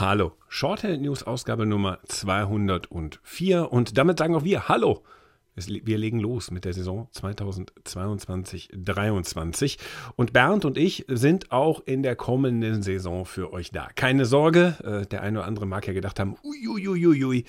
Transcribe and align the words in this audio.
Hallo, 0.00 0.32
Shorthand 0.48 1.02
News 1.02 1.22
Ausgabe 1.22 1.66
Nummer 1.66 2.00
204 2.08 3.70
und 3.70 3.96
damit 3.96 4.18
sagen 4.18 4.34
auch 4.34 4.42
wir 4.42 4.68
Hallo. 4.68 5.04
Wir 5.54 5.98
legen 5.98 6.18
los 6.18 6.50
mit 6.50 6.64
der 6.64 6.72
Saison 6.72 7.06
2022-23 7.14 9.78
und 10.16 10.32
Bernd 10.32 10.64
und 10.64 10.78
ich 10.78 11.04
sind 11.06 11.52
auch 11.52 11.80
in 11.86 12.02
der 12.02 12.16
kommenden 12.16 12.82
Saison 12.82 13.24
für 13.24 13.52
euch 13.52 13.70
da. 13.70 13.86
Keine 13.94 14.26
Sorge, 14.26 14.74
äh, 14.82 15.06
der 15.06 15.22
eine 15.22 15.38
oder 15.38 15.46
andere 15.46 15.66
mag 15.66 15.86
ja 15.86 15.92
gedacht 15.92 16.18
haben, 16.18 16.34
uiuiuiui, 16.42 17.44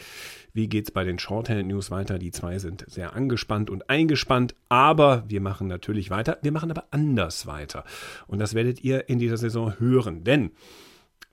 wie 0.53 0.67
geht's 0.67 0.91
bei 0.91 1.03
den 1.03 1.17
Shorthand 1.17 1.67
News 1.67 1.89
weiter? 1.89 2.19
Die 2.19 2.29
zwei 2.29 2.59
sind 2.59 2.85
sehr 2.87 3.15
angespannt 3.15 3.71
und 3.71 3.89
eingespannt, 3.89 4.53
aber 4.69 5.23
wir 5.27 5.41
machen 5.41 5.65
natürlich 5.65 6.11
weiter. 6.11 6.37
Wir 6.43 6.51
machen 6.51 6.69
aber 6.69 6.83
anders 6.91 7.47
weiter 7.47 7.85
und 8.27 8.37
das 8.37 8.53
werdet 8.53 8.83
ihr 8.83 9.09
in 9.09 9.17
dieser 9.17 9.37
Saison 9.37 9.79
hören, 9.79 10.23
denn 10.23 10.51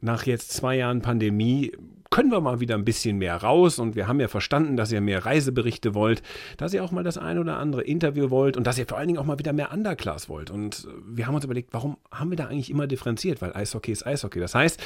nach 0.03 0.27
jetzt 0.27 0.53
zwei 0.53 0.77
Jahren 0.77 1.01
Pandemie 1.01 1.73
können 2.13 2.31
wir 2.31 2.43
mal 2.43 2.61
wieder 2.61 2.75
ein 2.77 2.85
bisschen 2.85 3.17
mehr 3.17 3.37
raus 3.37 3.79
und 3.79 3.97
wir 3.97 4.07
haben 4.07 4.21
ja 4.21 4.29
verstanden, 4.29 4.77
dass 4.77 4.93
ihr 4.93 5.01
mehr 5.01 5.25
Reiseberichte 5.25 5.95
wollt, 5.95 6.23
dass 6.59 6.75
ihr 6.75 6.85
auch 6.85 6.93
mal 6.93 7.03
das 7.03 7.17
ein 7.17 7.39
oder 7.39 7.57
andere 7.57 7.83
Interview 7.83 8.29
wollt 8.29 8.59
und 8.59 8.67
dass 8.67 8.79
ihr 8.79 8.87
vor 8.87 8.99
allen 8.99 9.09
Dingen 9.09 9.19
auch 9.19 9.25
mal 9.25 9.39
wieder 9.39 9.55
mehr 9.55 9.73
Underclass 9.73 10.29
wollt. 10.29 10.51
Und 10.51 10.87
wir 11.07 11.27
haben 11.27 11.35
uns 11.35 11.45
überlegt, 11.45 11.73
warum 11.73 11.97
haben 12.11 12.29
wir 12.29 12.37
da 12.37 12.47
eigentlich 12.47 12.71
immer 12.71 12.87
differenziert? 12.87 13.41
Weil 13.41 13.57
Eishockey 13.57 13.91
ist 13.91 14.07
Eishockey. 14.07 14.41
Das 14.41 14.55
heißt, 14.55 14.79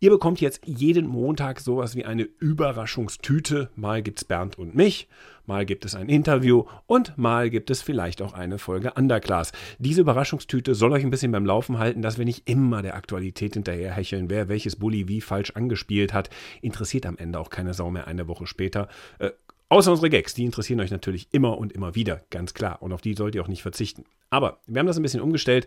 ihr 0.00 0.10
bekommt 0.10 0.42
jetzt 0.42 0.60
jeden 0.66 1.06
Montag 1.06 1.60
sowas 1.60 1.96
wie 1.96 2.04
eine 2.04 2.24
Überraschungstüte. 2.24 3.70
Mal 3.74 4.02
gibt 4.02 4.18
es 4.18 4.24
Bernd 4.26 4.58
und 4.58 4.74
mich 4.74 5.08
mal 5.46 5.64
gibt 5.64 5.84
es 5.84 5.94
ein 5.94 6.08
Interview 6.08 6.64
und 6.86 7.16
mal 7.16 7.50
gibt 7.50 7.70
es 7.70 7.82
vielleicht 7.82 8.20
auch 8.20 8.32
eine 8.32 8.58
Folge 8.58 8.92
Underclass. 8.92 9.52
Diese 9.78 10.00
Überraschungstüte 10.00 10.74
soll 10.74 10.92
euch 10.92 11.04
ein 11.04 11.10
bisschen 11.10 11.32
beim 11.32 11.46
Laufen 11.46 11.78
halten, 11.78 12.02
dass 12.02 12.18
wir 12.18 12.24
nicht 12.24 12.48
immer 12.48 12.82
der 12.82 12.96
Aktualität 12.96 13.54
hinterherhecheln, 13.54 14.28
wer 14.28 14.48
welches 14.48 14.76
Bully 14.76 15.08
wie 15.08 15.20
falsch 15.20 15.52
angespielt 15.52 16.12
hat. 16.12 16.30
Interessiert 16.66 17.06
am 17.06 17.16
Ende 17.16 17.38
auch 17.38 17.50
keine 17.50 17.74
Sau 17.74 17.90
mehr 17.90 18.06
eine 18.06 18.28
Woche 18.28 18.46
später. 18.46 18.88
Äh, 19.18 19.30
Außer 19.68 19.90
unsere 19.90 20.10
Gags, 20.10 20.32
die 20.32 20.44
interessieren 20.44 20.78
euch 20.78 20.92
natürlich 20.92 21.26
immer 21.32 21.58
und 21.58 21.72
immer 21.72 21.96
wieder, 21.96 22.22
ganz 22.30 22.54
klar. 22.54 22.82
Und 22.82 22.92
auf 22.92 23.00
die 23.00 23.14
sollt 23.14 23.34
ihr 23.34 23.42
auch 23.42 23.48
nicht 23.48 23.62
verzichten. 23.62 24.04
Aber 24.30 24.60
wir 24.66 24.78
haben 24.78 24.86
das 24.86 24.96
ein 24.96 25.02
bisschen 25.02 25.20
umgestellt 25.20 25.66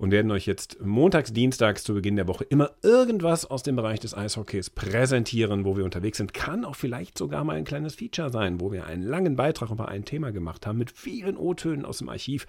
und 0.00 0.10
werden 0.12 0.30
euch 0.30 0.46
jetzt 0.46 0.80
montags, 0.80 1.30
dienstags 1.30 1.84
zu 1.84 1.92
Beginn 1.92 2.16
der 2.16 2.26
Woche 2.26 2.44
immer 2.44 2.70
irgendwas 2.82 3.44
aus 3.44 3.62
dem 3.62 3.76
Bereich 3.76 4.00
des 4.00 4.14
Eishockeys 4.14 4.70
präsentieren, 4.70 5.66
wo 5.66 5.76
wir 5.76 5.84
unterwegs 5.84 6.16
sind. 6.16 6.32
Kann 6.32 6.64
auch 6.64 6.74
vielleicht 6.74 7.18
sogar 7.18 7.44
mal 7.44 7.56
ein 7.56 7.64
kleines 7.64 7.96
Feature 7.96 8.30
sein, 8.30 8.62
wo 8.62 8.72
wir 8.72 8.86
einen 8.86 9.02
langen 9.02 9.36
Beitrag 9.36 9.70
über 9.70 9.88
ein 9.88 10.06
Thema 10.06 10.32
gemacht 10.32 10.66
haben 10.66 10.78
mit 10.78 10.90
vielen 10.90 11.36
O-Tönen 11.36 11.84
aus 11.84 11.98
dem 11.98 12.08
Archiv. 12.08 12.46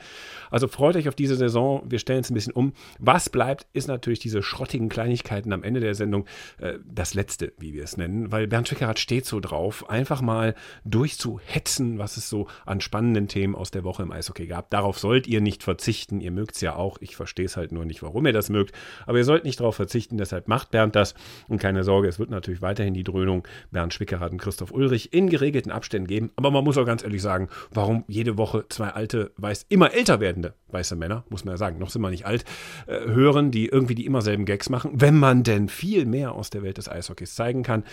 Also 0.50 0.70
freut 0.70 0.96
euch 0.96 1.10
auf 1.10 1.16
diese 1.16 1.36
Saison. 1.36 1.84
Wir 1.86 2.00
stellen 2.00 2.22
es 2.22 2.30
ein 2.30 2.36
bisschen 2.36 2.54
um. 2.54 2.72
Was 3.00 3.30
bleibt, 3.30 3.68
ist 3.74 3.90
natürlich 3.90 4.20
diese 4.20 4.42
schrottigen 4.42 4.88
Kleinigkeiten 4.88 5.52
am 5.52 5.64
Ende 5.64 5.82
der 5.82 5.94
Sendung. 5.94 6.26
Äh, 6.58 6.80
das 6.86 7.14
letzte, 7.14 7.52
wie 7.58 7.74
wir 7.74 7.84
es 7.84 7.98
nennen, 7.98 8.32
weil 8.32 8.48
Bernd 8.48 8.70
Schwickerath 8.70 9.00
steht 9.00 9.26
so 9.26 9.42
drauf, 9.42 9.90
einfach 9.90 10.22
mal 10.22 10.56
durchzuhetzen, 10.86 11.98
was 11.98 12.16
es 12.16 12.30
so 12.30 12.48
an 12.66 12.80
spannenden 12.80 13.28
Themen 13.28 13.56
aus 13.56 13.72
der 13.72 13.84
Woche 13.84 14.04
im 14.04 14.12
Eishockey 14.14 14.48
gab. 14.48 14.70
Darauf 14.70 15.00
sollt 15.00 15.28
ihr 15.28 15.42
nicht 15.42 15.64
verzichten. 15.64 16.22
Ihr 16.22 16.32
mögt 16.32 16.56
es 16.56 16.62
ja 16.62 16.78
auch. 16.78 16.98
Ich 17.02 17.18
verstehe 17.18 17.41
es 17.46 17.58
halt 17.58 17.72
nur 17.72 17.86
nicht, 17.86 18.04
warum 18.04 18.26
ihr 18.26 18.34
das 18.34 18.50
mögt. 18.50 18.76
Aber 19.06 19.18
ihr 19.18 19.26
sollt 19.26 19.44
nicht 19.44 19.60
darauf 19.60 19.76
verzichten. 19.76 20.18
Deshalb 20.18 20.48
macht 20.48 20.72
Bernd 20.72 20.96
das. 20.96 21.16
Und 21.48 21.60
keine 21.60 21.84
Sorge, 21.84 22.08
es 22.08 22.20
wird 22.20 22.30
natürlich 22.30 22.62
weiterhin 22.62 22.94
die 22.94 23.04
Dröhnung 23.04 23.48
Bernd 23.72 23.94
Schwickerath 23.94 24.32
und 24.32 24.40
Christoph 24.40 24.72
Ulrich 24.72 25.14
in 25.14 25.30
geregelten 25.30 25.72
Abständen 25.72 26.08
geben. 26.08 26.32
Aber 26.36 26.52
man 26.52 26.64
muss 26.64 26.78
auch 26.78 26.86
ganz 26.86 27.04
ehrlich 27.04 27.22
sagen, 27.22 27.50
warum 27.72 28.04
jede 28.08 28.38
Woche 28.38 28.66
zwei 28.70 28.90
alte, 28.90 29.32
weiß, 29.38 29.66
immer 29.70 29.94
älter 29.94 30.20
werdende 30.20 30.54
weiße 30.74 30.96
Männer, 30.96 31.26
muss 31.30 31.46
man 31.46 31.54
ja 31.54 31.58
sagen, 31.58 31.78
noch 31.80 31.90
sind 31.90 32.02
wir 32.02 32.10
nicht 32.10 32.26
alt, 32.26 32.46
äh, 32.88 33.00
hören, 33.06 33.52
die 33.52 33.68
irgendwie 33.68 33.96
die 33.96 34.06
immer 34.06 34.22
selben 34.22 34.46
Gags 34.46 34.70
machen, 34.70 34.92
wenn 34.96 35.18
man 35.18 35.44
denn 35.44 35.70
viel 35.70 36.06
mehr 36.06 36.34
aus 36.34 36.50
der 36.50 36.64
Welt 36.64 36.78
des 36.78 36.90
Eishockeys 36.90 37.36
zeigen 37.36 37.64
kann. 37.64 37.84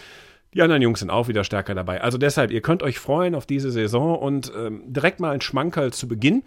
Die 0.55 0.63
anderen 0.63 0.81
Jungs 0.81 1.01
sind 1.01 1.11
auch 1.11 1.29
wieder 1.29 1.45
stärker 1.45 1.75
dabei. 1.75 2.01
Also 2.01 2.17
deshalb, 2.17 2.51
ihr 2.51 2.63
könnt 2.63 2.83
euch 2.83 2.99
freuen 2.99 3.35
auf 3.35 3.45
diese 3.45 3.71
Saison 3.71 4.19
und 4.19 4.51
ähm, 4.57 4.83
direkt 4.87 5.21
mal 5.21 5.33
ein 5.33 5.43
Schmankerl 5.43 5.93
zu 5.93 6.09
Beginn. 6.09 6.43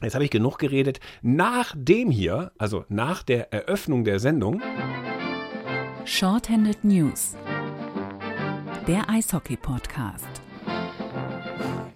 Jetzt 0.00 0.14
habe 0.14 0.24
ich 0.24 0.30
genug 0.30 0.58
geredet. 0.58 1.00
Nach 1.22 1.74
dem 1.76 2.12
hier, 2.12 2.52
also 2.56 2.84
nach 2.88 3.24
der 3.24 3.52
Eröffnung 3.52 4.04
der 4.04 4.20
Sendung. 4.20 4.62
Shorthanded 6.04 6.84
News. 6.84 7.34
Der 8.86 9.10
Eishockey-Podcast. 9.10 10.24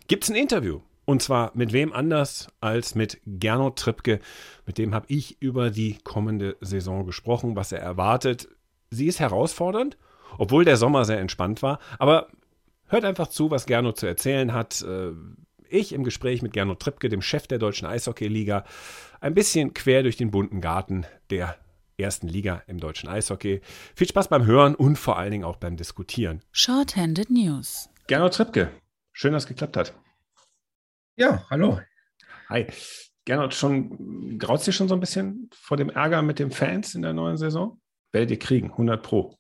Gibt 0.09 0.25
es 0.25 0.31
ein 0.31 0.37
Interview? 0.37 0.81
Und 1.05 1.23
zwar 1.23 1.53
mit 1.55 1.73
wem 1.73 1.93
anders 1.93 2.49
als 2.61 2.97
mit 2.97 3.21
Gernot 3.25 3.79
Trippke. 3.79 4.19
Mit 4.67 4.79
dem 4.79 4.95
habe 4.95 5.07
ich 5.09 5.41
über 5.41 5.71
die 5.71 5.99
kommende 6.03 6.57
Saison 6.61 7.07
gesprochen, 7.07 7.55
was 7.55 7.71
er 7.71 7.81
erwartet. 7.81 8.49
Sie 8.91 9.07
ist 9.07 9.21
herausfordernd, 9.21 9.97
obwohl 10.39 10.65
der 10.65 10.77
Sommer 10.77 11.05
sehr 11.05 11.21
entspannt 11.21 11.63
war. 11.63 11.79
Aber 12.01 12.27
hört 12.89 13.05
einfach 13.05 13.29
zu, 13.29 13.53
was 13.53 13.67
Gernot 13.67 13.99
zu 13.99 14.07
erzählen 14.07 14.53
hat. 14.53 14.85
Ich 15.73 15.95
im 15.95 16.05
Gespräch 16.05 16.43
mit 16.43 16.53
Gernot 16.53 16.81
Trippke, 16.81 17.09
dem 17.09 17.23
Chef 17.23 17.47
der 17.47 17.59
Deutschen 17.59 17.87
Eishockey-Liga, 17.87 18.67
ein 19.23 19.33
bisschen 19.33 19.73
quer 19.73 20.03
durch 20.03 20.19
den 20.19 20.31
bunten 20.31 20.61
Garten 20.61 21.07
der 21.31 21.57
ersten 21.97 22.29
Liga 22.29 22.63
im 22.67 22.79
deutschen 22.79 23.09
Eishockey. 23.09 23.63
Viel 23.97 24.07
Spaß 24.07 24.29
beim 24.29 24.45
Hören 24.45 24.75
und 24.75 24.97
vor 24.97 25.17
allen 25.17 25.31
Dingen 25.31 25.45
auch 25.45 25.57
beim 25.57 25.79
Diskutieren. 25.79 26.43
Shorthanded 26.53 27.31
News. 27.31 27.89
Gernot 28.07 28.35
Trippke, 28.35 28.71
schön, 29.13 29.33
dass 29.33 29.45
es 29.45 29.49
geklappt 29.49 29.79
hat. 29.79 29.95
Ja, 31.17 31.47
hallo. 31.49 31.81
Hi. 32.51 32.67
Gernot, 33.25 33.55
schon 33.55 34.39
graut 34.39 34.67
dir 34.67 34.73
schon 34.73 34.89
so 34.89 34.95
ein 34.95 35.01
bisschen 35.01 35.49
vor 35.55 35.79
dem 35.79 35.89
Ärger 35.89 36.21
mit 36.21 36.39
den 36.39 36.51
Fans 36.51 36.95
in 36.95 37.01
der 37.01 37.15
neuen 37.15 37.39
Saison? 37.39 37.81
Werdet 38.11 38.31
ihr 38.33 38.39
kriegen, 38.39 38.73
100 38.73 39.03
Pro. 39.03 39.39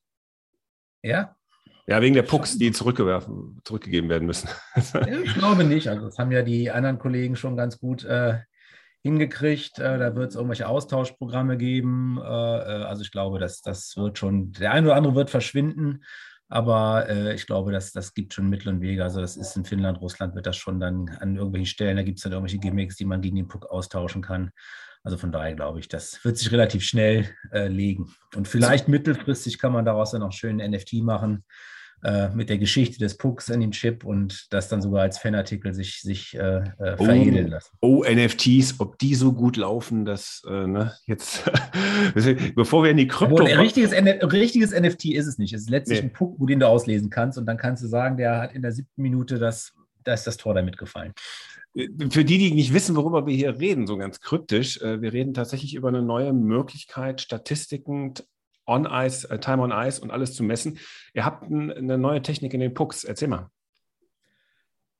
Ja, 1.03 1.37
ja, 1.87 2.00
wegen 2.00 2.15
der 2.15 2.22
Pucks, 2.22 2.59
die 2.59 2.72
zurückgewerfen, 2.72 3.60
zurückgegeben 3.65 4.09
werden 4.09 4.26
müssen. 4.26 4.48
ich 5.25 5.34
glaube 5.34 5.65
nicht. 5.65 5.88
Also 5.88 6.06
das 6.06 6.19
haben 6.19 6.31
ja 6.31 6.43
die 6.43 6.70
anderen 6.70 6.98
Kollegen 6.98 7.37
schon 7.37 7.56
ganz 7.56 7.78
gut 7.78 8.04
äh, 8.04 8.38
hingekriegt. 9.03 9.78
Äh, 9.78 9.98
da 9.98 10.15
wird 10.15 10.31
es 10.31 10.37
irgendwelche 10.37 10.69
Austauschprogramme 10.69 11.56
geben. 11.56 12.19
Äh, 12.22 12.25
äh, 12.25 12.84
also 12.84 13.03
ich 13.03 13.10
glaube, 13.10 13.38
dass 13.38 13.62
das 13.62 13.97
wird 13.97 14.19
schon, 14.19 14.53
der 14.53 14.72
eine 14.72 14.87
oder 14.88 14.97
andere 14.97 15.15
wird 15.15 15.31
verschwinden. 15.31 16.04
Aber 16.48 17.09
äh, 17.09 17.34
ich 17.34 17.47
glaube, 17.47 17.72
dass, 17.72 17.92
das 17.92 18.15
gibt 18.15 18.34
schon 18.34 18.48
Mittel 18.48 18.69
und 18.69 18.81
Wege. 18.82 19.03
Also 19.03 19.21
das 19.21 19.37
ist 19.37 19.56
in 19.56 19.65
Finnland, 19.65 20.00
Russland 20.00 20.34
wird 20.34 20.47
das 20.47 20.56
schon 20.56 20.78
dann 20.78 21.09
an 21.21 21.34
irgendwelchen 21.34 21.66
Stellen, 21.66 21.97
da 21.97 22.03
gibt 22.03 22.19
es 22.19 22.25
dann 22.25 22.32
irgendwelche 22.32 22.59
Gimmicks, 22.59 22.97
die 22.97 23.06
man 23.06 23.22
gegen 23.22 23.37
den 23.37 23.48
Puck 23.48 23.66
austauschen 23.71 24.21
kann. 24.21 24.50
Also 25.05 25.17
von 25.17 25.33
daher 25.33 25.55
glaube 25.55 25.81
ich, 25.81 25.89
das 25.89 26.25
wird 26.25 26.39
sich 26.39 26.53
relativ 26.53 26.85
schnell 26.85 27.29
äh, 27.51 27.67
legen. 27.67 28.15
Und 28.37 28.47
vielleicht 28.47 28.89
mittelfristig 28.89 29.59
kann 29.59 29.73
man 29.73 29.85
daraus 29.85 30.13
dann 30.13 30.23
auch 30.23 30.33
schön 30.33 30.59
NFT 30.59 30.95
machen 31.03 31.45
äh, 32.05 32.31
mit 32.31 32.51
der 32.51 32.59
Geschichte 32.59 32.99
des 32.99 33.17
Pucks 33.17 33.51
an 33.51 33.61
dem 33.61 33.71
Chip 33.71 34.05
und 34.05 34.53
das 34.53 34.69
dann 34.69 34.83
sogar 34.83 35.03
als 35.03 35.19
Fanartikel 35.19 35.73
sich, 35.73 36.03
sich 36.03 36.35
äh, 36.35 36.59
äh 36.59 36.97
oh, 36.99 37.05
veredeln 37.05 37.49
lassen. 37.49 37.77
Oh, 37.81 38.05
NFTs, 38.05 38.81
ob 38.81 38.99
die 38.99 39.15
so 39.15 39.33
gut 39.33 39.57
laufen, 39.57 40.05
dass 40.05 40.43
äh, 40.49 40.67
ne, 40.67 40.93
jetzt, 41.07 41.45
bevor 42.57 42.83
wir 42.83 42.91
in 42.91 42.97
die 42.97 43.07
Krypto. 43.07 43.45
ein 43.45 43.59
richtiges, 43.59 43.93
richtiges 43.93 44.73
NFT 44.73 45.07
ist 45.07 45.29
es 45.29 45.39
nicht. 45.39 45.53
Es 45.53 45.63
ist 45.63 45.71
letztlich 45.71 46.01
nee. 46.01 46.09
ein 46.09 46.13
Puck, 46.13 46.37
den 46.47 46.59
du 46.59 46.69
auslesen 46.69 47.09
kannst 47.09 47.39
und 47.39 47.47
dann 47.47 47.57
kannst 47.57 47.84
du 47.84 47.87
sagen, 47.87 48.17
der 48.17 48.41
hat 48.41 48.53
in 48.53 48.63
der 48.63 48.73
siebten 48.73 49.01
Minute 49.01 49.39
das, 49.39 49.73
da 50.03 50.15
ist 50.15 50.27
das 50.27 50.37
Tor 50.37 50.55
damit 50.55 50.79
gefallen. 50.79 51.13
Für 51.75 52.25
die, 52.25 52.38
die 52.38 52.53
nicht 52.53 52.75
wissen, 52.75 52.97
worüber 52.97 53.27
wir 53.27 53.34
hier 53.34 53.59
reden, 53.59 53.87
so 53.87 53.97
ganz 53.97 54.21
kryptisch, 54.21 54.81
äh, 54.83 55.00
wir 55.00 55.12
reden 55.12 55.33
tatsächlich 55.33 55.75
über 55.75 55.88
eine 55.88 56.03
neue 56.03 56.34
Möglichkeit, 56.34 57.22
Statistiken 57.22 58.12
on 58.66 58.87
Ice, 58.91 59.28
äh, 59.31 59.38
Time 59.38 59.62
on 59.62 59.72
Ice 59.72 60.00
und 60.00 60.10
alles 60.10 60.34
zu 60.34 60.43
messen. 60.43 60.78
Ihr 61.15 61.25
habt 61.25 61.44
eine 61.44 61.97
neue 61.99 62.21
Technik 62.21 62.53
in 62.53 62.60
den 62.60 62.75
Pucks. 62.75 63.05
Erzähl 63.05 63.28
mal. 63.28 63.49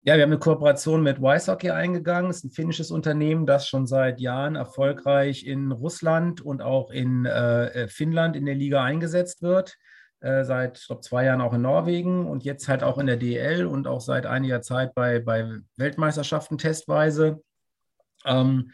Ja, 0.05 0.17
wir 0.17 0.25
haben 0.25 0.31
eine 0.31 0.41
Kooperation 0.41 1.03
mit 1.03 1.21
Hockey 1.21 1.71
eingegangen. 1.71 2.29
Das 2.29 2.39
ist 2.39 2.45
ein 2.45 2.51
finnisches 2.51 2.91
Unternehmen, 2.91 3.47
das 3.47 3.69
schon 3.69 3.87
seit 3.87 4.19
Jahren 4.19 4.57
erfolgreich 4.57 5.47
in 5.47 5.71
Russland 5.71 6.41
und 6.41 6.61
auch 6.61 6.91
in 6.91 7.25
äh, 7.25 7.87
Finnland 7.87 8.35
in 8.35 8.45
der 8.45 8.57
Liga 8.57 8.83
eingesetzt 8.83 9.43
wird. 9.43 9.79
Äh, 10.23 10.45
seit 10.45 10.79
ich 10.79 10.87
glaube, 10.87 11.03
zwei 11.03 11.25
Jahren 11.25 11.41
auch 11.41 11.53
in 11.53 11.63
Norwegen 11.63 12.29
und 12.29 12.45
jetzt 12.45 12.69
halt 12.69 12.85
auch 12.85 12.99
in 12.99 13.07
der 13.07 13.17
DL 13.17 13.67
und 13.67 13.89
auch 13.89 14.01
seit 14.01 14.25
einiger 14.25 14.63
Zeit 14.63 14.95
bei, 14.95 15.19
bei 15.19 15.59
Weltmeisterschaften 15.77 16.59
testweise. 16.59 17.43
Ähm, 18.25 18.71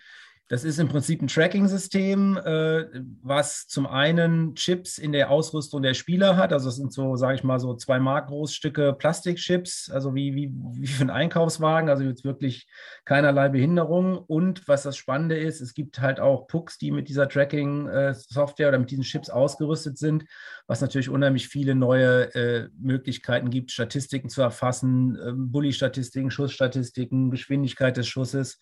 das 0.48 0.64
ist 0.64 0.78
im 0.78 0.88
Prinzip 0.88 1.20
ein 1.20 1.28
Tracking-System, 1.28 2.38
äh, 2.38 2.86
was 3.22 3.66
zum 3.66 3.86
einen 3.86 4.54
Chips 4.54 4.96
in 4.96 5.12
der 5.12 5.30
Ausrüstung 5.30 5.82
der 5.82 5.92
Spieler 5.92 6.38
hat. 6.38 6.54
Also 6.54 6.70
es 6.70 6.76
sind 6.76 6.90
so, 6.90 7.16
sage 7.16 7.34
ich 7.34 7.44
mal, 7.44 7.60
so 7.60 7.74
zwei 7.74 7.98
Mark 7.98 8.28
Großstücke 8.28 8.94
Plastikchips, 8.94 9.90
also 9.90 10.14
wie, 10.14 10.34
wie, 10.34 10.50
wie 10.72 10.86
für 10.86 11.04
ein 11.04 11.10
Einkaufswagen, 11.10 11.90
also 11.90 12.02
jetzt 12.02 12.24
wirklich 12.24 12.66
keinerlei 13.04 13.50
Behinderung. 13.50 14.16
Und 14.16 14.66
was 14.66 14.84
das 14.84 14.96
Spannende 14.96 15.36
ist, 15.36 15.60
es 15.60 15.74
gibt 15.74 16.00
halt 16.00 16.18
auch 16.18 16.46
Pucks, 16.46 16.78
die 16.78 16.92
mit 16.92 17.10
dieser 17.10 17.28
Tracking-Software 17.28 18.68
oder 18.68 18.78
mit 18.78 18.90
diesen 18.90 19.04
Chips 19.04 19.28
ausgerüstet 19.28 19.98
sind, 19.98 20.24
was 20.66 20.80
natürlich 20.80 21.10
unheimlich 21.10 21.48
viele 21.48 21.74
neue 21.74 22.34
äh, 22.34 22.68
Möglichkeiten 22.78 23.50
gibt, 23.50 23.70
Statistiken 23.70 24.30
zu 24.30 24.40
erfassen, 24.40 25.16
äh, 25.16 25.32
Bully-Statistiken, 25.34 26.30
Schussstatistiken, 26.30 27.30
Geschwindigkeit 27.30 27.98
des 27.98 28.08
Schusses. 28.08 28.58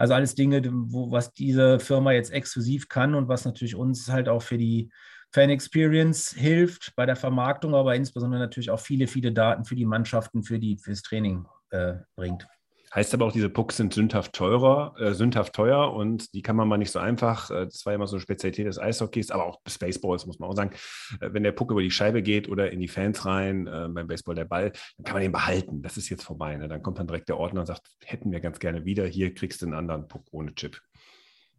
Also 0.00 0.14
alles 0.14 0.34
Dinge, 0.34 0.62
wo, 0.64 1.10
was 1.10 1.34
diese 1.34 1.78
Firma 1.78 2.12
jetzt 2.12 2.32
exklusiv 2.32 2.88
kann 2.88 3.14
und 3.14 3.28
was 3.28 3.44
natürlich 3.44 3.74
uns 3.74 4.08
halt 4.08 4.30
auch 4.30 4.40
für 4.40 4.56
die 4.56 4.90
Fan 5.30 5.50
Experience 5.50 6.30
hilft 6.30 6.96
bei 6.96 7.04
der 7.04 7.16
Vermarktung, 7.16 7.74
aber 7.74 7.94
insbesondere 7.94 8.40
natürlich 8.40 8.70
auch 8.70 8.80
viele, 8.80 9.06
viele 9.06 9.30
Daten 9.30 9.66
für 9.66 9.76
die 9.76 9.84
Mannschaften, 9.84 10.42
für 10.42 10.58
die, 10.58 10.78
fürs 10.78 11.02
Training 11.02 11.44
äh, 11.68 11.96
bringt. 12.16 12.46
Heißt 12.92 13.14
aber 13.14 13.26
auch, 13.26 13.32
diese 13.32 13.48
Pucks 13.48 13.76
sind 13.76 13.94
sündhaft 13.94 14.32
teurer, 14.32 14.94
äh, 14.98 15.14
sündhaft 15.14 15.54
teuer 15.54 15.92
und 15.92 16.34
die 16.34 16.42
kann 16.42 16.56
man 16.56 16.66
mal 16.66 16.76
nicht 16.76 16.90
so 16.90 16.98
einfach. 16.98 17.48
Äh, 17.50 17.66
das 17.66 17.86
war 17.86 17.94
immer 17.94 18.08
so 18.08 18.16
eine 18.16 18.20
Spezialität 18.20 18.66
des 18.66 18.78
Eishockeys, 18.78 19.30
aber 19.30 19.46
auch 19.46 19.62
des 19.62 19.78
Baseballs, 19.78 20.26
muss 20.26 20.40
man 20.40 20.50
auch 20.50 20.56
sagen. 20.56 20.72
Äh, 21.20 21.32
wenn 21.32 21.44
der 21.44 21.52
Puck 21.52 21.70
über 21.70 21.82
die 21.82 21.90
Scheibe 21.92 22.20
geht 22.20 22.48
oder 22.48 22.72
in 22.72 22.80
die 22.80 22.88
Fans 22.88 23.24
rein, 23.24 23.68
äh, 23.68 23.88
beim 23.88 24.08
Baseball 24.08 24.34
der 24.34 24.44
Ball, 24.44 24.72
dann 24.96 25.04
kann 25.04 25.14
man 25.14 25.22
den 25.22 25.32
behalten. 25.32 25.82
Das 25.82 25.96
ist 25.96 26.08
jetzt 26.08 26.24
vorbei. 26.24 26.56
Ne? 26.56 26.66
Dann 26.66 26.82
kommt 26.82 26.98
dann 26.98 27.06
direkt 27.06 27.28
der 27.28 27.38
Ordner 27.38 27.60
und 27.60 27.66
sagt, 27.66 27.86
hätten 28.04 28.32
wir 28.32 28.40
ganz 28.40 28.58
gerne 28.58 28.84
wieder. 28.84 29.06
Hier 29.06 29.34
kriegst 29.34 29.62
du 29.62 29.66
einen 29.66 29.74
anderen 29.74 30.08
Puck 30.08 30.24
ohne 30.32 30.52
Chip. 30.54 30.80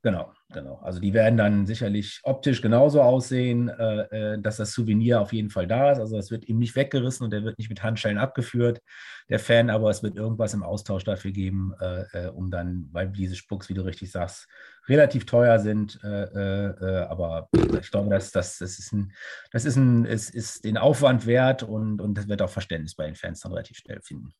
Genau, 0.03 0.33
genau. 0.51 0.79
Also 0.81 0.99
die 0.99 1.13
werden 1.13 1.37
dann 1.37 1.67
sicherlich 1.67 2.21
optisch 2.23 2.63
genauso 2.63 3.03
aussehen, 3.03 3.69
äh, 3.69 4.33
äh, 4.33 4.41
dass 4.41 4.57
das 4.57 4.73
Souvenir 4.73 5.21
auf 5.21 5.31
jeden 5.31 5.51
Fall 5.51 5.67
da 5.67 5.91
ist. 5.91 5.99
Also 5.99 6.17
es 6.17 6.31
wird 6.31 6.47
ihm 6.47 6.57
nicht 6.57 6.75
weggerissen 6.75 7.23
und 7.23 7.29
der 7.29 7.43
wird 7.43 7.59
nicht 7.59 7.69
mit 7.69 7.83
Handschellen 7.83 8.17
abgeführt, 8.17 8.81
der 9.29 9.37
Fan, 9.37 9.69
aber 9.69 9.91
es 9.91 10.01
wird 10.01 10.15
irgendwas 10.15 10.55
im 10.55 10.63
Austausch 10.63 11.03
dafür 11.03 11.31
geben, 11.31 11.73
äh, 11.79 12.05
äh 12.13 12.27
um 12.29 12.49
dann, 12.49 12.89
weil 12.91 13.09
diese 13.09 13.35
Spucks, 13.35 13.69
wie 13.69 13.75
du 13.75 13.83
richtig 13.85 14.11
sagst, 14.11 14.47
relativ 14.87 15.27
teuer 15.27 15.59
sind. 15.59 15.99
Äh, 16.03 16.23
äh, 16.23 17.05
aber 17.05 17.47
ich 17.79 17.91
glaube, 17.91 18.09
dass, 18.09 18.31
dass, 18.31 18.57
das 18.57 18.79
ist 18.79 18.91
ein, 18.93 19.13
das 19.51 19.65
ist 19.65 19.75
ein, 19.75 20.05
es 20.05 20.31
ist 20.31 20.65
den 20.65 20.77
Aufwand 20.77 21.27
wert 21.27 21.61
und, 21.61 22.01
und 22.01 22.17
das 22.17 22.27
wird 22.27 22.41
auch 22.41 22.49
Verständnis 22.49 22.95
bei 22.95 23.05
den 23.05 23.15
Fans 23.15 23.41
dann 23.41 23.51
relativ 23.51 23.77
schnell 23.77 24.01
finden. 24.01 24.33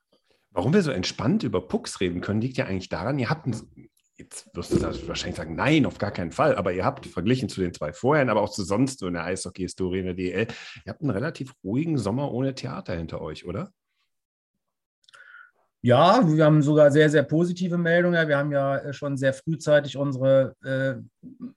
Warum 0.50 0.74
wir 0.74 0.82
so 0.82 0.92
entspannt 0.92 1.44
über 1.44 1.68
Pucks 1.68 2.02
reden 2.02 2.20
können, 2.20 2.42
liegt 2.42 2.58
ja 2.58 2.66
eigentlich 2.66 2.90
daran, 2.90 3.20
ihr 3.20 3.30
habt 3.30 3.46
ein 3.46 3.56
jetzt 4.22 4.50
wirst 4.54 4.74
du 4.74 5.08
wahrscheinlich 5.08 5.38
sagen, 5.38 5.56
nein, 5.56 5.86
auf 5.86 5.98
gar 5.98 6.12
keinen 6.12 6.32
Fall. 6.32 6.56
Aber 6.56 6.72
ihr 6.72 6.86
habt 6.86 7.06
verglichen 7.06 7.50
zu 7.50 7.62
den 7.62 7.74
zwei 7.74 7.94
vorherigen, 7.94 8.30
aber 8.30 8.42
auch 8.42 8.52
zu 8.52 8.64
sonst 8.64 9.00
so 9.00 9.08
in 9.08 9.14
der 9.14 9.26
Eishockey-Historie 9.26 10.00
in 10.00 10.06
der 10.06 10.14
DL, 10.14 10.48
ihr 10.86 10.90
habt 10.90 11.02
einen 11.02 11.12
relativ 11.12 11.54
ruhigen 11.64 11.98
Sommer 11.98 12.32
ohne 12.32 12.56
Theater 12.56 12.96
hinter 12.96 13.22
euch, 13.22 13.46
oder? 13.46 13.72
Ja, 15.84 16.22
wir 16.28 16.46
haben 16.46 16.62
sogar 16.62 16.92
sehr, 16.92 17.10
sehr 17.10 17.24
positive 17.24 17.76
Meldungen. 17.76 18.28
Wir 18.28 18.38
haben 18.38 18.52
ja 18.52 18.78
äh, 18.78 18.94
schon 18.94 19.18
sehr 19.18 19.34
frühzeitig 19.34 19.98
unsere 19.98 20.56
äh, 20.64 21.02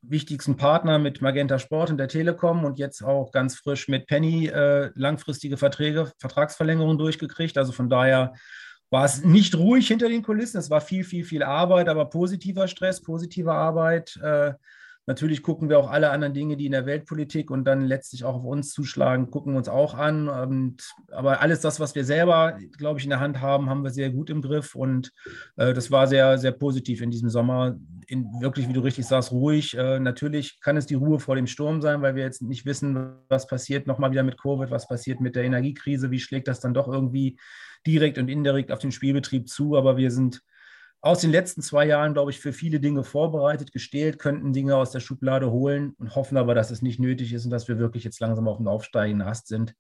wichtigsten 0.01 0.57
Partner 0.57 0.99
mit 0.99 1.21
Magenta 1.21 1.59
Sport 1.59 1.91
und 1.91 1.99
der 1.99 2.09
Telekom 2.09 2.65
und 2.65 2.79
jetzt 2.79 3.05
auch 3.05 3.33
ganz 3.33 3.57
frisch 3.57 3.87
mit 3.87 4.07
Penny 4.07 4.47
äh, 4.47 4.91
langfristige 4.95 5.59
Verträge, 5.59 6.11
Vertragsverlängerungen 6.19 6.97
durchgekriegt. 6.97 7.59
Also 7.59 7.73
von 7.73 7.91
daher 7.91 8.33
war 8.95 9.05
es 9.05 9.25
nicht 9.25 9.57
ruhig 9.57 9.89
hinter 9.89 10.09
den 10.09 10.23
Kulissen. 10.23 10.57
Es 10.57 10.71
war 10.71 10.81
viel, 10.81 11.03
viel, 11.03 11.25
viel 11.25 11.43
Arbeit, 11.43 11.89
aber 11.89 12.05
positiver 12.05 12.69
Stress, 12.69 13.03
positive 13.03 13.53
Arbeit. 13.53 14.17
Äh, 14.23 14.53
natürlich 15.07 15.43
gucken 15.43 15.69
wir 15.69 15.79
auch 15.79 15.91
alle 15.91 16.11
anderen 16.11 16.35
Dinge, 16.35 16.57
die 16.57 16.67
in 16.67 16.73
der 16.73 16.87
Weltpolitik 16.87 17.51
und 17.51 17.65
dann 17.65 17.85
letztlich 17.85 18.25
auch 18.25 18.37
auf 18.37 18.45
uns 18.45 18.73
zuschlagen, 18.73 19.31
gucken 19.31 19.57
uns 19.57 19.69
auch 19.69 19.95
an. 19.95 20.29
Und, 20.29 20.95
aber 21.11 21.41
alles 21.41 21.61
das, 21.61 21.81
was 21.81 21.95
wir 21.95 22.05
selber, 22.05 22.59
glaube 22.79 22.99
ich, 22.99 23.05
in 23.05 23.11
der 23.11 23.21
Hand 23.21 23.41
haben, 23.41 23.69
haben 23.69 23.85
wir 23.85 23.91
sehr 23.91 24.11
gut 24.11 24.31
im 24.31 24.43
Griff. 24.43 24.75
Und 24.75 25.13
äh, 25.57 25.75
das 25.75 25.91
war 25.91 26.07
sehr, 26.07 26.39
sehr 26.39 26.53
positiv 26.53 27.03
in 27.03 27.11
diesem 27.11 27.29
Sommer. 27.29 27.77
In, 28.07 28.27
wirklich, 28.41 28.69
wie 28.69 28.73
du 28.73 28.81
richtig 28.81 29.07
sagst, 29.07 29.33
ruhig. 29.33 29.77
Äh, 29.77 29.99
natürlich 30.01 30.61
kann 30.61 30.77
es 30.77 30.87
die 30.87 30.95
Ruhe 30.95 31.21
vor 31.21 31.37
dem 31.37 31.47
Sturm 31.47 31.83
sein, 31.83 32.03
weil 32.03 32.15
wir 32.15 32.23
jetzt 32.23 32.43
nicht 32.43 32.67
wissen, 32.67 33.15
was 33.29 33.47
passiert 33.47 33.87
nochmal 33.87 34.11
wieder 34.11 34.23
mit 34.23 34.41
Covid, 34.41 34.71
was 34.71 34.89
passiert 34.89 35.21
mit 35.21 35.37
der 35.37 35.45
Energiekrise, 35.45 36.11
wie 36.11 36.21
schlägt 36.21 36.49
das 36.49 36.61
dann 36.61 36.75
doch 36.75 36.89
irgendwie 36.89 37.39
direkt 37.87 38.19
und 38.19 38.29
indirekt 38.29 38.73
auf 38.73 38.79
den 38.79 38.93
Spielbetrieb 38.93 39.49
zu, 39.49 39.77
aber 39.77 39.97
wir 39.97 40.11
sind 40.11 40.43
aus 41.05 41.21
den 41.21 41.31
letzten 41.31 41.61
zwei 41.61 41.85
Jahren, 41.85 42.15
glaube 42.15 42.31
ich, 42.31 42.41
für 42.41 42.55
viele 42.55 42.81
Dinge 42.81 43.05
vorbereitet, 43.05 43.73
gestählt, 43.73 44.19
könnten 44.19 44.55
Dinge 44.55 44.77
aus 44.77 44.91
der 44.91 45.01
Schublade 45.01 45.51
holen 45.51 45.95
und 45.99 46.17
hoffen 46.17 46.39
aber, 46.39 46.55
dass 46.55 46.71
es 46.71 46.81
nicht 46.81 46.99
nötig 46.99 47.35
ist 47.35 47.45
und 47.45 47.51
dass 47.51 47.69
wir 47.69 47.79
wirklich 47.79 48.05
jetzt 48.05 48.21
langsam 48.21 48.49
auf 48.49 48.57
dem 48.57 48.69
aufsteigenden 48.69 49.29
Ast 49.29 49.49
sind. 49.49 49.75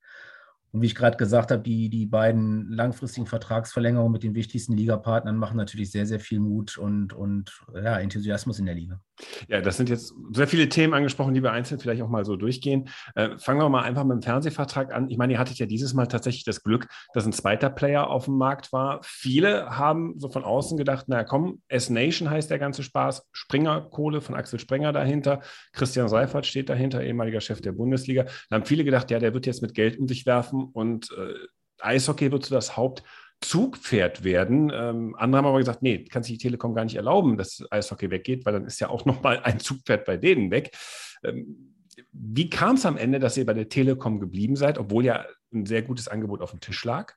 Und 0.74 0.82
wie 0.82 0.86
ich 0.86 0.96
gerade 0.96 1.16
gesagt 1.16 1.52
habe, 1.52 1.62
die, 1.62 1.88
die 1.88 2.04
beiden 2.04 2.68
langfristigen 2.68 3.28
Vertragsverlängerungen 3.28 4.10
mit 4.10 4.24
den 4.24 4.34
wichtigsten 4.34 4.76
Ligapartnern 4.76 5.36
machen 5.36 5.56
natürlich 5.56 5.92
sehr, 5.92 6.04
sehr 6.04 6.18
viel 6.18 6.40
Mut 6.40 6.76
und, 6.78 7.12
und 7.12 7.52
ja, 7.72 7.96
Enthusiasmus 8.00 8.58
in 8.58 8.66
der 8.66 8.74
Liga. 8.74 9.00
Ja, 9.46 9.60
das 9.60 9.76
sind 9.76 9.88
jetzt 9.88 10.12
sehr 10.32 10.48
viele 10.48 10.68
Themen 10.68 10.92
angesprochen, 10.92 11.32
die 11.32 11.44
wir 11.44 11.52
einzeln 11.52 11.78
vielleicht 11.78 12.02
auch 12.02 12.08
mal 12.08 12.24
so 12.24 12.34
durchgehen. 12.34 12.88
Äh, 13.14 13.38
fangen 13.38 13.60
wir 13.60 13.68
mal 13.68 13.82
einfach 13.82 14.02
mit 14.02 14.16
dem 14.16 14.22
Fernsehvertrag 14.22 14.92
an. 14.92 15.08
Ich 15.10 15.16
meine, 15.16 15.34
ihr 15.34 15.38
hattet 15.38 15.60
ja 15.60 15.66
dieses 15.66 15.94
Mal 15.94 16.08
tatsächlich 16.08 16.42
das 16.42 16.64
Glück, 16.64 16.88
dass 17.12 17.24
ein 17.24 17.32
zweiter 17.32 17.70
Player 17.70 18.10
auf 18.10 18.24
dem 18.24 18.36
Markt 18.36 18.72
war. 18.72 18.98
Viele 19.04 19.78
haben 19.78 20.18
so 20.18 20.28
von 20.28 20.42
außen 20.42 20.76
gedacht, 20.76 21.08
naja, 21.08 21.22
komm, 21.22 21.62
S-Nation 21.68 22.28
heißt 22.28 22.50
der 22.50 22.58
ganze 22.58 22.82
Spaß. 22.82 23.28
Springer 23.30 23.82
Kohle 23.82 24.20
von 24.20 24.34
Axel 24.34 24.58
Springer 24.58 24.92
dahinter. 24.92 25.40
Christian 25.72 26.08
Seifert 26.08 26.46
steht 26.46 26.68
dahinter, 26.68 27.00
ehemaliger 27.00 27.40
Chef 27.40 27.60
der 27.60 27.70
Bundesliga. 27.70 28.24
Da 28.50 28.56
haben 28.56 28.64
viele 28.64 28.82
gedacht, 28.82 29.12
ja, 29.12 29.20
der 29.20 29.34
wird 29.34 29.46
jetzt 29.46 29.62
mit 29.62 29.74
Geld 29.74 30.00
um 30.00 30.08
sich 30.08 30.26
werfen 30.26 30.63
und 30.72 31.10
äh, 31.12 31.34
Eishockey 31.80 32.32
wird 32.32 32.44
so 32.44 32.54
das 32.54 32.76
Hauptzugpferd 32.76 34.24
werden. 34.24 34.70
Ähm, 34.74 35.14
andere 35.18 35.38
haben 35.38 35.46
aber 35.46 35.58
gesagt, 35.58 35.82
nee, 35.82 36.04
kann 36.04 36.22
sich 36.22 36.38
die 36.38 36.42
Telekom 36.42 36.74
gar 36.74 36.84
nicht 36.84 36.96
erlauben, 36.96 37.36
dass 37.36 37.64
Eishockey 37.70 38.10
weggeht, 38.10 38.46
weil 38.46 38.52
dann 38.52 38.66
ist 38.66 38.80
ja 38.80 38.88
auch 38.88 39.04
nochmal 39.04 39.40
ein 39.40 39.60
Zugpferd 39.60 40.04
bei 40.04 40.16
denen 40.16 40.50
weg. 40.50 40.76
Ähm, 41.22 41.74
wie 42.12 42.50
kam 42.50 42.76
es 42.76 42.86
am 42.86 42.96
Ende, 42.96 43.18
dass 43.18 43.36
ihr 43.36 43.46
bei 43.46 43.54
der 43.54 43.68
Telekom 43.68 44.20
geblieben 44.20 44.56
seid, 44.56 44.78
obwohl 44.78 45.04
ja 45.04 45.24
ein 45.52 45.66
sehr 45.66 45.82
gutes 45.82 46.08
Angebot 46.08 46.40
auf 46.40 46.50
dem 46.50 46.60
Tisch 46.60 46.84
lag? 46.84 47.14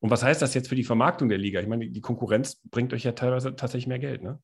Und 0.00 0.10
was 0.10 0.22
heißt 0.22 0.42
das 0.42 0.54
jetzt 0.54 0.68
für 0.68 0.74
die 0.74 0.84
Vermarktung 0.84 1.28
der 1.28 1.38
Liga? 1.38 1.60
Ich 1.60 1.68
meine, 1.68 1.88
die 1.88 2.00
Konkurrenz 2.00 2.60
bringt 2.70 2.92
euch 2.92 3.04
ja 3.04 3.12
teilweise 3.12 3.54
tatsächlich 3.54 3.86
mehr 3.86 4.00
Geld, 4.00 4.22
ne? 4.22 4.40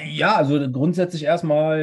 Ja, 0.00 0.36
also 0.36 0.70
grundsätzlich 0.70 1.24
erstmal 1.24 1.80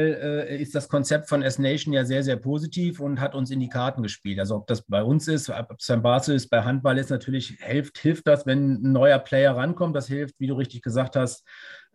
äh, 0.48 0.62
ist 0.62 0.74
das 0.74 0.88
Konzept 0.88 1.28
von 1.28 1.42
S-Nation 1.42 1.92
ja 1.92 2.06
sehr, 2.06 2.22
sehr 2.22 2.36
positiv 2.36 2.98
und 2.98 3.20
hat 3.20 3.34
uns 3.34 3.50
in 3.50 3.60
die 3.60 3.68
Karten 3.68 4.02
gespielt. 4.02 4.38
Also 4.38 4.56
ob 4.56 4.66
das 4.66 4.82
bei 4.82 5.02
uns 5.02 5.28
ist, 5.28 5.50
ob 5.50 5.76
es 5.78 5.86
beim 5.86 6.02
Basel 6.02 6.34
ist, 6.34 6.48
bei 6.48 6.62
Handball 6.62 6.96
ist 6.96 7.10
natürlich, 7.10 7.58
hilft, 7.60 7.98
hilft 7.98 8.26
das, 8.26 8.46
wenn 8.46 8.76
ein 8.76 8.92
neuer 8.92 9.18
Player 9.18 9.54
rankommt. 9.54 9.94
Das 9.94 10.08
hilft, 10.08 10.34
wie 10.38 10.46
du 10.46 10.54
richtig 10.54 10.80
gesagt 10.80 11.14
hast, 11.14 11.44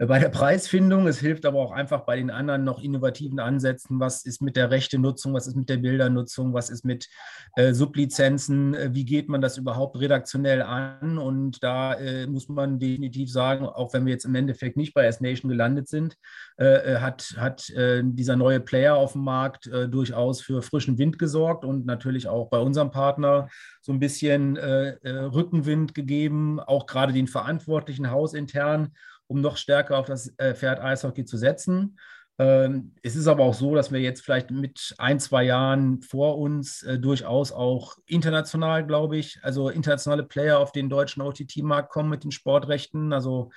bei 0.08 0.18
der 0.18 0.30
Preisfindung. 0.30 1.06
Es 1.08 1.20
hilft 1.20 1.46
aber 1.46 1.60
auch 1.60 1.72
einfach 1.72 2.02
bei 2.02 2.16
den 2.16 2.32
anderen 2.32 2.64
noch 2.64 2.82
innovativen 2.82 3.40
Ansätzen. 3.40 4.00
Was 4.00 4.26
ist 4.26 4.42
mit 4.42 4.56
der 4.56 4.72
rechte 4.72 4.98
Nutzung? 4.98 5.34
Was 5.34 5.46
ist 5.46 5.56
mit 5.56 5.70
der 5.70 5.78
Bildernutzung? 5.78 6.54
Was 6.54 6.72
ist 6.72 6.84
mit 6.84 7.08
äh, 7.56 7.74
Sublizenzen? 7.74 8.74
Äh, 8.74 8.90
wie 8.94 9.06
geht 9.06 9.30
man 9.30 9.42
das 9.42 9.58
überhaupt 9.58 10.00
redaktionell 10.00 10.64
an? 10.64 11.20
Und 11.20 11.64
da 11.64 11.94
äh, 11.94 12.26
muss 12.26 12.50
man 12.50 12.80
definitiv 12.80 13.32
sagen, 13.32 13.66
auch 13.66 13.94
wenn 13.94 14.06
wir 14.06 14.14
jetzt 14.14 14.26
im 14.26 14.34
Endeffekt 14.34 14.76
nicht 14.76 14.96
bei 14.96 15.06
S-Nation 15.06 15.50
gelandet 15.50 15.88
sind, 15.88 16.18
äh, 16.58 16.94
äh, 16.94 16.98
hat, 16.98 17.36
hat 17.38 17.72
dieser 17.72 18.36
neue 18.36 18.60
Player 18.60 18.96
auf 18.96 19.14
dem 19.14 19.24
Markt 19.24 19.70
durchaus 19.90 20.42
für 20.42 20.62
frischen 20.62 20.98
Wind 20.98 21.20
gesorgt 21.20 21.64
und 21.64 21.86
natürlich 21.86 22.28
auch 22.28 22.50
bei 22.50 22.58
unserem 22.60 22.92
Partner 22.92 23.50
so 23.82 23.92
ein 23.92 24.00
bisschen 24.00 24.58
Rückenwind 24.58 25.94
gegeben, 25.94 26.60
auch 26.60 26.86
gerade 26.86 27.14
den 27.14 27.28
Verantwortlichen 27.28 28.10
hausintern 28.10 28.92
um 29.32 29.42
noch 29.42 29.58
stärker 29.58 29.98
auf 29.98 30.06
das 30.06 30.34
äh, 30.38 30.54
Pferd 30.54 30.82
Eishockey 30.82 31.26
zu 31.26 31.38
setzen. 31.38 31.98
Ähm, 32.38 32.94
es 33.04 33.16
ist 33.16 33.28
aber 33.28 33.44
auch 33.44 33.54
so, 33.54 33.76
dass 33.76 33.92
wir 33.92 34.00
jetzt 34.00 34.22
vielleicht 34.22 34.52
mit 34.52 34.96
ein, 34.98 35.20
zwei 35.20 35.44
Jahren 35.44 36.02
vor 36.02 36.38
uns 36.38 36.82
äh, 36.84 36.98
durchaus 36.98 37.52
auch 37.52 37.98
international, 38.08 38.86
glaube 38.86 39.18
ich, 39.18 39.40
also 39.44 39.70
internationale 39.70 40.24
Player 40.24 40.58
auf 40.58 40.72
den 40.72 40.90
deutschen 40.90 41.22
OTT-Markt 41.22 41.90
kommen 41.90 42.10
mit 42.10 42.24
den 42.24 42.32
Sportrechten. 42.32 43.14
Also 43.14 43.52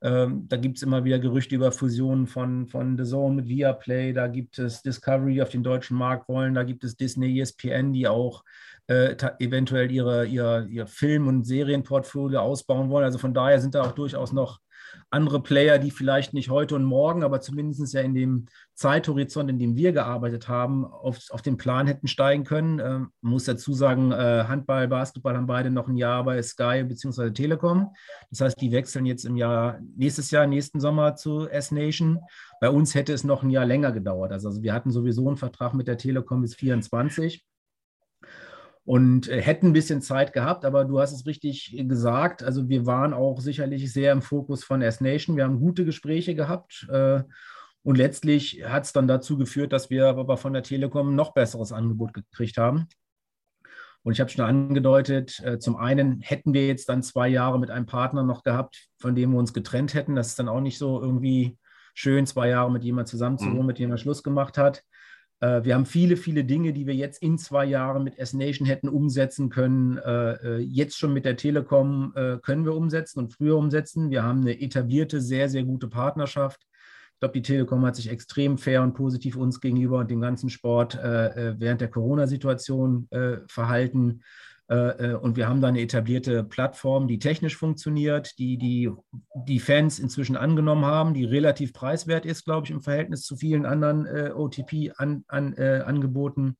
ähm, 0.00 0.46
da 0.48 0.56
gibt 0.56 0.78
es 0.78 0.82
immer 0.82 1.04
wieder 1.04 1.18
Gerüchte 1.18 1.54
über 1.54 1.70
Fusionen 1.70 2.26
von, 2.26 2.66
von 2.66 2.96
The 2.96 3.04
Zone 3.04 3.34
mit 3.34 3.48
Viaplay, 3.48 4.14
da 4.14 4.26
gibt 4.26 4.58
es 4.58 4.80
Discovery 4.82 5.42
auf 5.42 5.50
den 5.50 5.62
deutschen 5.62 5.98
Markt 5.98 6.26
wollen, 6.28 6.54
da 6.54 6.62
gibt 6.62 6.82
es 6.84 6.96
Disney, 6.96 7.38
ESPN, 7.40 7.92
die 7.92 8.08
auch 8.08 8.42
äh, 8.86 9.14
eventuell 9.38 9.90
ihre, 9.90 10.24
ihr, 10.24 10.66
ihr 10.70 10.86
Film- 10.86 11.28
und 11.28 11.44
Serienportfolio 11.44 12.40
ausbauen 12.40 12.88
wollen. 12.88 13.04
Also 13.04 13.18
von 13.18 13.34
daher 13.34 13.60
sind 13.60 13.74
da 13.74 13.82
auch 13.82 13.92
durchaus 13.92 14.32
noch 14.32 14.60
andere 15.10 15.42
Player, 15.42 15.78
die 15.78 15.90
vielleicht 15.90 16.34
nicht 16.34 16.50
heute 16.50 16.74
und 16.76 16.84
morgen, 16.84 17.24
aber 17.24 17.40
zumindest 17.40 17.92
ja 17.92 18.00
in 18.00 18.14
dem 18.14 18.46
Zeithorizont, 18.74 19.50
in 19.50 19.58
dem 19.58 19.76
wir 19.76 19.92
gearbeitet 19.92 20.48
haben, 20.48 20.84
auf, 20.84 21.18
auf 21.30 21.42
den 21.42 21.56
Plan 21.56 21.86
hätten 21.86 22.08
steigen 22.08 22.44
können. 22.44 22.78
Ähm, 22.78 23.10
muss 23.20 23.44
dazu 23.44 23.74
sagen, 23.74 24.12
äh, 24.12 24.44
Handball, 24.48 24.88
Basketball 24.88 25.36
haben 25.36 25.46
beide 25.46 25.70
noch 25.70 25.88
ein 25.88 25.96
Jahr 25.96 26.24
bei 26.24 26.40
Sky 26.42 26.84
bzw. 26.84 27.30
Telekom. 27.30 27.92
Das 28.30 28.40
heißt, 28.40 28.60
die 28.60 28.72
wechseln 28.72 29.04
jetzt 29.06 29.24
im 29.24 29.36
Jahr, 29.36 29.80
nächstes 29.96 30.30
Jahr, 30.30 30.46
nächsten 30.46 30.80
Sommer 30.80 31.16
zu 31.16 31.48
S-Nation. 31.48 32.20
Bei 32.60 32.70
uns 32.70 32.94
hätte 32.94 33.12
es 33.12 33.24
noch 33.24 33.42
ein 33.42 33.50
Jahr 33.50 33.66
länger 33.66 33.92
gedauert. 33.92 34.32
Also, 34.32 34.48
also 34.48 34.62
wir 34.62 34.72
hatten 34.72 34.90
sowieso 34.90 35.26
einen 35.26 35.36
Vertrag 35.36 35.74
mit 35.74 35.88
der 35.88 35.98
Telekom 35.98 36.42
bis 36.42 36.54
24 36.54 37.44
und 38.84 39.28
äh, 39.28 39.40
hätten 39.40 39.68
ein 39.68 39.72
bisschen 39.72 40.02
Zeit 40.02 40.32
gehabt, 40.32 40.64
aber 40.64 40.84
du 40.84 41.00
hast 41.00 41.12
es 41.12 41.26
richtig 41.26 41.76
gesagt. 41.86 42.42
Also 42.42 42.68
wir 42.68 42.86
waren 42.86 43.12
auch 43.12 43.40
sicherlich 43.40 43.92
sehr 43.92 44.12
im 44.12 44.22
Fokus 44.22 44.64
von 44.64 44.82
S-Nation. 44.82 45.36
Wir 45.36 45.44
haben 45.44 45.60
gute 45.60 45.84
Gespräche 45.84 46.34
gehabt. 46.34 46.88
Äh, 46.90 47.22
und 47.82 47.96
letztlich 47.96 48.62
hat 48.66 48.84
es 48.84 48.92
dann 48.92 49.08
dazu 49.08 49.38
geführt, 49.38 49.72
dass 49.72 49.90
wir 49.90 50.08
aber 50.08 50.36
von 50.36 50.52
der 50.52 50.62
Telekom 50.62 51.10
ein 51.10 51.14
noch 51.14 51.32
besseres 51.32 51.72
Angebot 51.72 52.12
gekriegt 52.12 52.58
haben. 52.58 52.88
Und 54.02 54.12
ich 54.12 54.20
habe 54.20 54.30
schon 54.30 54.44
angedeutet, 54.44 55.40
äh, 55.44 55.58
zum 55.58 55.76
einen 55.76 56.20
hätten 56.20 56.54
wir 56.54 56.66
jetzt 56.66 56.88
dann 56.88 57.02
zwei 57.02 57.28
Jahre 57.28 57.58
mit 57.58 57.70
einem 57.70 57.86
Partner 57.86 58.22
noch 58.22 58.42
gehabt, 58.42 58.88
von 58.98 59.14
dem 59.14 59.32
wir 59.32 59.38
uns 59.38 59.52
getrennt 59.52 59.94
hätten. 59.94 60.14
Das 60.14 60.28
ist 60.28 60.38
dann 60.38 60.48
auch 60.48 60.60
nicht 60.60 60.78
so 60.78 61.00
irgendwie 61.00 61.58
schön, 61.94 62.26
zwei 62.26 62.48
Jahre 62.48 62.70
mit 62.70 62.82
jemandem 62.82 63.10
zusammenzuwohnen, 63.10 63.60
mhm. 63.60 63.66
mit 63.66 63.78
dem 63.78 63.90
man 63.90 63.98
Schluss 63.98 64.22
gemacht 64.22 64.56
hat. 64.56 64.82
Äh, 65.40 65.64
wir 65.64 65.74
haben 65.74 65.86
viele, 65.86 66.16
viele 66.16 66.44
Dinge, 66.44 66.72
die 66.72 66.86
wir 66.86 66.94
jetzt 66.94 67.22
in 67.22 67.38
zwei 67.38 67.64
Jahren 67.64 68.04
mit 68.04 68.18
S-Nation 68.18 68.66
hätten 68.66 68.88
umsetzen 68.88 69.48
können. 69.48 69.98
Äh, 69.98 70.32
äh, 70.32 70.58
jetzt 70.58 70.98
schon 70.98 71.12
mit 71.12 71.24
der 71.24 71.36
Telekom 71.36 72.12
können 72.42 72.64
wir 72.64 72.74
umsetzen 72.74 73.20
und 73.20 73.32
früher 73.32 73.56
umsetzen. 73.56 74.10
Wir 74.10 74.22
haben 74.22 74.40
eine 74.40 74.60
etablierte, 74.60 75.20
sehr, 75.20 75.48
sehr 75.48 75.64
gute 75.64 75.88
Partnerschaft. 75.88 76.66
Ich 77.14 77.20
glaube, 77.20 77.34
die 77.34 77.42
Telekom 77.42 77.84
hat 77.84 77.96
sich 77.96 78.10
extrem 78.10 78.58
fair 78.58 78.82
und 78.82 78.94
positiv 78.94 79.36
uns 79.36 79.60
gegenüber 79.60 79.98
und 79.98 80.10
dem 80.10 80.20
ganzen 80.20 80.48
Sport 80.50 80.94
während 80.96 81.80
der 81.80 81.88
Corona-Situation 81.88 83.08
verhalten. 83.46 84.22
Äh, 84.70 85.10
äh, 85.10 85.14
und 85.14 85.36
wir 85.36 85.48
haben 85.48 85.60
da 85.60 85.66
eine 85.66 85.80
etablierte 85.80 86.44
Plattform, 86.44 87.08
die 87.08 87.18
technisch 87.18 87.56
funktioniert, 87.56 88.38
die, 88.38 88.56
die 88.56 88.88
die 89.34 89.58
Fans 89.58 89.98
inzwischen 89.98 90.36
angenommen 90.36 90.84
haben, 90.84 91.12
die 91.12 91.24
relativ 91.24 91.72
preiswert 91.72 92.24
ist, 92.24 92.44
glaube 92.44 92.66
ich, 92.66 92.70
im 92.70 92.80
Verhältnis 92.80 93.22
zu 93.22 93.36
vielen 93.36 93.66
anderen 93.66 94.06
äh, 94.06 94.30
OTP-Angeboten. 94.32 96.44
An, 96.44 96.50
äh, 96.50 96.54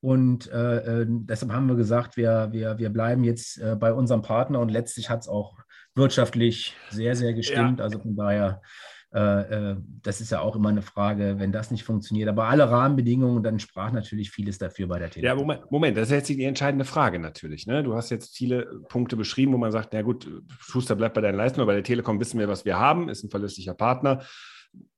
und 0.00 0.50
äh, 0.50 1.02
äh, 1.02 1.06
deshalb 1.08 1.52
haben 1.52 1.68
wir 1.68 1.76
gesagt, 1.76 2.16
wir, 2.16 2.48
wir, 2.52 2.78
wir 2.78 2.88
bleiben 2.90 3.24
jetzt 3.24 3.60
bei 3.80 3.92
unserem 3.92 4.22
Partner 4.22 4.60
und 4.60 4.70
letztlich 4.70 5.10
hat 5.10 5.20
es 5.20 5.28
auch 5.28 5.58
wirtschaftlich 5.94 6.74
sehr, 6.90 7.16
sehr 7.16 7.34
gestimmt. 7.34 7.80
Ja. 7.80 7.84
Also 7.84 7.98
von 7.98 8.16
daher 8.16 8.62
das 9.16 10.20
ist 10.20 10.30
ja 10.30 10.40
auch 10.40 10.56
immer 10.56 10.68
eine 10.68 10.82
Frage, 10.82 11.36
wenn 11.38 11.50
das 11.50 11.70
nicht 11.70 11.84
funktioniert. 11.84 12.28
Aber 12.28 12.48
alle 12.48 12.70
Rahmenbedingungen, 12.70 13.42
dann 13.42 13.58
sprach 13.58 13.90
natürlich 13.90 14.30
vieles 14.30 14.58
dafür 14.58 14.88
bei 14.88 14.98
der 14.98 15.08
Telekom. 15.08 15.38
Ja, 15.38 15.42
Moment, 15.42 15.70
Moment, 15.70 15.96
das 15.96 16.08
ist 16.08 16.12
jetzt 16.12 16.28
die 16.28 16.44
entscheidende 16.44 16.84
Frage 16.84 17.18
natürlich. 17.18 17.66
Ne? 17.66 17.82
Du 17.82 17.94
hast 17.94 18.10
jetzt 18.10 18.36
viele 18.36 18.82
Punkte 18.90 19.16
beschrieben, 19.16 19.54
wo 19.54 19.56
man 19.56 19.72
sagt, 19.72 19.94
na 19.94 20.02
gut, 20.02 20.28
Schuster 20.58 20.96
bleibt 20.96 21.14
bei 21.14 21.22
deinen 21.22 21.36
Leistungen, 21.36 21.66
bei 21.66 21.72
der 21.72 21.82
Telekom 21.82 22.20
wissen 22.20 22.38
wir, 22.38 22.46
was 22.48 22.66
wir 22.66 22.78
haben, 22.78 23.08
ist 23.08 23.24
ein 23.24 23.30
verlässlicher 23.30 23.72
Partner. 23.72 24.22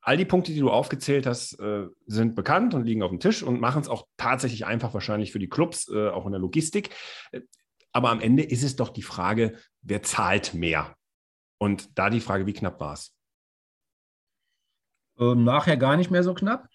All 0.00 0.16
die 0.16 0.24
Punkte, 0.24 0.52
die 0.52 0.58
du 0.58 0.70
aufgezählt 0.70 1.24
hast, 1.24 1.60
äh, 1.60 1.86
sind 2.06 2.34
bekannt 2.34 2.74
und 2.74 2.86
liegen 2.86 3.04
auf 3.04 3.10
dem 3.10 3.20
Tisch 3.20 3.44
und 3.44 3.60
machen 3.60 3.82
es 3.82 3.88
auch 3.88 4.08
tatsächlich 4.16 4.66
einfach 4.66 4.94
wahrscheinlich 4.94 5.30
für 5.30 5.38
die 5.38 5.48
Clubs, 5.48 5.88
auch 5.88 6.26
in 6.26 6.32
der 6.32 6.40
Logistik. 6.40 6.90
Aber 7.92 8.10
am 8.10 8.20
Ende 8.20 8.42
ist 8.42 8.64
es 8.64 8.74
doch 8.74 8.88
die 8.88 9.02
Frage, 9.02 9.54
wer 9.82 10.02
zahlt 10.02 10.54
mehr? 10.54 10.96
Und 11.58 11.96
da 11.96 12.10
die 12.10 12.20
Frage, 12.20 12.46
wie 12.46 12.52
knapp 12.52 12.80
war 12.80 12.94
es? 12.94 13.14
Ähm, 15.20 15.44
nachher 15.44 15.76
gar 15.76 15.96
nicht 15.96 16.10
mehr 16.10 16.22
so 16.22 16.34
knapp. 16.34 16.68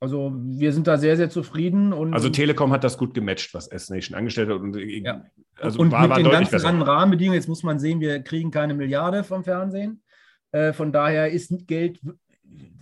Also 0.00 0.32
wir 0.34 0.72
sind 0.72 0.86
da 0.86 0.96
sehr, 0.96 1.16
sehr 1.18 1.28
zufrieden. 1.28 1.92
Und, 1.92 2.14
also 2.14 2.30
Telekom 2.30 2.72
hat 2.72 2.84
das 2.84 2.96
gut 2.96 3.12
gematcht, 3.12 3.52
was 3.52 3.68
S-Nation 3.68 4.16
angestellt 4.16 4.48
hat. 4.48 4.60
Und, 4.60 4.76
äh, 4.76 5.02
ja. 5.02 5.24
also 5.60 5.78
und 5.78 5.92
war, 5.92 6.02
mit 6.02 6.10
war 6.10 6.16
den 6.18 6.30
ganzen 6.30 6.52
besser. 6.52 6.68
anderen 6.68 6.88
Rahmenbedingungen, 6.88 7.38
jetzt 7.38 7.48
muss 7.48 7.62
man 7.62 7.78
sehen, 7.78 8.00
wir 8.00 8.20
kriegen 8.20 8.50
keine 8.50 8.72
Milliarde 8.72 9.24
vom 9.24 9.44
Fernsehen. 9.44 10.02
Äh, 10.52 10.72
von 10.72 10.90
daher 10.90 11.30
ist 11.30 11.52
Geld, 11.66 12.00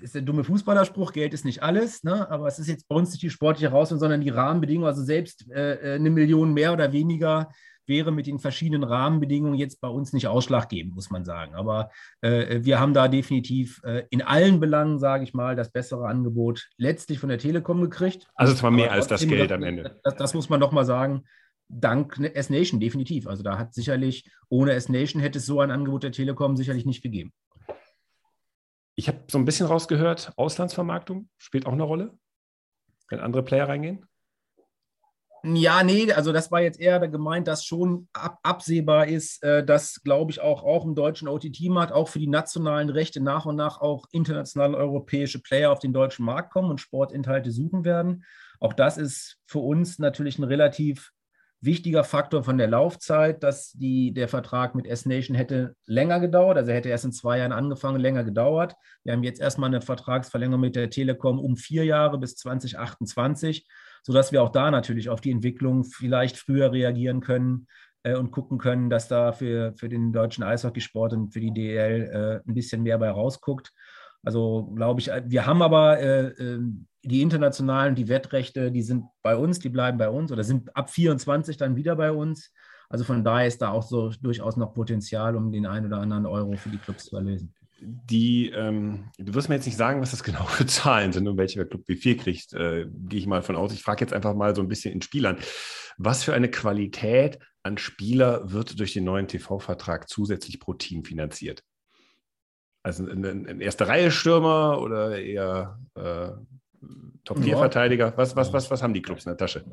ist 0.00 0.14
der 0.14 0.22
dumme 0.22 0.44
Fußballerspruch, 0.44 1.12
Geld 1.12 1.34
ist 1.34 1.44
nicht 1.44 1.62
alles, 1.62 2.04
ne? 2.04 2.30
aber 2.30 2.46
es 2.46 2.60
ist 2.60 2.68
jetzt 2.68 2.88
bei 2.88 2.94
uns 2.94 3.10
nicht 3.10 3.22
die 3.22 3.30
sportliche 3.30 3.70
Herausforderung, 3.70 4.00
sondern 4.00 4.20
die 4.20 4.30
Rahmenbedingungen. 4.30 4.86
Also 4.86 5.02
selbst 5.02 5.50
äh, 5.50 5.74
äh 5.74 5.94
eine 5.96 6.10
Million 6.10 6.54
mehr 6.54 6.72
oder 6.72 6.92
weniger 6.92 7.50
wäre 7.88 8.12
mit 8.12 8.26
den 8.26 8.38
verschiedenen 8.38 8.84
Rahmenbedingungen 8.84 9.58
jetzt 9.58 9.80
bei 9.80 9.88
uns 9.88 10.12
nicht 10.12 10.28
ausschlaggebend, 10.28 10.94
muss 10.94 11.10
man 11.10 11.24
sagen. 11.24 11.54
Aber 11.54 11.90
äh, 12.20 12.60
wir 12.62 12.78
haben 12.78 12.94
da 12.94 13.08
definitiv 13.08 13.80
äh, 13.84 14.04
in 14.10 14.22
allen 14.22 14.60
Belangen, 14.60 14.98
sage 14.98 15.24
ich 15.24 15.34
mal, 15.34 15.56
das 15.56 15.72
bessere 15.72 16.06
Angebot 16.06 16.68
letztlich 16.76 17.18
von 17.18 17.28
der 17.28 17.38
Telekom 17.38 17.80
gekriegt. 17.80 18.26
Also 18.34 18.54
zwar 18.54 18.70
mehr 18.70 18.92
als 18.92 19.08
das 19.08 19.26
Geld 19.26 19.50
am 19.50 19.62
Ende. 19.62 19.98
Das, 20.04 20.16
das 20.16 20.34
muss 20.34 20.48
man 20.48 20.60
doch 20.60 20.72
mal 20.72 20.84
sagen. 20.84 21.24
Dank 21.70 22.18
S-Nation, 22.18 22.80
definitiv. 22.80 23.26
Also 23.26 23.42
da 23.42 23.58
hat 23.58 23.74
sicherlich, 23.74 24.30
ohne 24.48 24.72
S-Nation 24.72 25.20
hätte 25.20 25.38
es 25.38 25.46
so 25.46 25.60
ein 25.60 25.70
Angebot 25.70 26.02
der 26.02 26.12
Telekom 26.12 26.56
sicherlich 26.56 26.86
nicht 26.86 27.02
gegeben. 27.02 27.32
Ich 28.94 29.06
habe 29.06 29.18
so 29.30 29.38
ein 29.38 29.44
bisschen 29.44 29.66
rausgehört, 29.66 30.32
Auslandsvermarktung 30.36 31.28
spielt 31.36 31.66
auch 31.66 31.72
eine 31.72 31.84
Rolle, 31.84 32.18
wenn 33.08 33.20
andere 33.20 33.44
Player 33.44 33.68
reingehen. 33.68 34.07
Ja, 35.44 35.84
nee, 35.84 36.12
also 36.12 36.32
das 36.32 36.50
war 36.50 36.60
jetzt 36.60 36.80
eher 36.80 36.98
gemeint, 37.08 37.46
dass 37.46 37.64
schon 37.64 38.08
ab, 38.12 38.38
absehbar 38.42 39.06
ist, 39.06 39.42
äh, 39.42 39.64
dass, 39.64 40.02
glaube 40.02 40.32
ich, 40.32 40.40
auch, 40.40 40.64
auch 40.64 40.84
im 40.84 40.94
deutschen 40.94 41.28
OTT-Markt, 41.28 41.92
auch 41.92 42.08
für 42.08 42.18
die 42.18 42.26
nationalen 42.26 42.90
Rechte 42.90 43.20
nach 43.20 43.46
und 43.46 43.56
nach 43.56 43.80
auch 43.80 44.06
internationale 44.10 44.76
europäische 44.76 45.40
Player 45.40 45.70
auf 45.70 45.78
den 45.78 45.92
deutschen 45.92 46.24
Markt 46.24 46.52
kommen 46.52 46.70
und 46.70 46.80
Sportinhalte 46.80 47.52
suchen 47.52 47.84
werden. 47.84 48.24
Auch 48.58 48.72
das 48.72 48.98
ist 48.98 49.38
für 49.46 49.60
uns 49.60 49.98
natürlich 50.00 50.38
ein 50.38 50.44
relativ 50.44 51.12
wichtiger 51.60 52.04
Faktor 52.04 52.44
von 52.44 52.58
der 52.58 52.68
Laufzeit, 52.68 53.42
dass 53.42 53.72
die, 53.72 54.12
der 54.12 54.28
Vertrag 54.28 54.74
mit 54.74 54.86
S-Nation 54.86 55.36
hätte 55.36 55.74
länger 55.86 56.20
gedauert, 56.20 56.56
also 56.56 56.72
hätte 56.72 56.88
erst 56.88 57.04
in 57.04 57.12
zwei 57.12 57.38
Jahren 57.38 57.52
angefangen, 57.52 58.00
länger 58.00 58.24
gedauert. 58.24 58.74
Wir 59.02 59.12
haben 59.12 59.24
jetzt 59.24 59.40
erstmal 59.40 59.68
eine 59.68 59.80
Vertragsverlängerung 59.80 60.60
mit 60.60 60.76
der 60.76 60.90
Telekom 60.90 61.38
um 61.40 61.56
vier 61.56 61.84
Jahre 61.84 62.18
bis 62.18 62.36
2028 62.36 63.66
sodass 64.02 64.32
wir 64.32 64.42
auch 64.42 64.50
da 64.50 64.70
natürlich 64.70 65.08
auf 65.08 65.20
die 65.20 65.30
Entwicklung 65.30 65.84
vielleicht 65.84 66.36
früher 66.36 66.72
reagieren 66.72 67.20
können 67.20 67.66
äh, 68.02 68.14
und 68.14 68.30
gucken 68.30 68.58
können, 68.58 68.90
dass 68.90 69.08
da 69.08 69.32
für, 69.32 69.72
für 69.76 69.88
den 69.88 70.12
deutschen 70.12 70.44
Eishockeysport 70.44 71.12
und 71.12 71.32
für 71.32 71.40
die 71.40 71.52
DL 71.52 72.10
äh, 72.12 72.48
ein 72.48 72.54
bisschen 72.54 72.82
mehr 72.82 72.98
bei 72.98 73.10
rausguckt. 73.10 73.72
Also 74.22 74.72
glaube 74.74 75.00
ich, 75.00 75.10
wir 75.24 75.46
haben 75.46 75.62
aber 75.62 76.00
äh, 76.00 76.28
ähm, 76.38 76.86
die 77.02 77.22
internationalen, 77.22 77.94
die 77.94 78.08
Wettrechte, 78.08 78.72
die 78.72 78.82
sind 78.82 79.04
bei 79.22 79.36
uns, 79.36 79.60
die 79.60 79.68
bleiben 79.68 79.98
bei 79.98 80.08
uns 80.08 80.32
oder 80.32 80.44
sind 80.44 80.74
ab 80.76 80.90
24 80.90 81.56
dann 81.56 81.76
wieder 81.76 81.96
bei 81.96 82.12
uns. 82.12 82.52
Also 82.88 83.04
von 83.04 83.22
daher 83.22 83.46
ist 83.46 83.62
da 83.62 83.70
auch 83.70 83.82
so 83.82 84.10
durchaus 84.20 84.56
noch 84.56 84.74
Potenzial, 84.74 85.36
um 85.36 85.52
den 85.52 85.66
einen 85.66 85.86
oder 85.86 85.98
anderen 85.98 86.26
Euro 86.26 86.56
für 86.56 86.70
die 86.70 86.78
Clubs 86.78 87.04
zu 87.04 87.16
erlösen 87.16 87.54
die, 87.80 88.50
ähm, 88.50 89.10
du 89.18 89.34
wirst 89.34 89.48
mir 89.48 89.54
jetzt 89.54 89.66
nicht 89.66 89.76
sagen, 89.76 90.00
was 90.00 90.10
das 90.10 90.22
genau 90.24 90.44
für 90.44 90.66
Zahlen 90.66 91.12
sind 91.12 91.26
und 91.28 91.36
welcher 91.36 91.64
Club 91.64 91.82
wie 91.86 91.96
viel 91.96 92.16
kriegt, 92.16 92.52
äh, 92.52 92.86
gehe 92.90 93.20
ich 93.20 93.26
mal 93.26 93.42
von 93.42 93.56
aus. 93.56 93.72
Ich 93.72 93.82
frage 93.82 94.00
jetzt 94.04 94.12
einfach 94.12 94.34
mal 94.34 94.54
so 94.54 94.62
ein 94.62 94.68
bisschen 94.68 94.92
in 94.92 95.02
Spielern. 95.02 95.38
Was 95.96 96.24
für 96.24 96.34
eine 96.34 96.50
Qualität 96.50 97.38
an 97.62 97.78
Spieler 97.78 98.52
wird 98.52 98.78
durch 98.78 98.92
den 98.92 99.04
neuen 99.04 99.28
TV-Vertrag 99.28 100.08
zusätzlich 100.08 100.60
pro 100.60 100.74
Team 100.74 101.04
finanziert? 101.04 101.64
Also 102.82 103.06
ein, 103.06 103.24
ein 103.24 103.60
erste 103.60 103.88
Reihe 103.88 104.10
Stürmer 104.10 104.80
oder 104.80 105.20
eher 105.20 105.78
äh, 105.94 106.30
Top-4-Verteidiger? 107.24 108.16
Was, 108.16 108.36
was, 108.36 108.52
was, 108.52 108.70
was 108.70 108.82
haben 108.82 108.94
die 108.94 109.02
Clubs 109.02 109.26
in 109.26 109.30
der 109.30 109.36
Tasche? 109.36 109.64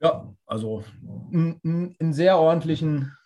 Ja, 0.00 0.34
also 0.46 0.84
einen 1.32 2.12
sehr 2.12 2.36
ordentlichen 2.36 3.16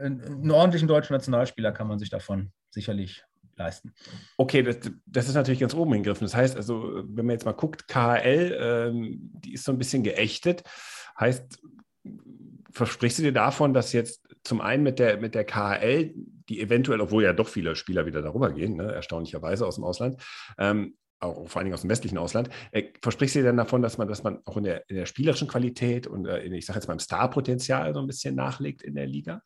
einen 0.00 0.50
ordentlichen 0.50 0.88
deutschen 0.88 1.14
Nationalspieler 1.14 1.72
kann 1.72 1.88
man 1.88 1.98
sich 1.98 2.10
davon 2.10 2.52
sicherlich 2.70 3.24
leisten. 3.56 3.94
Okay, 4.36 4.62
das, 4.62 4.78
das, 5.06 5.28
ist 5.28 5.34
natürlich 5.34 5.60
ganz 5.60 5.74
oben 5.74 5.92
gegriffen. 5.92 6.24
Das 6.24 6.34
heißt, 6.34 6.56
also, 6.56 7.02
wenn 7.06 7.26
man 7.26 7.34
jetzt 7.34 7.46
mal 7.46 7.52
guckt, 7.52 7.88
KHL, 7.88 8.56
ähm, 8.60 9.30
die 9.32 9.54
ist 9.54 9.64
so 9.64 9.72
ein 9.72 9.78
bisschen 9.78 10.02
geächtet. 10.02 10.62
Heißt, 11.18 11.58
versprichst 12.70 13.18
du 13.18 13.22
dir 13.22 13.32
davon, 13.32 13.72
dass 13.72 13.92
jetzt 13.92 14.26
zum 14.44 14.60
einen 14.60 14.82
mit 14.82 14.98
der, 14.98 15.18
mit 15.18 15.34
der 15.34 15.44
KHL, 15.44 16.14
die 16.48 16.60
eventuell, 16.60 17.00
obwohl 17.00 17.24
ja 17.24 17.32
doch 17.32 17.48
viele 17.48 17.74
Spieler 17.74 18.06
wieder 18.06 18.22
darüber 18.22 18.52
gehen, 18.52 18.76
ne, 18.76 18.92
erstaunlicherweise 18.92 19.66
aus 19.66 19.76
dem 19.76 19.84
Ausland, 19.84 20.22
ähm, 20.58 20.96
auch 21.18 21.48
vor 21.48 21.58
allen 21.58 21.64
Dingen 21.64 21.74
aus 21.74 21.80
dem 21.80 21.90
westlichen 21.90 22.18
Ausland, 22.18 22.50
äh, 22.72 22.84
versprichst 23.02 23.34
du 23.34 23.40
dir 23.40 23.46
dann 23.46 23.56
davon, 23.56 23.80
dass 23.80 23.96
man, 23.96 24.06
dass 24.06 24.22
man 24.22 24.40
auch 24.44 24.58
in 24.58 24.64
der, 24.64 24.88
in 24.88 24.96
der 24.96 25.06
spielerischen 25.06 25.48
Qualität 25.48 26.06
und 26.06 26.26
äh, 26.26 26.40
in, 26.40 26.52
ich 26.52 26.66
sage 26.66 26.78
jetzt 26.78 26.86
mal 26.86 26.92
im 26.92 27.00
Starpotenzial 27.00 27.94
so 27.94 28.00
ein 28.00 28.06
bisschen 28.06 28.34
nachlegt 28.34 28.82
in 28.82 28.94
der 28.94 29.06
Liga? 29.06 29.42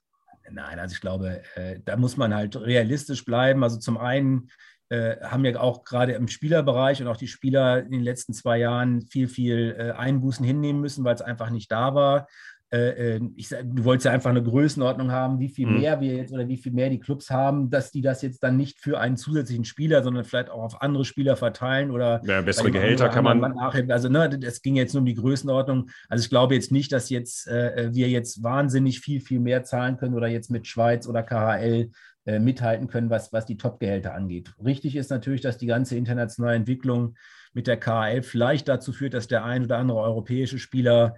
Nein, 0.49 0.79
also 0.79 0.95
ich 0.95 1.01
glaube, 1.01 1.43
äh, 1.55 1.81
da 1.85 1.97
muss 1.97 2.17
man 2.17 2.35
halt 2.35 2.57
realistisch 2.57 3.25
bleiben. 3.25 3.63
Also 3.63 3.79
zum 3.79 3.99
einen 3.99 4.51
äh, 4.89 5.17
haben 5.23 5.45
ja 5.45 5.61
auch 5.61 5.85
gerade 5.85 6.13
im 6.13 6.29
Spielerbereich 6.29 7.01
und 7.01 7.09
auch 7.09 7.17
die 7.17 7.29
Spieler 7.29 7.79
in 7.79 7.93
den 7.93 8.03
letzten 8.03 8.35
zwei 8.35 8.59
Jahren 8.59 9.03
viel, 9.03 9.29
viel 9.29 9.77
äh, 9.79 9.91
Einbußen 9.93 10.45
hinnehmen 10.45 10.81
müssen, 10.81 11.05
weil 11.05 11.15
es 11.15 11.23
einfach 11.23 11.51
nicht 11.51 11.71
da 11.71 11.95
war. 11.95 12.27
Äh, 12.73 13.17
äh, 13.17 13.21
ich, 13.35 13.49
du 13.49 13.85
wolltest 13.85 14.07
ja 14.07 14.13
einfach 14.13 14.31
eine 14.31 14.43
Größenordnung 14.43 15.11
haben, 15.11 15.41
wie 15.41 15.49
viel 15.49 15.67
mhm. 15.67 15.81
mehr 15.81 16.01
wir 16.01 16.15
jetzt 16.15 16.33
oder 16.33 16.47
wie 16.47 16.57
viel 16.57 16.73
mehr 16.73 16.89
die 16.89 17.01
Clubs 17.01 17.29
haben, 17.29 17.69
dass 17.69 17.91
die 17.91 18.01
das 18.01 18.23
jetzt 18.23 18.45
dann 18.45 18.57
nicht 18.57 18.79
für 18.79 19.01
einen 19.01 19.17
zusätzlichen 19.17 19.65
Spieler, 19.65 20.05
sondern 20.05 20.25
vielleicht 20.25 20.51
auch 20.51 20.63
auf 20.63 20.81
andere 20.81 21.05
Spieler 21.05 21.37
verteilen 21.37 21.91
oder 21.91 22.23
ja, 22.25 22.41
bessere 22.43 22.71
Gehälter 22.71 23.09
kann 23.09 23.25
man. 23.25 23.41
Nachher, 23.41 23.85
also 23.89 24.09
ne, 24.09 24.39
es 24.43 24.63
ging 24.63 24.77
jetzt 24.77 24.95
nur 24.95 25.01
um 25.01 25.07
die 25.07 25.15
Größenordnung. 25.15 25.91
Also 26.09 26.23
ich 26.23 26.31
glaube 26.31 26.55
jetzt 26.55 26.71
nicht, 26.71 26.93
dass 26.93 27.11
jetzt 27.11 27.49
äh, 27.49 27.89
wir 27.93 28.09
jetzt 28.09 28.45
wahnsinnig 28.45 29.01
viel, 29.01 29.21
viel 29.21 29.41
mehr 29.41 29.65
zahlen 29.65 29.97
können 29.97 30.15
oder 30.15 30.29
jetzt 30.29 30.51
mit 30.51 30.69
Schweiz 30.69 31.09
oder 31.09 31.25
KHL 31.25 31.91
äh, 32.27 32.39
mithalten 32.39 32.87
können, 32.87 33.11
was, 33.11 33.33
was 33.33 33.47
die 33.47 33.57
Top-Gehälter 33.57 34.15
angeht. 34.15 34.53
Richtig 34.65 34.95
ist 34.95 35.11
natürlich, 35.11 35.41
dass 35.41 35.59
die 35.59 35.67
ganze 35.67 35.97
internationale 35.97 36.55
Entwicklung 36.55 37.17
mit 37.53 37.67
der 37.67 37.79
KHL 37.79 38.23
vielleicht 38.23 38.69
dazu 38.69 38.93
führt, 38.93 39.15
dass 39.15 39.27
der 39.27 39.45
ein 39.45 39.65
oder 39.65 39.79
andere 39.79 39.99
europäische 39.99 40.59
Spieler 40.59 41.17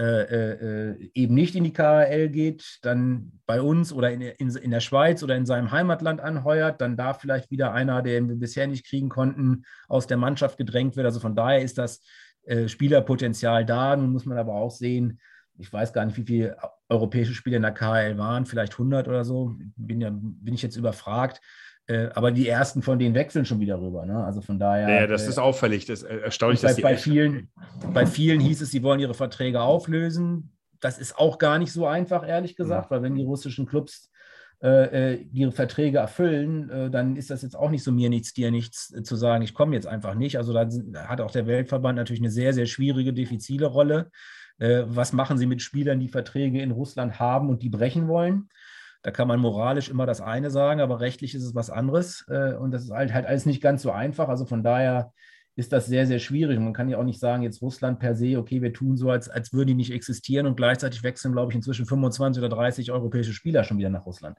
äh, 0.00 0.90
äh, 0.90 1.10
eben 1.14 1.34
nicht 1.34 1.54
in 1.54 1.62
die 1.62 1.72
KHL 1.72 2.28
geht, 2.28 2.78
dann 2.82 3.32
bei 3.46 3.60
uns 3.60 3.92
oder 3.92 4.10
in, 4.10 4.20
in, 4.22 4.50
in, 4.56 4.70
der 4.72 4.80
Schweiz 4.80 5.22
oder 5.22 5.36
in 5.36 5.46
seinem 5.46 5.70
Heimatland 5.70 6.20
anheuert, 6.20 6.80
dann 6.80 6.96
da 6.96 7.14
vielleicht 7.14 7.52
wieder 7.52 7.72
einer, 7.72 8.02
den 8.02 8.28
wir 8.28 8.34
bisher 8.34 8.66
nicht 8.66 8.86
kriegen 8.86 9.08
konnten, 9.08 9.64
aus 9.86 10.08
der 10.08 10.16
Mannschaft 10.16 10.58
gedrängt 10.58 10.96
wird. 10.96 11.06
Also 11.06 11.20
von 11.20 11.36
daher 11.36 11.62
ist 11.62 11.78
das 11.78 12.00
äh, 12.42 12.66
Spielerpotenzial 12.66 13.64
da. 13.64 13.94
Nun 13.94 14.10
muss 14.10 14.26
man 14.26 14.36
aber 14.36 14.54
auch 14.54 14.72
sehen, 14.72 15.20
ich 15.58 15.72
weiß 15.72 15.92
gar 15.92 16.04
nicht, 16.04 16.16
wie 16.16 16.24
viele 16.24 16.56
europäische 16.88 17.34
Spieler 17.34 17.56
in 17.58 17.62
der 17.62 17.72
KHL 17.72 18.18
waren, 18.18 18.46
vielleicht 18.46 18.72
100 18.72 19.06
oder 19.06 19.24
so, 19.24 19.54
bin, 19.76 20.00
ja, 20.00 20.10
bin 20.12 20.54
ich 20.54 20.62
jetzt 20.62 20.76
überfragt. 20.76 21.40
Äh, 21.86 22.08
aber 22.14 22.30
die 22.30 22.48
ersten 22.48 22.82
von 22.82 22.98
denen 22.98 23.14
wechseln 23.14 23.44
schon 23.44 23.60
wieder 23.60 23.80
rüber. 23.80 24.06
Ne? 24.06 24.24
Also 24.24 24.40
von 24.40 24.58
daher. 24.58 24.88
Ja, 24.88 25.06
das 25.06 25.26
ist 25.28 25.38
auffällig. 25.38 25.84
Das 25.84 26.02
ist 26.02 26.08
erstaunlich, 26.08 26.62
bei, 26.62 26.68
dass 26.68 26.76
die 26.76 26.82
bei 26.82 26.96
vielen, 26.96 27.50
bei 27.92 28.06
vielen 28.06 28.40
hieß 28.40 28.62
es, 28.62 28.70
sie 28.70 28.82
wollen 28.82 29.00
ihre 29.00 29.14
Verträge 29.14 29.60
auflösen. 29.60 30.52
Das 30.80 30.98
ist 30.98 31.18
auch 31.18 31.38
gar 31.38 31.58
nicht 31.58 31.72
so 31.72 31.86
einfach, 31.86 32.26
ehrlich 32.26 32.56
gesagt, 32.56 32.86
ja. 32.86 32.90
weil 32.90 33.02
wenn 33.02 33.14
die 33.14 33.24
russischen 33.24 33.66
Clubs 33.66 34.10
äh, 34.62 35.12
äh, 35.12 35.26
ihre 35.32 35.52
Verträge 35.52 35.98
erfüllen, 35.98 36.70
äh, 36.70 36.90
dann 36.90 37.16
ist 37.16 37.28
das 37.28 37.42
jetzt 37.42 37.54
auch 37.54 37.70
nicht 37.70 37.84
so 37.84 37.92
mir 37.92 38.08
nichts, 38.08 38.32
dir 38.32 38.50
nichts 38.50 38.94
äh, 38.94 39.02
zu 39.02 39.14
sagen, 39.14 39.44
ich 39.44 39.52
komme 39.52 39.74
jetzt 39.74 39.86
einfach 39.86 40.14
nicht. 40.14 40.38
Also 40.38 40.54
da 40.54 40.66
hat 41.06 41.20
auch 41.20 41.32
der 41.32 41.46
Weltverband 41.46 41.96
natürlich 41.96 42.22
eine 42.22 42.30
sehr, 42.30 42.54
sehr 42.54 42.64
schwierige, 42.64 43.12
diffizile 43.12 43.66
Rolle. 43.66 44.10
Äh, 44.58 44.84
was 44.86 45.12
machen 45.12 45.36
sie 45.36 45.46
mit 45.46 45.60
Spielern, 45.60 46.00
die 46.00 46.08
Verträge 46.08 46.62
in 46.62 46.70
Russland 46.70 47.18
haben 47.20 47.50
und 47.50 47.62
die 47.62 47.68
brechen 47.68 48.08
wollen? 48.08 48.48
Da 49.04 49.10
kann 49.10 49.28
man 49.28 49.38
moralisch 49.38 49.90
immer 49.90 50.06
das 50.06 50.22
eine 50.22 50.50
sagen, 50.50 50.80
aber 50.80 50.98
rechtlich 50.98 51.34
ist 51.34 51.44
es 51.44 51.54
was 51.54 51.68
anderes. 51.68 52.24
Äh, 52.28 52.54
und 52.54 52.70
das 52.70 52.84
ist 52.84 52.90
halt, 52.90 53.12
halt 53.12 53.26
alles 53.26 53.44
nicht 53.44 53.62
ganz 53.62 53.82
so 53.82 53.90
einfach. 53.90 54.30
Also 54.30 54.46
von 54.46 54.62
daher 54.62 55.12
ist 55.56 55.72
das 55.72 55.86
sehr, 55.86 56.06
sehr 56.06 56.18
schwierig. 56.18 56.56
Und 56.56 56.64
man 56.64 56.72
kann 56.72 56.88
ja 56.88 56.96
auch 56.96 57.04
nicht 57.04 57.20
sagen, 57.20 57.42
jetzt 57.42 57.60
Russland 57.60 57.98
per 58.00 58.14
se, 58.14 58.38
okay, 58.38 58.62
wir 58.62 58.72
tun 58.72 58.96
so, 58.96 59.10
als, 59.10 59.28
als 59.28 59.52
würden 59.52 59.68
die 59.68 59.74
nicht 59.74 59.92
existieren 59.92 60.46
und 60.46 60.56
gleichzeitig 60.56 61.02
wechseln, 61.02 61.32
glaube 61.32 61.52
ich, 61.52 61.56
inzwischen 61.56 61.84
25 61.84 62.42
oder 62.42 62.56
30 62.56 62.92
europäische 62.92 63.34
Spieler 63.34 63.62
schon 63.62 63.76
wieder 63.76 63.90
nach 63.90 64.06
Russland 64.06 64.38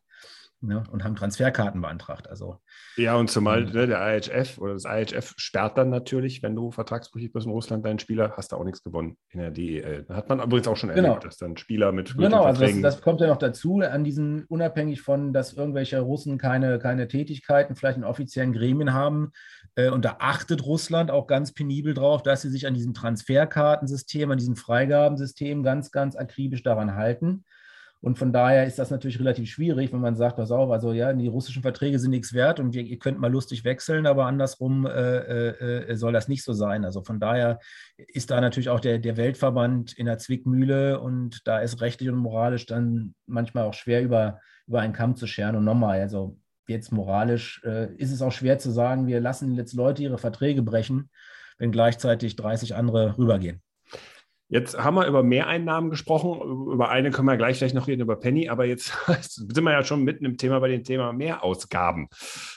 ne, 0.66 0.84
und 0.92 1.04
haben 1.04 1.16
Transferkarten 1.16 1.82
beantragt. 1.82 2.30
Also, 2.30 2.60
ja, 2.98 3.16
und 3.16 3.30
zumal 3.30 3.66
ne, 3.66 3.88
der 3.88 4.18
IHF 4.18 4.58
oder 4.58 4.74
das 4.74 4.86
IHF 4.86 5.34
sperrt 5.38 5.78
dann 5.78 5.90
natürlich, 5.90 6.44
wenn 6.44 6.56
du 6.56 6.72
vertragsbrüchig 6.72 7.34
bist 7.34 7.46
in 7.46 7.52
Russland, 7.52 7.86
deinen 7.86 8.00
Spieler, 8.00 8.34
hast 8.38 8.52
du 8.52 8.56
auch 8.56 8.64
nichts 8.64 8.84
gewonnen 8.84 9.18
in 9.30 9.40
der 9.40 9.52
DEL. 9.52 10.06
Hat 10.10 10.30
man 10.30 10.40
übrigens 10.42 10.68
auch 10.68 10.78
schon 10.78 10.90
genau. 10.90 11.10
erlebt, 11.10 11.26
dass 11.26 11.38
dann 11.38 11.58
Spieler 11.58 11.92
mit 11.92 12.16
Genau, 12.18 12.44
also 12.44 12.62
das, 12.62 12.82
das, 12.82 13.02
kommt 13.02 13.22
ja 13.22 13.28
noch 13.28 13.38
dazu, 13.38 13.80
an 13.80 14.04
diesen, 14.04 14.46
unabhängig 14.46 15.02
von, 15.02 15.34
dass 15.34 15.54
irgendwelche 15.54 16.00
Russen 16.00 16.38
keine, 16.38 16.80
keine 16.80 17.08
Tätigkeiten 17.08 17.76
vielleicht 17.76 17.98
in 17.98 18.04
offiziellen 18.04 18.54
Gremien 18.54 18.94
haben. 18.94 19.32
Äh, 19.76 19.90
und 19.90 20.06
da 20.06 20.18
achtet 20.20 20.66
Russland 20.66 21.12
auch 21.12 21.28
ganz 21.28 21.54
penibel 21.54 21.94
drauf, 21.94 22.24
dass 22.24 22.42
sie 22.42 22.50
sich 22.50 22.68
an 22.68 22.74
diesem 22.74 22.94
Transferkartensystem, 22.94 24.32
an 24.32 24.38
diesem 24.38 24.56
Freigabensystem 24.56 25.64
ganz, 25.64 25.92
ganz 25.92 26.16
akribisch 26.16 26.64
daran 26.64 26.96
halten. 26.96 27.44
Und 28.02 28.20
von 28.20 28.32
daher 28.32 28.68
ist 28.68 28.78
das 28.78 28.92
natürlich 28.92 29.20
relativ 29.20 29.50
schwierig, 29.50 29.92
wenn 29.92 30.00
man 30.00 30.16
sagt, 30.16 30.36
pass 30.36 30.52
auf, 30.52 30.70
also 30.70 30.94
ja, 30.94 31.12
die 31.12 31.28
russischen 31.28 31.64
Verträge 31.64 31.98
sind 31.98 32.12
nichts 32.12 32.34
wert 32.34 32.60
und 32.60 32.74
wir, 32.74 32.84
ihr 32.84 33.00
könnt 33.00 33.20
mal 33.20 33.32
lustig 33.32 33.64
wechseln, 33.64 34.06
aber 34.06 34.28
andersrum 34.28 34.86
äh, 34.86 34.92
äh, 34.92 35.90
äh, 35.90 35.96
soll 35.96 36.14
das 36.14 36.28
nicht 36.28 36.44
so 36.44 36.54
sein. 36.54 36.86
Also 36.86 37.02
von 37.02 37.20
daher 37.20 37.60
ist 37.98 38.30
da 38.30 38.40
natürlich 38.40 38.70
auch 38.70 38.80
der, 38.80 39.00
der 39.00 39.18
Weltverband 39.18 39.94
in 39.94 40.06
der 40.06 40.20
Zwickmühle 40.20 41.00
und 41.00 41.48
da 41.48 41.60
ist 41.60 41.82
rechtlich 41.82 42.10
und 42.10 42.18
moralisch 42.18 42.68
dann 42.68 43.16
manchmal 43.26 43.64
auch 43.64 43.74
schwer 43.74 44.04
über, 44.04 44.40
über 44.68 44.82
einen 44.82 44.94
Kamm 44.94 45.16
zu 45.16 45.26
scheren. 45.26 45.56
Und 45.56 45.64
nochmal, 45.64 46.00
also 46.00 46.38
jetzt 46.68 46.92
moralisch 46.92 47.64
äh, 47.64 47.92
ist 47.96 48.12
es 48.12 48.22
auch 48.22 48.32
schwer 48.32 48.60
zu 48.60 48.70
sagen, 48.70 49.08
wir 49.08 49.20
lassen 49.20 49.56
jetzt 49.56 49.74
Leute 49.74 50.04
ihre 50.04 50.20
Verträge 50.20 50.62
brechen, 50.62 51.10
wenn 51.58 51.72
gleichzeitig 51.72 52.36
30 52.36 52.76
andere 52.76 53.18
rübergehen. 53.18 53.62
Jetzt 54.48 54.78
haben 54.78 54.96
wir 54.96 55.08
über 55.08 55.24
Mehreinnahmen 55.24 55.90
gesprochen. 55.90 56.40
Über 56.72 56.90
eine 56.90 57.10
können 57.10 57.28
wir 57.28 57.36
gleich, 57.36 57.58
gleich 57.58 57.74
noch 57.74 57.88
reden, 57.88 58.02
über 58.02 58.16
Penny. 58.16 58.48
Aber 58.48 58.66
jetzt 58.66 58.94
sind 59.22 59.64
wir 59.64 59.72
ja 59.72 59.84
schon 59.84 60.04
mitten 60.04 60.24
im 60.24 60.38
Thema 60.38 60.60
bei 60.60 60.68
dem 60.68 60.84
Thema 60.84 61.14
Mehrausgaben. 61.14 62.10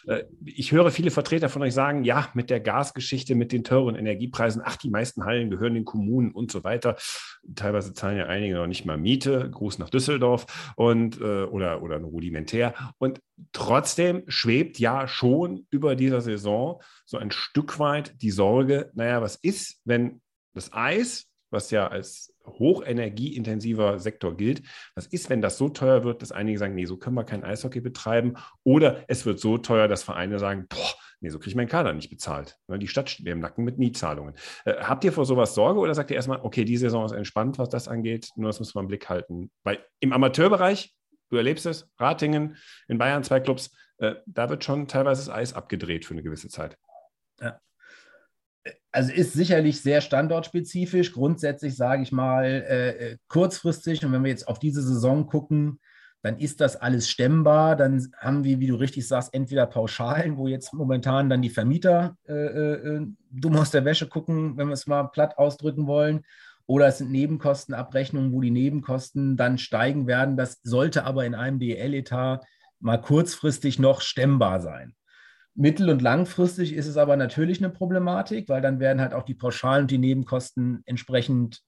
Äh, 0.07 0.25
ich 0.45 0.73
höre 0.73 0.91
viele 0.91 1.11
Vertreter 1.11 1.49
von 1.49 1.63
euch 1.63 1.73
sagen, 1.73 2.05
ja, 2.05 2.29
mit 2.35 2.51
der 2.51 2.61
Gasgeschichte, 2.61 3.35
mit 3.35 3.53
den 3.53 3.65
teuren 3.65 3.97
Energiepreisen, 3.97 4.61
ach, 4.63 4.77
die 4.77 4.91
meisten 4.91 5.25
Hallen 5.25 5.49
gehören 5.49 5.75
den 5.75 5.87
Kommunen 5.87 6.33
und 6.33 6.53
so 6.53 6.63
weiter. 6.63 6.97
Teilweise 7.55 7.95
zahlen 7.95 8.19
ja 8.19 8.27
einige 8.27 8.57
noch 8.57 8.67
nicht 8.67 8.85
mal 8.85 8.99
Miete. 8.99 9.51
Gruß 9.51 9.79
nach 9.79 9.89
Düsseldorf 9.89 10.75
und, 10.77 11.19
äh, 11.23 11.45
oder, 11.45 11.83
oder 11.83 11.97
rudimentär. 11.99 12.75
Und 12.99 13.23
trotzdem 13.53 14.25
schwebt 14.29 14.79
ja 14.79 15.09
schon 15.09 15.67
über 15.71 15.97
dieser 15.97 16.21
Saison 16.21 16.83
so 17.07 17.17
ein 17.17 17.31
Stück 17.31 17.79
weit 17.79 18.21
die 18.21 18.31
Sorge, 18.31 18.91
naja, 18.95 19.23
was 19.23 19.37
ist, 19.37 19.81
wenn 19.85 20.21
das 20.53 20.73
Eis 20.73 21.28
was 21.51 21.71
ja 21.71 21.89
als 21.89 22.35
hochenergieintensiver 22.47 23.99
Sektor 23.99 24.37
gilt. 24.37 24.63
Was 24.95 25.07
ist, 25.07 25.31
wenn 25.31 25.43
das 25.43 25.59
so 25.59 25.69
teuer 25.69 26.05
wird, 26.05 26.23
dass 26.23 26.33
einige 26.33 26.59
sagen, 26.59 26.75
nee, 26.75 26.87
so 26.87 26.97
können 26.97 27.17
wir 27.17 27.25
kein 27.25 27.45
Eishockey 27.45 27.81
betreiben? 27.81 28.35
Oder 28.65 29.05
es 29.09 29.27
wird 29.27 29.41
so 29.41 29.59
teuer, 29.59 29.89
dass 29.89 30.03
Vereine 30.03 30.39
sagen, 30.39 30.67
boah, 30.69 30.95
nee, 31.21 31.29
so 31.31 31.39
kriege 31.39 31.51
ich 31.51 31.57
meinen 31.57 31.69
Kader 31.69 31.93
nicht 31.93 32.11
bezahlt. 32.11 32.59
Ne, 32.69 32.79
die 32.79 32.89
Stadt 32.89 33.11
steht 33.11 33.25
mir 33.25 33.33
im 33.33 33.41
Nacken 33.41 33.65
mit 33.65 33.79
Mietzahlungen. 33.79 34.35
Äh, 34.65 34.75
habt 34.81 35.05
ihr 35.05 35.13
vor 35.13 35.27
sowas 35.27 35.55
Sorge 35.55 35.81
oder 35.81 35.95
sagt 35.95 36.11
ihr 36.11 36.17
erstmal, 36.17 36.41
okay, 36.43 36.65
die 36.65 36.77
Saison 36.77 37.05
ist 37.05 37.13
entspannt, 37.13 37.59
was 37.59 37.69
das 37.69 37.89
angeht, 37.89 38.31
nur 38.37 38.49
das 38.49 38.61
müssen 38.61 38.75
wir 38.75 38.81
im 38.81 38.89
Blick 38.89 39.09
halten? 39.09 39.51
Weil 39.65 39.85
im 40.01 40.13
Amateurbereich, 40.13 40.95
du 41.31 41.37
erlebst 41.37 41.67
es, 41.67 41.91
Ratingen, 41.99 42.57
in 42.89 42.99
Bayern 42.99 43.25
zwei 43.25 43.41
Clubs, 43.41 43.71
äh, 43.99 44.15
da 44.27 44.49
wird 44.49 44.65
schon 44.65 44.89
teilweise 44.89 45.27
das 45.27 45.35
Eis 45.35 45.55
abgedreht 45.55 46.05
für 46.05 46.15
eine 46.15 46.23
gewisse 46.23 46.49
Zeit. 46.49 46.79
Ja, 47.41 47.61
also 48.93 49.13
ist 49.13 49.33
sicherlich 49.33 49.81
sehr 49.81 50.01
standortspezifisch. 50.01 51.13
Grundsätzlich 51.13 51.77
sage 51.77 52.03
ich 52.03 52.13
mal 52.13 52.45
äh, 52.45 52.89
äh, 52.89 53.17
kurzfristig. 53.29 54.05
Und 54.05 54.13
wenn 54.13 54.25
wir 54.25 54.31
jetzt 54.31 54.49
auf 54.49 54.59
diese 54.59 54.83
Saison 54.83 55.27
gucken, 55.27 55.81
dann 56.23 56.39
ist 56.39 56.61
das 56.61 56.77
alles 56.77 57.09
stemmbar. 57.09 57.77
Dann 57.77 58.11
haben 58.19 58.45
wir, 58.45 58.61
wie 58.61 58.67
du 58.67 58.75
richtig 58.75 59.07
sagst, 59.07 59.33
entweder 59.35 59.67
Pauschalen, 59.67 60.37
wo 60.37 60.49
jetzt 60.49 60.73
momentan 60.73 61.31
dann 61.31 61.43
die 61.43 61.51
Vermieter 61.51 62.17
äh, 62.27 62.33
äh, 62.33 62.97
äh 62.97 63.07
dumm 63.31 63.57
aus 63.57 63.71
der 63.71 63.85
Wäsche 63.85 64.09
gucken, 64.09 64.57
wenn 64.57 64.69
wir 64.69 64.75
es 64.75 64.87
mal 64.87 65.05
platt 65.05 65.39
ausdrücken 65.39 65.87
wollen. 65.87 66.25
Oder 66.67 66.89
es 66.89 66.99
sind 66.99 67.11
Nebenkostenabrechnungen, 67.11 68.33
wo 68.33 68.41
die 68.41 68.51
Nebenkosten 68.51 69.37
dann 69.37 69.59
steigen 69.59 70.07
werden. 70.07 70.37
Das 70.37 70.61
sollte 70.63 71.05
aber 71.05 71.25
in 71.25 71.35
einem 71.35 71.59
DL-Etat 71.59 72.41
mal 72.81 73.01
kurzfristig 73.01 73.79
noch 73.79 74.03
stemmbar 74.03 74.61
sein. 74.61 74.95
Mittel- 75.59 75.91
und 75.91 76.01
langfristig 76.03 76.73
ist 76.73 76.87
es 76.87 76.97
aber 76.97 77.17
natürlich 77.17 77.59
eine 77.59 77.71
Problematik, 77.71 78.49
weil 78.49 78.63
dann 78.63 78.79
werden 78.79 79.01
halt 79.01 79.13
auch 79.13 79.25
die 79.25 79.35
Pauschalen 79.35 79.83
und 79.83 79.91
die 79.91 79.99
Nebenkosten 79.99 80.83
entsprechend 80.87 81.63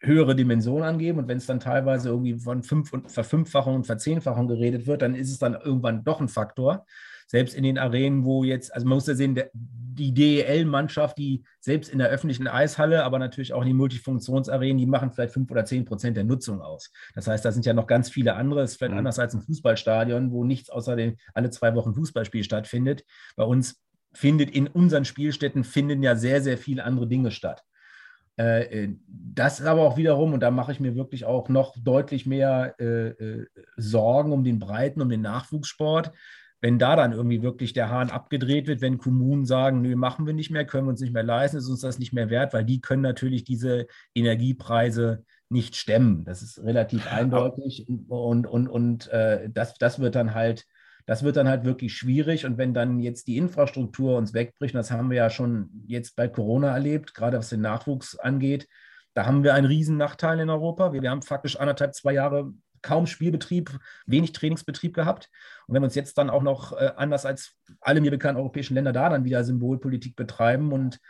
höhere 0.00 0.34
Dimensionen 0.34 0.82
angeben. 0.82 1.20
Und 1.20 1.28
wenn 1.28 1.38
es 1.38 1.46
dann 1.46 1.60
teilweise 1.60 2.08
irgendwie 2.08 2.34
von 2.40 2.64
Fünf- 2.64 2.92
und 2.92 3.10
Verfünffachung 3.12 3.76
und 3.76 3.86
Verzehnfachung 3.86 4.48
geredet 4.48 4.88
wird, 4.88 5.00
dann 5.00 5.14
ist 5.14 5.30
es 5.30 5.38
dann 5.38 5.54
irgendwann 5.54 6.02
doch 6.02 6.20
ein 6.20 6.28
Faktor 6.28 6.86
selbst 7.26 7.54
in 7.54 7.64
den 7.64 7.78
Arenen, 7.78 8.24
wo 8.24 8.44
jetzt, 8.44 8.74
also 8.74 8.86
man 8.86 8.96
muss 8.96 9.06
ja 9.06 9.14
sehen, 9.14 9.34
der, 9.34 9.50
die 9.52 10.12
DEL-Mannschaft, 10.12 11.16
die 11.18 11.44
selbst 11.60 11.90
in 11.90 11.98
der 11.98 12.08
öffentlichen 12.08 12.48
Eishalle, 12.48 13.04
aber 13.04 13.18
natürlich 13.18 13.52
auch 13.52 13.62
in 13.62 13.68
den 13.68 13.76
Multifunktionsarenen, 13.76 14.78
die 14.78 14.86
machen 14.86 15.10
vielleicht 15.10 15.32
fünf 15.32 15.50
oder 15.50 15.64
zehn 15.64 15.84
Prozent 15.84 16.16
der 16.16 16.24
Nutzung 16.24 16.60
aus. 16.60 16.92
Das 17.14 17.26
heißt, 17.26 17.44
da 17.44 17.52
sind 17.52 17.64
ja 17.64 17.72
noch 17.72 17.86
ganz 17.86 18.10
viele 18.10 18.34
andere. 18.34 18.62
Es 18.62 18.72
ist 18.72 18.76
vielleicht 18.76 18.92
mhm. 18.92 18.98
anders 18.98 19.18
als 19.18 19.34
ein 19.34 19.40
Fußballstadion, 19.42 20.30
wo 20.32 20.44
nichts 20.44 20.70
außer 20.70 20.96
dem 20.96 21.16
alle 21.34 21.50
zwei 21.50 21.74
Wochen 21.74 21.94
Fußballspiel 21.94 22.44
stattfindet. 22.44 23.04
Bei 23.36 23.44
uns 23.44 23.82
findet 24.12 24.50
in 24.50 24.66
unseren 24.66 25.04
Spielstätten 25.04 25.64
finden 25.64 26.02
ja 26.02 26.14
sehr, 26.14 26.42
sehr 26.42 26.58
viele 26.58 26.84
andere 26.84 27.06
Dinge 27.06 27.30
statt. 27.30 27.62
Äh, 28.38 28.84
äh, 28.84 28.96
das 29.08 29.60
ist 29.60 29.66
aber 29.66 29.82
auch 29.82 29.96
wiederum, 29.96 30.34
und 30.34 30.40
da 30.40 30.50
mache 30.50 30.72
ich 30.72 30.80
mir 30.80 30.94
wirklich 30.94 31.24
auch 31.24 31.48
noch 31.48 31.74
deutlich 31.82 32.26
mehr 32.26 32.78
äh, 32.78 33.44
Sorgen 33.76 34.32
um 34.32 34.44
den 34.44 34.58
Breiten, 34.58 35.00
um 35.00 35.08
den 35.08 35.22
Nachwuchssport, 35.22 36.12
wenn 36.60 36.78
da 36.78 36.96
dann 36.96 37.12
irgendwie 37.12 37.42
wirklich 37.42 37.72
der 37.72 37.90
Hahn 37.90 38.10
abgedreht 38.10 38.66
wird, 38.66 38.80
wenn 38.80 38.98
Kommunen 38.98 39.44
sagen, 39.44 39.82
nö, 39.82 39.94
machen 39.94 40.26
wir 40.26 40.32
nicht 40.32 40.50
mehr, 40.50 40.64
können 40.64 40.86
wir 40.86 40.90
uns 40.90 41.00
nicht 41.00 41.12
mehr 41.12 41.22
leisten, 41.22 41.58
ist 41.58 41.68
uns 41.68 41.80
das 41.80 41.98
nicht 41.98 42.12
mehr 42.12 42.30
wert, 42.30 42.54
weil 42.54 42.64
die 42.64 42.80
können 42.80 43.02
natürlich 43.02 43.44
diese 43.44 43.86
Energiepreise 44.14 45.24
nicht 45.48 45.76
stemmen. 45.76 46.24
Das 46.24 46.42
ist 46.42 46.62
relativ 46.62 47.06
eindeutig 47.12 47.86
und, 48.08 48.46
und, 48.46 48.68
und 48.68 49.08
äh, 49.08 49.48
das, 49.50 49.74
das 49.74 50.00
wird 50.00 50.14
dann 50.14 50.34
halt, 50.34 50.66
das 51.04 51.22
wird 51.22 51.36
dann 51.36 51.48
halt 51.48 51.64
wirklich 51.64 51.94
schwierig. 51.94 52.46
Und 52.46 52.58
wenn 52.58 52.74
dann 52.74 53.00
jetzt 53.00 53.28
die 53.28 53.36
Infrastruktur 53.36 54.16
uns 54.16 54.34
wegbricht, 54.34 54.74
das 54.74 54.90
haben 54.90 55.10
wir 55.10 55.18
ja 55.18 55.30
schon 55.30 55.70
jetzt 55.86 56.16
bei 56.16 56.26
Corona 56.26 56.72
erlebt, 56.72 57.14
gerade 57.14 57.38
was 57.38 57.50
den 57.50 57.60
Nachwuchs 57.60 58.16
angeht, 58.18 58.66
da 59.14 59.24
haben 59.24 59.44
wir 59.44 59.54
einen 59.54 59.66
riesen 59.66 59.96
Nachteil 59.96 60.40
in 60.40 60.50
Europa. 60.50 60.92
Wir, 60.92 61.00
wir 61.00 61.10
haben 61.10 61.22
faktisch 61.22 61.56
anderthalb, 61.58 61.94
zwei 61.94 62.12
Jahre 62.12 62.52
kaum 62.86 63.06
Spielbetrieb, 63.06 63.78
wenig 64.06 64.32
Trainingsbetrieb 64.32 64.94
gehabt. 64.94 65.28
Und 65.66 65.74
wenn 65.74 65.82
wir 65.82 65.86
uns 65.86 65.96
jetzt 65.96 66.16
dann 66.18 66.30
auch 66.30 66.42
noch 66.42 66.72
äh, 66.72 66.92
anders 66.96 67.26
als 67.26 67.56
alle 67.80 68.00
mir 68.00 68.12
bekannten 68.12 68.40
europäischen 68.40 68.74
Länder 68.74 68.92
da 68.92 69.08
dann 69.08 69.24
wieder 69.24 69.42
Symbolpolitik 69.42 70.14
betreiben 70.14 70.72
und, 70.72 71.00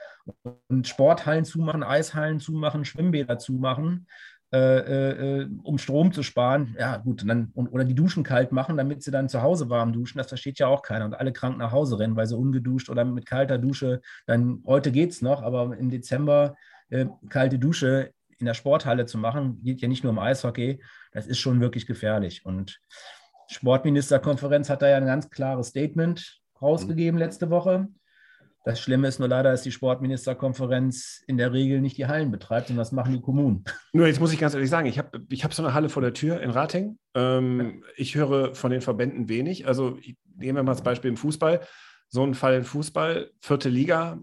und 0.68 0.88
Sporthallen 0.88 1.44
zumachen, 1.44 1.82
Eishallen 1.82 2.40
zumachen, 2.40 2.84
Schwimmbäder 2.84 3.38
zumachen, 3.38 4.06
äh, 4.52 5.40
äh, 5.40 5.48
um 5.64 5.76
Strom 5.76 6.12
zu 6.12 6.22
sparen, 6.22 6.76
ja 6.78 6.96
gut, 6.98 7.28
dann, 7.28 7.50
und, 7.54 7.68
oder 7.68 7.84
die 7.84 7.96
Duschen 7.96 8.22
kalt 8.22 8.52
machen, 8.52 8.76
damit 8.76 9.02
sie 9.02 9.10
dann 9.10 9.28
zu 9.28 9.42
Hause 9.42 9.68
warm 9.70 9.92
duschen, 9.92 10.18
das 10.18 10.28
versteht 10.28 10.60
ja 10.60 10.68
auch 10.68 10.82
keiner 10.82 11.04
und 11.04 11.14
alle 11.14 11.32
krank 11.32 11.58
nach 11.58 11.72
Hause 11.72 11.98
rennen, 11.98 12.16
weil 12.16 12.26
sie 12.26 12.36
ungeduscht 12.36 12.88
oder 12.88 13.04
mit 13.04 13.26
kalter 13.26 13.58
Dusche, 13.58 14.00
dann 14.26 14.62
heute 14.64 14.92
geht 14.92 15.10
es 15.10 15.20
noch, 15.20 15.42
aber 15.42 15.76
im 15.76 15.90
Dezember 15.90 16.56
äh, 16.90 17.06
kalte 17.28 17.58
Dusche 17.58 18.12
in 18.38 18.46
der 18.46 18.54
Sporthalle 18.54 19.06
zu 19.06 19.18
machen, 19.18 19.62
geht 19.62 19.80
ja 19.80 19.88
nicht 19.88 20.04
nur 20.04 20.12
um 20.12 20.18
Eishockey, 20.18 20.82
das 21.12 21.26
ist 21.26 21.38
schon 21.38 21.60
wirklich 21.60 21.86
gefährlich. 21.86 22.44
Und 22.44 22.80
Sportministerkonferenz 23.48 24.68
hat 24.70 24.82
da 24.82 24.88
ja 24.88 24.96
ein 24.96 25.06
ganz 25.06 25.30
klares 25.30 25.68
Statement 25.68 26.40
rausgegeben 26.60 27.18
letzte 27.18 27.50
Woche. 27.50 27.88
Das 28.66 28.80
Schlimme 28.80 29.06
ist 29.06 29.20
nur 29.20 29.28
leider, 29.28 29.52
dass 29.52 29.62
die 29.62 29.70
Sportministerkonferenz 29.70 31.22
in 31.28 31.38
der 31.38 31.52
Regel 31.52 31.80
nicht 31.80 31.98
die 31.98 32.08
Hallen 32.08 32.32
betreibt, 32.32 32.66
sondern 32.66 32.80
das 32.80 32.90
machen 32.90 33.12
die 33.12 33.20
Kommunen. 33.20 33.62
Nur 33.92 34.08
jetzt 34.08 34.18
muss 34.18 34.32
ich 34.32 34.40
ganz 34.40 34.54
ehrlich 34.54 34.70
sagen, 34.70 34.88
ich 34.88 34.98
habe 34.98 35.22
ich 35.28 35.44
hab 35.44 35.54
so 35.54 35.62
eine 35.62 35.72
Halle 35.72 35.88
vor 35.88 36.02
der 36.02 36.14
Tür 36.14 36.40
in 36.40 36.50
Rating. 36.50 36.98
Ähm, 37.14 37.60
ja. 37.60 37.88
Ich 37.94 38.16
höre 38.16 38.56
von 38.56 38.72
den 38.72 38.80
Verbänden 38.80 39.28
wenig. 39.28 39.68
Also 39.68 40.00
nehmen 40.34 40.56
wir 40.56 40.64
mal 40.64 40.72
das 40.72 40.82
Beispiel 40.82 41.10
im 41.10 41.16
Fußball, 41.16 41.60
so 42.08 42.24
ein 42.24 42.34
Fall 42.34 42.56
im 42.56 42.64
Fußball, 42.64 43.30
vierte 43.40 43.68
Liga, 43.68 44.18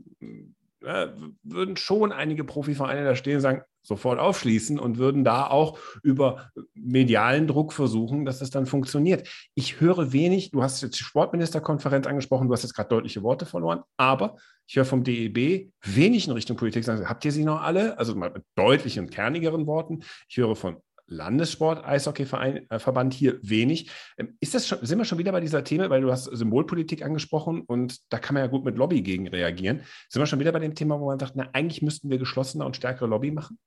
äh, 0.84 1.08
würden 1.44 1.78
schon 1.78 2.12
einige 2.12 2.44
Profivereine 2.44 3.04
da 3.04 3.16
stehen 3.16 3.36
und 3.36 3.42
sagen, 3.42 3.62
sofort 3.84 4.18
aufschließen 4.18 4.80
und 4.80 4.98
würden 4.98 5.24
da 5.24 5.48
auch 5.48 5.78
über 6.04 6.50
medialen 6.74 7.48
Druck 7.48 7.74
versuchen, 7.74 8.26
dass 8.26 8.40
das 8.40 8.50
dann 8.50 8.66
funktioniert. 8.66 9.28
Ich 9.56 9.82
höre 9.82 10.14
wenig, 10.14 10.52
du 10.52 10.64
hast 10.64 10.82
jetzt 10.82 11.00
die 11.00 11.04
Sportministerkonferenz 11.04 12.08
angesprochen, 12.08 12.48
du 12.48 12.54
hast 12.54 12.64
jetzt 12.64 12.76
gerade 12.76 12.90
deutliche 12.90 13.24
Worte 13.24 13.46
verloren, 13.46 13.82
aber 13.98 14.38
ich 14.68 14.78
höre 14.78 14.86
vom 14.86 15.04
DEB 15.04 15.70
wenig 15.82 16.28
in 16.28 16.34
Richtung 16.34 16.56
Politik 16.56 16.86
sagen, 16.86 17.08
habt 17.10 17.26
ihr 17.26 17.32
sie 17.34 17.44
noch 17.44 17.62
alle? 17.62 17.98
Also 17.98 18.16
mal 18.16 18.32
mit 18.32 18.44
deutlichen, 18.56 19.10
kernigeren 19.10 19.68
Worten. 19.68 20.04
Ich 20.30 20.38
höre 20.38 20.56
von 20.56 20.78
Landessport, 21.08 21.86
Eishockeyverband 21.86 23.14
hier 23.14 23.40
wenig. 23.42 23.92
Ähm, 24.18 24.38
ist 24.40 24.56
das 24.56 24.68
schon, 24.68 24.86
sind 24.86 24.98
wir 24.98 25.06
schon 25.06 25.18
wieder 25.18 25.32
bei 25.32 25.42
dieser 25.42 25.64
Thema, 25.64 25.90
weil 25.90 26.02
du 26.02 26.12
hast 26.12 26.26
Symbolpolitik 26.26 27.04
angesprochen 27.04 27.62
und 27.62 28.00
da 28.12 28.20
kann 28.20 28.34
man 28.34 28.44
ja 28.44 28.48
gut 28.48 28.66
mit 28.66 28.78
Lobby 28.78 29.02
gegen 29.02 29.28
reagieren. 29.28 29.82
Sind 30.10 30.22
wir 30.22 30.26
schon 30.26 30.40
wieder 30.40 30.52
bei 30.52 30.60
dem 30.60 30.76
Thema, 30.76 31.00
wo 31.00 31.08
man 31.08 31.20
sagt, 31.20 31.36
na, 31.36 31.50
eigentlich 31.54 31.82
müssten 31.82 32.10
wir 32.10 32.18
geschlossener 32.18 32.66
und 32.66 32.76
stärkere 32.76 33.08
Lobby 33.08 33.32
machen? 33.32 33.58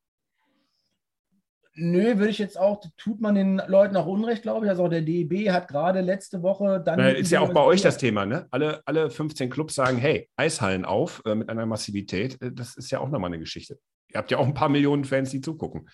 Nö, 1.79 2.17
würde 2.17 2.31
ich 2.31 2.39
jetzt 2.39 2.59
auch, 2.59 2.83
tut 2.97 3.21
man 3.21 3.35
den 3.35 3.61
Leuten 3.67 3.97
auch 3.97 4.07
Unrecht, 4.07 4.43
glaube 4.43 4.65
ich. 4.65 4.71
Also 4.71 4.85
auch 4.85 4.89
der 4.89 5.03
DEB 5.03 5.51
hat 5.51 5.69
gerade 5.69 6.01
letzte 6.01 6.43
Woche 6.43 6.83
dann. 6.83 6.99
Na, 6.99 7.11
ist 7.11 7.31
ja 7.31 7.41
auch 7.41 7.53
bei 7.53 7.61
euch 7.61 7.83
das 7.83 7.99
Thema, 7.99 8.25
ne? 8.25 8.47
Alle, 8.51 8.81
alle 8.87 9.11
15 9.11 9.51
Clubs 9.51 9.75
sagen, 9.75 9.99
hey, 9.99 10.27
Eishallen 10.37 10.87
auf 10.87 11.21
äh, 11.27 11.35
mit 11.35 11.51
einer 11.51 11.67
Massivität. 11.67 12.41
Äh, 12.41 12.53
das 12.53 12.77
ist 12.79 12.91
ja 12.91 13.01
auch 13.01 13.11
nochmal 13.11 13.29
eine 13.29 13.39
Geschichte. 13.39 13.79
Ihr 14.11 14.17
habt 14.19 14.31
ja 14.31 14.39
auch 14.39 14.47
ein 14.47 14.55
paar 14.55 14.71
Millionen 14.71 15.05
Fans, 15.05 15.31
die 15.31 15.43
zugucken. 15.43 15.87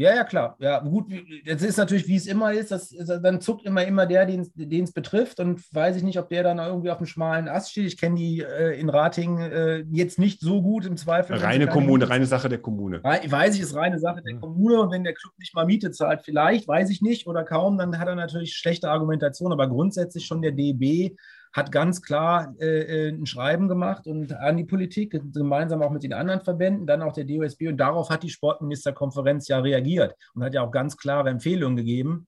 Ja, 0.00 0.14
ja, 0.14 0.24
klar. 0.24 0.56
Ja, 0.60 0.78
gut, 0.78 1.12
jetzt 1.44 1.62
ist 1.62 1.76
natürlich, 1.76 2.08
wie 2.08 2.16
es 2.16 2.26
immer 2.26 2.54
ist, 2.54 2.70
das, 2.70 2.88
dann 3.22 3.42
zuckt 3.42 3.66
immer 3.66 3.84
immer 3.84 4.06
der, 4.06 4.24
den 4.24 4.48
es 4.54 4.92
betrifft 4.92 5.40
und 5.40 5.62
weiß 5.74 5.94
ich 5.96 6.02
nicht, 6.02 6.18
ob 6.18 6.30
der 6.30 6.42
dann 6.42 6.56
irgendwie 6.56 6.90
auf 6.90 6.96
dem 6.96 7.06
schmalen 7.06 7.48
Ast 7.48 7.72
steht. 7.72 7.84
Ich 7.84 7.98
kenne 7.98 8.16
die 8.16 8.40
äh, 8.40 8.80
in 8.80 8.88
Rating 8.88 9.40
äh, 9.40 9.84
jetzt 9.92 10.18
nicht 10.18 10.40
so 10.40 10.62
gut 10.62 10.86
im 10.86 10.96
Zweifel. 10.96 11.36
Reine 11.36 11.66
Kommune, 11.66 12.08
reine 12.08 12.24
Sache 12.24 12.48
der 12.48 12.62
Kommune. 12.62 13.04
Weiß 13.04 13.54
ich, 13.56 13.60
ist 13.60 13.74
reine 13.74 13.98
Sache 13.98 14.22
der 14.22 14.36
Kommune 14.36 14.80
und 14.80 14.90
wenn 14.90 15.04
der 15.04 15.12
Club 15.12 15.34
nicht 15.38 15.54
mal 15.54 15.66
Miete 15.66 15.90
zahlt, 15.90 16.22
vielleicht, 16.24 16.66
weiß 16.66 16.88
ich 16.88 17.02
nicht 17.02 17.26
oder 17.26 17.44
kaum, 17.44 17.76
dann 17.76 17.98
hat 17.98 18.08
er 18.08 18.14
natürlich 18.14 18.54
schlechte 18.54 18.88
Argumentation, 18.88 19.52
aber 19.52 19.68
grundsätzlich 19.68 20.24
schon 20.24 20.40
der 20.40 20.52
DB 20.52 21.14
hat 21.52 21.72
ganz 21.72 22.00
klar 22.02 22.54
äh, 22.60 23.08
äh, 23.08 23.08
ein 23.10 23.26
Schreiben 23.26 23.68
gemacht 23.68 24.06
und 24.06 24.32
an 24.32 24.56
die 24.56 24.64
Politik, 24.64 25.20
gemeinsam 25.32 25.82
auch 25.82 25.90
mit 25.90 26.02
den 26.02 26.12
anderen 26.12 26.40
Verbänden, 26.40 26.86
dann 26.86 27.02
auch 27.02 27.12
der 27.12 27.24
DOSB. 27.24 27.68
Und 27.68 27.78
darauf 27.78 28.10
hat 28.10 28.22
die 28.22 28.30
Sportministerkonferenz 28.30 29.48
ja 29.48 29.58
reagiert 29.58 30.14
und 30.34 30.44
hat 30.44 30.54
ja 30.54 30.62
auch 30.62 30.70
ganz 30.70 30.96
klare 30.96 31.28
Empfehlungen 31.30 31.76
gegeben. 31.76 32.26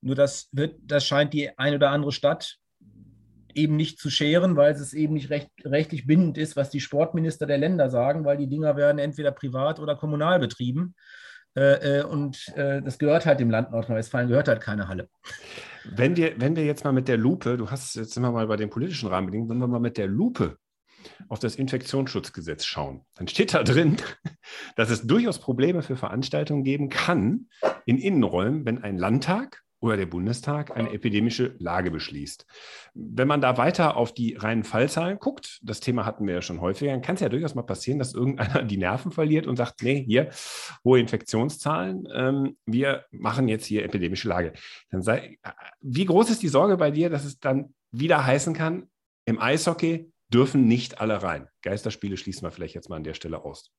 Nur 0.00 0.14
das 0.14 0.48
wird, 0.52 0.76
das 0.82 1.04
scheint 1.04 1.32
die 1.32 1.56
eine 1.58 1.76
oder 1.76 1.90
andere 1.90 2.12
Stadt 2.12 2.58
eben 3.54 3.76
nicht 3.76 3.98
zu 3.98 4.10
scheren, 4.10 4.56
weil 4.56 4.72
es 4.72 4.92
eben 4.92 5.14
nicht 5.14 5.30
recht, 5.30 5.50
rechtlich 5.64 6.06
bindend 6.06 6.36
ist, 6.36 6.56
was 6.56 6.70
die 6.70 6.80
Sportminister 6.80 7.46
der 7.46 7.58
Länder 7.58 7.88
sagen, 7.88 8.24
weil 8.24 8.36
die 8.36 8.48
Dinger 8.48 8.76
werden 8.76 8.98
entweder 8.98 9.30
privat 9.30 9.80
oder 9.80 9.96
kommunal 9.96 10.38
betrieben. 10.38 10.94
Äh, 11.56 12.00
äh, 12.00 12.02
und 12.04 12.48
äh, 12.54 12.82
das 12.82 12.98
gehört 12.98 13.24
halt 13.24 13.40
dem 13.40 13.50
Land 13.50 13.70
Nordrhein-Westfalen, 13.70 14.28
gehört 14.28 14.48
halt 14.48 14.60
keine 14.60 14.88
Halle. 14.88 15.08
Wenn 15.94 16.16
wir, 16.16 16.40
wenn 16.40 16.56
wir 16.56 16.64
jetzt 16.64 16.84
mal 16.84 16.92
mit 16.92 17.08
der 17.08 17.16
Lupe, 17.16 17.56
du 17.56 17.70
hast 17.70 17.94
jetzt 17.94 18.16
wir 18.16 18.30
mal 18.30 18.46
bei 18.46 18.56
den 18.56 18.70
politischen 18.70 19.08
Rahmenbedingungen, 19.08 19.50
wenn 19.50 19.58
wir 19.58 19.68
mal 19.68 19.80
mit 19.80 19.96
der 19.96 20.06
Lupe 20.06 20.58
auf 21.28 21.38
das 21.38 21.56
Infektionsschutzgesetz 21.56 22.64
schauen, 22.64 23.02
dann 23.14 23.28
steht 23.28 23.54
da 23.54 23.62
drin, 23.62 23.96
dass 24.76 24.90
es 24.90 25.06
durchaus 25.06 25.38
Probleme 25.38 25.82
für 25.82 25.96
Veranstaltungen 25.96 26.64
geben 26.64 26.88
kann 26.88 27.48
in 27.84 27.98
Innenräumen, 27.98 28.64
wenn 28.64 28.82
ein 28.82 28.98
Landtag 28.98 29.62
oder 29.80 29.96
der 29.96 30.06
Bundestag 30.06 30.74
eine 30.74 30.92
epidemische 30.92 31.54
Lage 31.58 31.90
beschließt. 31.90 32.46
Wenn 32.94 33.28
man 33.28 33.40
da 33.40 33.58
weiter 33.58 33.96
auf 33.96 34.14
die 34.14 34.34
reinen 34.34 34.64
Fallzahlen 34.64 35.18
guckt, 35.18 35.60
das 35.62 35.80
Thema 35.80 36.06
hatten 36.06 36.26
wir 36.26 36.34
ja 36.34 36.42
schon 36.42 36.60
häufiger, 36.60 36.92
dann 36.92 37.02
kann 37.02 37.16
es 37.16 37.20
ja 37.20 37.28
durchaus 37.28 37.54
mal 37.54 37.62
passieren, 37.62 37.98
dass 37.98 38.14
irgendeiner 38.14 38.62
die 38.62 38.78
Nerven 38.78 39.12
verliert 39.12 39.46
und 39.46 39.56
sagt, 39.56 39.82
nee, 39.82 40.02
hier 40.02 40.30
hohe 40.84 40.98
Infektionszahlen, 41.00 42.08
ähm, 42.14 42.56
wir 42.64 43.04
machen 43.10 43.48
jetzt 43.48 43.66
hier 43.66 43.84
epidemische 43.84 44.28
Lage. 44.28 44.54
Dann 44.90 45.02
sei, 45.02 45.38
wie 45.80 46.04
groß 46.04 46.30
ist 46.30 46.42
die 46.42 46.48
Sorge 46.48 46.76
bei 46.76 46.90
dir, 46.90 47.10
dass 47.10 47.24
es 47.24 47.38
dann 47.38 47.74
wieder 47.90 48.24
heißen 48.24 48.54
kann, 48.54 48.88
im 49.26 49.40
Eishockey 49.40 50.10
dürfen 50.32 50.66
nicht 50.66 51.00
alle 51.00 51.22
rein? 51.22 51.48
Geisterspiele 51.62 52.16
schließen 52.16 52.42
wir 52.42 52.50
vielleicht 52.50 52.74
jetzt 52.74 52.88
mal 52.88 52.96
an 52.96 53.04
der 53.04 53.14
Stelle 53.14 53.44
aus. 53.44 53.72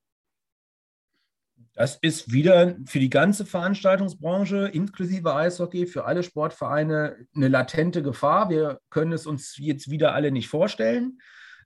Das 1.74 1.96
ist 2.02 2.32
wieder 2.32 2.74
für 2.86 2.98
die 2.98 3.10
ganze 3.10 3.46
Veranstaltungsbranche, 3.46 4.66
inklusive 4.66 5.34
Eishockey, 5.34 5.86
für 5.86 6.06
alle 6.06 6.24
Sportvereine 6.24 7.16
eine 7.36 7.48
latente 7.48 8.02
Gefahr. 8.02 8.50
Wir 8.50 8.80
können 8.90 9.12
es 9.12 9.26
uns 9.26 9.56
jetzt 9.58 9.88
wieder 9.88 10.12
alle 10.12 10.32
nicht 10.32 10.48
vorstellen. 10.48 11.20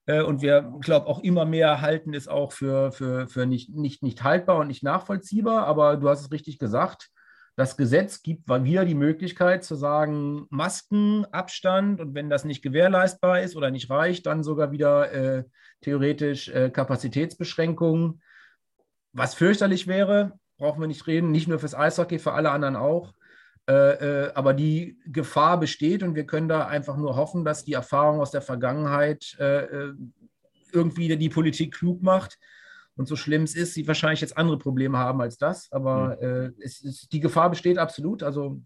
Äh, 0.06 0.22
und 0.22 0.42
wir, 0.42 0.70
glaube 0.80 1.06
auch 1.06 1.20
immer 1.20 1.44
mehr 1.44 1.80
halten 1.80 2.12
es 2.12 2.28
auch 2.28 2.52
für, 2.52 2.92
für, 2.92 3.26
für 3.28 3.46
nicht, 3.46 3.74
nicht, 3.74 4.02
nicht 4.02 4.22
haltbar 4.22 4.58
und 4.58 4.66
nicht 4.66 4.82
nachvollziehbar. 4.82 5.66
Aber 5.66 5.96
du 5.96 6.08
hast 6.08 6.20
es 6.20 6.30
richtig 6.30 6.58
gesagt. 6.58 7.08
Das 7.56 7.76
Gesetz 7.76 8.22
gibt 8.22 8.48
wieder 8.48 8.84
die 8.84 8.94
Möglichkeit 8.94 9.62
zu 9.62 9.74
sagen, 9.74 10.46
Masken, 10.48 11.26
Abstand 11.32 12.00
und 12.00 12.14
wenn 12.14 12.30
das 12.30 12.44
nicht 12.44 12.62
gewährleistbar 12.62 13.42
ist 13.42 13.56
oder 13.56 13.70
nicht 13.70 13.90
reicht, 13.90 14.26
dann 14.26 14.42
sogar 14.42 14.72
wieder 14.72 15.12
äh, 15.12 15.44
theoretisch 15.82 16.48
äh, 16.48 16.70
Kapazitätsbeschränkungen 16.70 18.22
was 19.12 19.34
fürchterlich 19.34 19.86
wäre, 19.86 20.38
brauchen 20.56 20.80
wir 20.80 20.86
nicht 20.86 21.06
reden, 21.06 21.30
nicht 21.30 21.48
nur 21.48 21.58
fürs 21.58 21.74
Eishockey, 21.74 22.18
für 22.18 22.32
alle 22.32 22.50
anderen 22.50 22.76
auch. 22.76 23.14
Äh, 23.68 23.74
äh, 23.74 24.32
aber 24.34 24.54
die 24.54 24.98
Gefahr 25.06 25.58
besteht 25.60 26.02
und 26.02 26.16
wir 26.16 26.26
können 26.26 26.48
da 26.48 26.66
einfach 26.66 26.96
nur 26.96 27.14
hoffen, 27.14 27.44
dass 27.44 27.64
die 27.64 27.74
Erfahrung 27.74 28.20
aus 28.20 28.32
der 28.32 28.42
Vergangenheit 28.42 29.36
äh, 29.38 29.64
äh 29.64 29.94
irgendwie 30.74 31.14
die 31.18 31.28
Politik 31.28 31.74
klug 31.74 32.02
macht. 32.02 32.38
Und 32.96 33.06
so 33.06 33.14
schlimm 33.14 33.42
es 33.42 33.54
ist, 33.54 33.74
sie 33.74 33.86
wahrscheinlich 33.86 34.22
jetzt 34.22 34.38
andere 34.38 34.56
Probleme 34.56 34.96
haben 34.96 35.20
als 35.20 35.36
das. 35.36 35.70
Aber 35.70 36.16
mhm. 36.18 36.54
es 36.62 36.80
ist, 36.80 37.12
die 37.12 37.20
Gefahr 37.20 37.50
besteht 37.50 37.76
absolut. 37.76 38.22
Also 38.22 38.62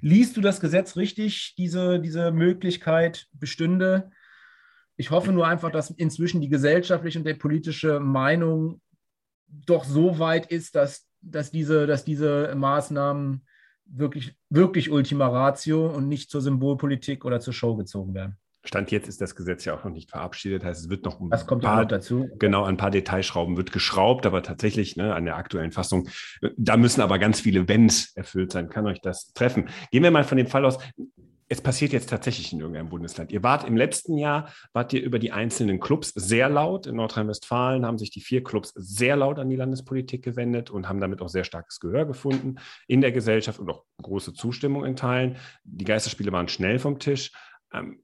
liest 0.00 0.36
du 0.36 0.40
das 0.40 0.58
Gesetz 0.58 0.96
richtig, 0.96 1.54
diese, 1.56 2.00
diese 2.00 2.32
Möglichkeit 2.32 3.28
bestünde? 3.32 4.10
Ich 4.96 5.12
hoffe 5.12 5.30
nur 5.30 5.46
einfach, 5.46 5.70
dass 5.70 5.90
inzwischen 5.90 6.40
die 6.40 6.48
gesellschaftliche 6.48 7.20
und 7.20 7.24
der 7.24 7.34
politische 7.34 8.00
Meinung 8.00 8.80
doch 9.50 9.84
so 9.84 10.18
weit 10.18 10.46
ist, 10.46 10.74
dass, 10.74 11.06
dass, 11.20 11.50
diese, 11.50 11.86
dass 11.86 12.04
diese 12.04 12.54
Maßnahmen 12.54 13.42
wirklich, 13.86 14.34
wirklich 14.48 14.90
Ultima 14.90 15.28
Ratio 15.28 15.86
und 15.88 16.08
nicht 16.08 16.30
zur 16.30 16.40
Symbolpolitik 16.40 17.24
oder 17.24 17.40
zur 17.40 17.52
Show 17.52 17.76
gezogen 17.76 18.14
werden. 18.14 18.36
Stand 18.62 18.90
jetzt 18.90 19.08
ist 19.08 19.22
das 19.22 19.34
Gesetz 19.34 19.64
ja 19.64 19.74
auch 19.74 19.84
noch 19.84 19.90
nicht 19.90 20.10
verabschiedet, 20.10 20.64
heißt 20.64 20.82
es 20.84 20.90
wird 20.90 21.06
noch 21.06 21.18
ein 21.18 21.30
das 21.30 21.46
kommt 21.46 21.62
paar, 21.62 21.86
dazu. 21.86 22.28
Genau, 22.38 22.64
ein 22.64 22.76
paar 22.76 22.90
Detailschrauben 22.90 23.56
wird 23.56 23.72
geschraubt, 23.72 24.26
aber 24.26 24.42
tatsächlich 24.42 24.96
ne, 24.96 25.14
an 25.14 25.24
der 25.24 25.36
aktuellen 25.36 25.72
Fassung, 25.72 26.08
da 26.58 26.76
müssen 26.76 27.00
aber 27.00 27.18
ganz 27.18 27.40
viele 27.40 27.68
Wenns 27.68 28.14
erfüllt 28.16 28.52
sein, 28.52 28.68
kann 28.68 28.86
euch 28.86 29.00
das 29.00 29.32
treffen. 29.32 29.70
Gehen 29.92 30.02
wir 30.02 30.10
mal 30.10 30.24
von 30.24 30.36
dem 30.36 30.46
Fall 30.46 30.66
aus, 30.66 30.78
es 31.52 31.60
passiert 31.60 31.92
jetzt 31.92 32.08
tatsächlich 32.08 32.52
in 32.52 32.60
irgendeinem 32.60 32.88
Bundesland. 32.88 33.32
Ihr 33.32 33.42
wart 33.42 33.66
im 33.66 33.76
letzten 33.76 34.16
Jahr, 34.16 34.52
wart 34.72 34.92
ihr 34.92 35.02
über 35.02 35.18
die 35.18 35.32
einzelnen 35.32 35.80
Clubs 35.80 36.10
sehr 36.14 36.48
laut. 36.48 36.86
In 36.86 36.94
Nordrhein-Westfalen 36.94 37.84
haben 37.84 37.98
sich 37.98 38.10
die 38.10 38.20
vier 38.20 38.44
Clubs 38.44 38.72
sehr 38.76 39.16
laut 39.16 39.40
an 39.40 39.50
die 39.50 39.56
Landespolitik 39.56 40.22
gewendet 40.22 40.70
und 40.70 40.88
haben 40.88 41.00
damit 41.00 41.20
auch 41.20 41.28
sehr 41.28 41.42
starkes 41.42 41.80
Gehör 41.80 42.06
gefunden 42.06 42.60
in 42.86 43.00
der 43.00 43.10
Gesellschaft 43.10 43.58
und 43.58 43.68
auch 43.68 43.82
große 44.00 44.32
Zustimmung 44.32 44.84
in 44.84 44.94
Teilen. 44.94 45.38
Die 45.64 45.84
Geisterspiele 45.84 46.30
waren 46.30 46.46
schnell 46.46 46.78
vom 46.78 47.00
Tisch. 47.00 47.32
Ähm, 47.72 48.00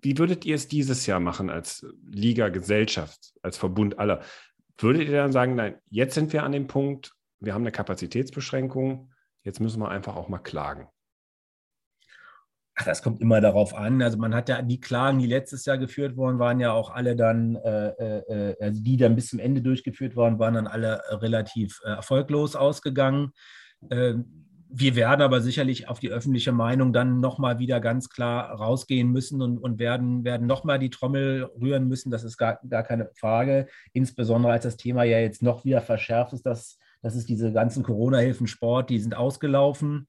wie 0.00 0.16
würdet 0.16 0.46
ihr 0.46 0.54
es 0.54 0.66
dieses 0.66 1.04
Jahr 1.04 1.20
machen 1.20 1.50
als 1.50 1.86
Liga, 2.06 2.48
Gesellschaft, 2.48 3.34
als 3.42 3.58
Verbund 3.58 3.98
aller? 3.98 4.22
Würdet 4.78 5.02
ihr 5.02 5.12
dann 5.12 5.32
sagen, 5.32 5.56
nein, 5.56 5.74
jetzt 5.90 6.14
sind 6.14 6.32
wir 6.32 6.42
an 6.42 6.52
dem 6.52 6.68
Punkt, 6.68 7.12
wir 7.38 7.52
haben 7.52 7.62
eine 7.62 7.72
Kapazitätsbeschränkung, 7.72 9.12
jetzt 9.42 9.60
müssen 9.60 9.82
wir 9.82 9.90
einfach 9.90 10.16
auch 10.16 10.30
mal 10.30 10.38
klagen? 10.38 10.88
Ach, 12.80 12.84
das 12.84 13.02
kommt 13.02 13.20
immer 13.20 13.40
darauf 13.40 13.74
an. 13.74 14.00
Also 14.02 14.18
man 14.18 14.32
hat 14.32 14.48
ja 14.48 14.62
die 14.62 14.80
Klagen, 14.80 15.18
die 15.18 15.26
letztes 15.26 15.64
Jahr 15.64 15.78
geführt 15.78 16.16
worden, 16.16 16.38
waren 16.38 16.60
ja 16.60 16.70
auch 16.70 16.90
alle 16.90 17.16
dann, 17.16 17.56
äh, 17.56 17.88
äh, 17.88 18.52
äh 18.52 18.56
also 18.60 18.80
die 18.80 18.96
dann 18.96 19.16
bis 19.16 19.30
zum 19.30 19.40
Ende 19.40 19.62
durchgeführt 19.62 20.14
worden, 20.14 20.38
waren 20.38 20.54
dann 20.54 20.68
alle 20.68 21.02
relativ 21.10 21.80
äh, 21.84 21.88
erfolglos 21.88 22.54
ausgegangen. 22.54 23.32
Ähm, 23.90 24.46
wir 24.70 24.94
werden 24.94 25.22
aber 25.22 25.40
sicherlich 25.40 25.88
auf 25.88 25.98
die 25.98 26.10
öffentliche 26.10 26.52
Meinung 26.52 26.92
dann 26.92 27.18
nochmal 27.18 27.58
wieder 27.58 27.80
ganz 27.80 28.10
klar 28.10 28.50
rausgehen 28.52 29.10
müssen 29.10 29.42
und, 29.42 29.58
und 29.58 29.80
werden, 29.80 30.22
werden 30.22 30.46
nochmal 30.46 30.78
die 30.78 30.90
Trommel 30.90 31.50
rühren 31.60 31.88
müssen. 31.88 32.12
Das 32.12 32.22
ist 32.22 32.36
gar, 32.36 32.60
gar 32.68 32.84
keine 32.84 33.10
Frage. 33.16 33.66
Insbesondere 33.92 34.52
als 34.52 34.62
das 34.62 34.76
Thema 34.76 35.02
ja 35.02 35.18
jetzt 35.18 35.42
noch 35.42 35.64
wieder 35.64 35.80
verschärft 35.80 36.32
ist, 36.32 36.46
dass, 36.46 36.78
dass 37.02 37.16
es 37.16 37.26
diese 37.26 37.52
ganzen 37.52 37.82
Corona-Hilfen 37.82 38.46
Sport, 38.46 38.90
die 38.90 39.00
sind 39.00 39.16
ausgelaufen. 39.16 40.06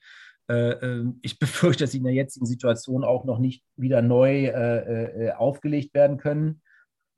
Äh, 0.49 0.71
ähm, 0.81 1.19
ich 1.21 1.39
befürchte, 1.39 1.83
dass 1.83 1.91
sie 1.91 1.99
in 1.99 2.03
der 2.03 2.13
jetzigen 2.13 2.45
Situation 2.45 3.03
auch 3.03 3.25
noch 3.25 3.39
nicht 3.39 3.63
wieder 3.75 4.01
neu 4.01 4.45
äh, 4.45 5.27
äh, 5.27 5.31
aufgelegt 5.33 5.93
werden 5.93 6.17
können. 6.17 6.61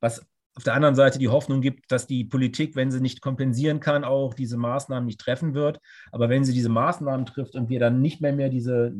Was 0.00 0.26
auf 0.54 0.64
der 0.64 0.74
anderen 0.74 0.94
Seite 0.94 1.18
die 1.18 1.28
Hoffnung 1.28 1.62
gibt, 1.62 1.90
dass 1.90 2.06
die 2.06 2.24
Politik, 2.24 2.76
wenn 2.76 2.90
sie 2.90 3.00
nicht 3.00 3.22
kompensieren 3.22 3.80
kann, 3.80 4.04
auch 4.04 4.34
diese 4.34 4.58
Maßnahmen 4.58 5.06
nicht 5.06 5.20
treffen 5.20 5.54
wird. 5.54 5.80
Aber 6.10 6.28
wenn 6.28 6.44
sie 6.44 6.52
diese 6.52 6.68
Maßnahmen 6.68 7.24
trifft 7.24 7.54
und 7.54 7.70
wir 7.70 7.80
dann 7.80 8.02
nicht 8.02 8.20
mehr, 8.20 8.34
mehr 8.34 8.50
diese, 8.50 8.94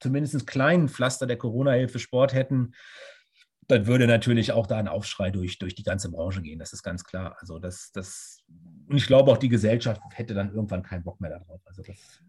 zumindest 0.00 0.46
kleinen 0.46 0.88
Pflaster 0.88 1.26
der 1.26 1.38
Corona-Hilfe 1.38 1.98
Sport 1.98 2.34
hätten, 2.34 2.72
dann 3.68 3.86
würde 3.86 4.06
natürlich 4.06 4.52
auch 4.52 4.66
da 4.66 4.78
ein 4.78 4.88
Aufschrei 4.88 5.30
durch, 5.30 5.58
durch 5.58 5.74
die 5.74 5.82
ganze 5.82 6.10
Branche 6.10 6.42
gehen. 6.42 6.58
Das 6.58 6.72
ist 6.72 6.82
ganz 6.82 7.04
klar. 7.04 7.36
Also 7.40 7.58
das, 7.58 7.90
das, 7.92 8.42
und 8.88 8.96
ich 8.96 9.06
glaube 9.06 9.30
auch 9.30 9.38
die 9.38 9.50
Gesellschaft 9.50 10.00
hätte 10.10 10.34
dann 10.34 10.54
irgendwann 10.54 10.82
keinen 10.82 11.04
Bock 11.04 11.20
mehr 11.20 11.30
darauf. 11.30 11.60
Also 11.66 11.82
das 11.82 12.22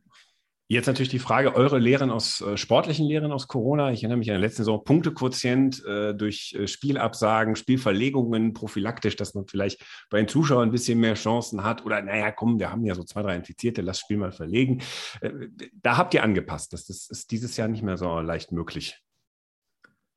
Jetzt 0.72 0.86
natürlich 0.86 1.10
die 1.10 1.18
Frage, 1.18 1.56
eure 1.56 1.80
Lehren 1.80 2.12
aus, 2.12 2.42
äh, 2.42 2.56
sportlichen 2.56 3.08
Lehren 3.08 3.32
aus 3.32 3.48
Corona. 3.48 3.92
Ich 3.92 4.04
erinnere 4.04 4.20
mich 4.20 4.30
an 4.30 4.36
der 4.36 4.42
letzten 4.42 4.62
Saison, 4.62 4.84
Punktequotient 4.84 5.84
äh, 5.84 6.14
durch 6.14 6.54
äh, 6.54 6.68
Spielabsagen, 6.68 7.56
Spielverlegungen, 7.56 8.54
prophylaktisch, 8.54 9.16
dass 9.16 9.34
man 9.34 9.48
vielleicht 9.48 9.84
bei 10.12 10.20
den 10.20 10.28
Zuschauern 10.28 10.70
ein 10.70 10.72
bisschen 10.72 11.00
mehr 11.00 11.16
Chancen 11.16 11.64
hat. 11.64 11.84
Oder, 11.88 12.04
naja, 12.04 12.32
komm, 12.32 12.60
wir 12.60 12.72
haben 12.72 12.86
ja 12.86 12.94
so 12.94 13.04
zwei, 13.04 13.24
drei 13.24 13.36
Infizierte, 13.36 13.82
lass 13.82 13.98
das 13.98 14.02
Spiel 14.02 14.18
mal 14.18 14.32
verlegen. 14.32 14.84
Äh, 15.22 15.32
da 15.74 15.98
habt 15.98 16.14
ihr 16.14 16.22
angepasst. 16.22 16.72
Das, 16.72 16.86
das 16.86 17.10
ist 17.10 17.32
dieses 17.32 17.58
Jahr 17.58 17.68
nicht 17.68 17.82
mehr 17.82 17.98
so 17.98 18.20
leicht 18.20 18.52
möglich. 18.52 19.02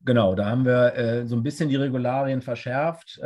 Genau, 0.04 0.34
da 0.34 0.50
haben 0.50 0.66
wir 0.66 0.94
äh, 0.94 1.26
so 1.26 1.34
ein 1.34 1.42
bisschen 1.42 1.70
die 1.70 1.76
Regularien 1.76 2.42
verschärft. 2.42 3.18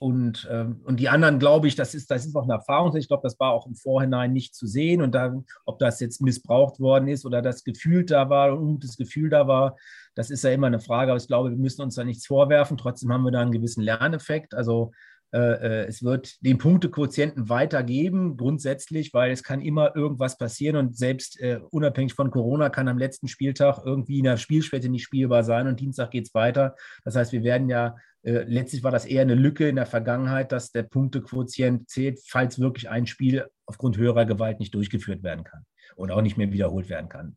Und, 0.00 0.48
ähm, 0.50 0.80
und 0.84 0.98
die 0.98 1.10
anderen, 1.10 1.38
glaube 1.38 1.68
ich, 1.68 1.76
das 1.76 1.94
ist, 1.94 2.10
das 2.10 2.24
ist 2.24 2.34
auch 2.34 2.44
eine 2.44 2.54
Erfahrung. 2.54 2.96
Ich 2.96 3.06
glaube, 3.06 3.22
das 3.22 3.38
war 3.38 3.52
auch 3.52 3.66
im 3.66 3.74
Vorhinein 3.74 4.32
nicht 4.32 4.54
zu 4.54 4.66
sehen. 4.66 5.02
Und 5.02 5.14
dann, 5.14 5.44
ob 5.66 5.78
das 5.78 6.00
jetzt 6.00 6.22
missbraucht 6.22 6.80
worden 6.80 7.06
ist 7.06 7.26
oder 7.26 7.42
das 7.42 7.64
Gefühl 7.64 8.06
da 8.06 8.30
war, 8.30 8.50
ein 8.50 8.80
Gefühl 8.96 9.28
da 9.28 9.46
war, 9.46 9.76
das 10.14 10.30
ist 10.30 10.42
ja 10.42 10.52
immer 10.52 10.68
eine 10.68 10.80
Frage. 10.80 11.10
Aber 11.10 11.20
ich 11.20 11.26
glaube, 11.26 11.50
wir 11.50 11.58
müssen 11.58 11.82
uns 11.82 11.96
da 11.96 12.04
nichts 12.04 12.26
vorwerfen. 12.26 12.78
Trotzdem 12.78 13.12
haben 13.12 13.24
wir 13.24 13.30
da 13.30 13.42
einen 13.42 13.52
gewissen 13.52 13.82
Lerneffekt. 13.82 14.54
Also 14.54 14.92
äh, 15.32 15.38
äh, 15.38 15.86
es 15.86 16.02
wird 16.02 16.42
den 16.44 16.56
Punktequotienten 16.56 17.50
weitergeben, 17.50 18.38
grundsätzlich, 18.38 19.12
weil 19.12 19.30
es 19.30 19.42
kann 19.42 19.60
immer 19.60 19.94
irgendwas 19.94 20.38
passieren 20.38 20.76
und 20.76 20.96
selbst 20.96 21.38
äh, 21.40 21.60
unabhängig 21.70 22.14
von 22.14 22.30
Corona 22.30 22.70
kann 22.70 22.88
am 22.88 22.98
letzten 22.98 23.28
Spieltag 23.28 23.82
irgendwie 23.84 24.18
in 24.18 24.24
der 24.24 24.38
Spielstätte 24.38 24.88
nicht 24.88 25.04
spielbar 25.04 25.44
sein 25.44 25.68
und 25.68 25.78
Dienstag 25.78 26.10
geht 26.10 26.26
es 26.26 26.34
weiter. 26.34 26.74
Das 27.04 27.14
heißt, 27.14 27.32
wir 27.32 27.44
werden 27.44 27.68
ja 27.68 27.96
letztlich 28.22 28.82
war 28.82 28.90
das 28.90 29.06
eher 29.06 29.22
eine 29.22 29.34
Lücke 29.34 29.68
in 29.68 29.76
der 29.76 29.86
Vergangenheit, 29.86 30.52
dass 30.52 30.72
der 30.72 30.82
Punktequotient 30.82 31.88
zählt, 31.88 32.20
falls 32.26 32.58
wirklich 32.58 32.90
ein 32.90 33.06
Spiel 33.06 33.46
aufgrund 33.66 33.96
höherer 33.96 34.26
Gewalt 34.26 34.60
nicht 34.60 34.74
durchgeführt 34.74 35.22
werden 35.22 35.44
kann 35.44 35.64
und 35.96 36.10
auch 36.10 36.22
nicht 36.22 36.36
mehr 36.36 36.52
wiederholt 36.52 36.88
werden 36.88 37.08
kann. 37.08 37.36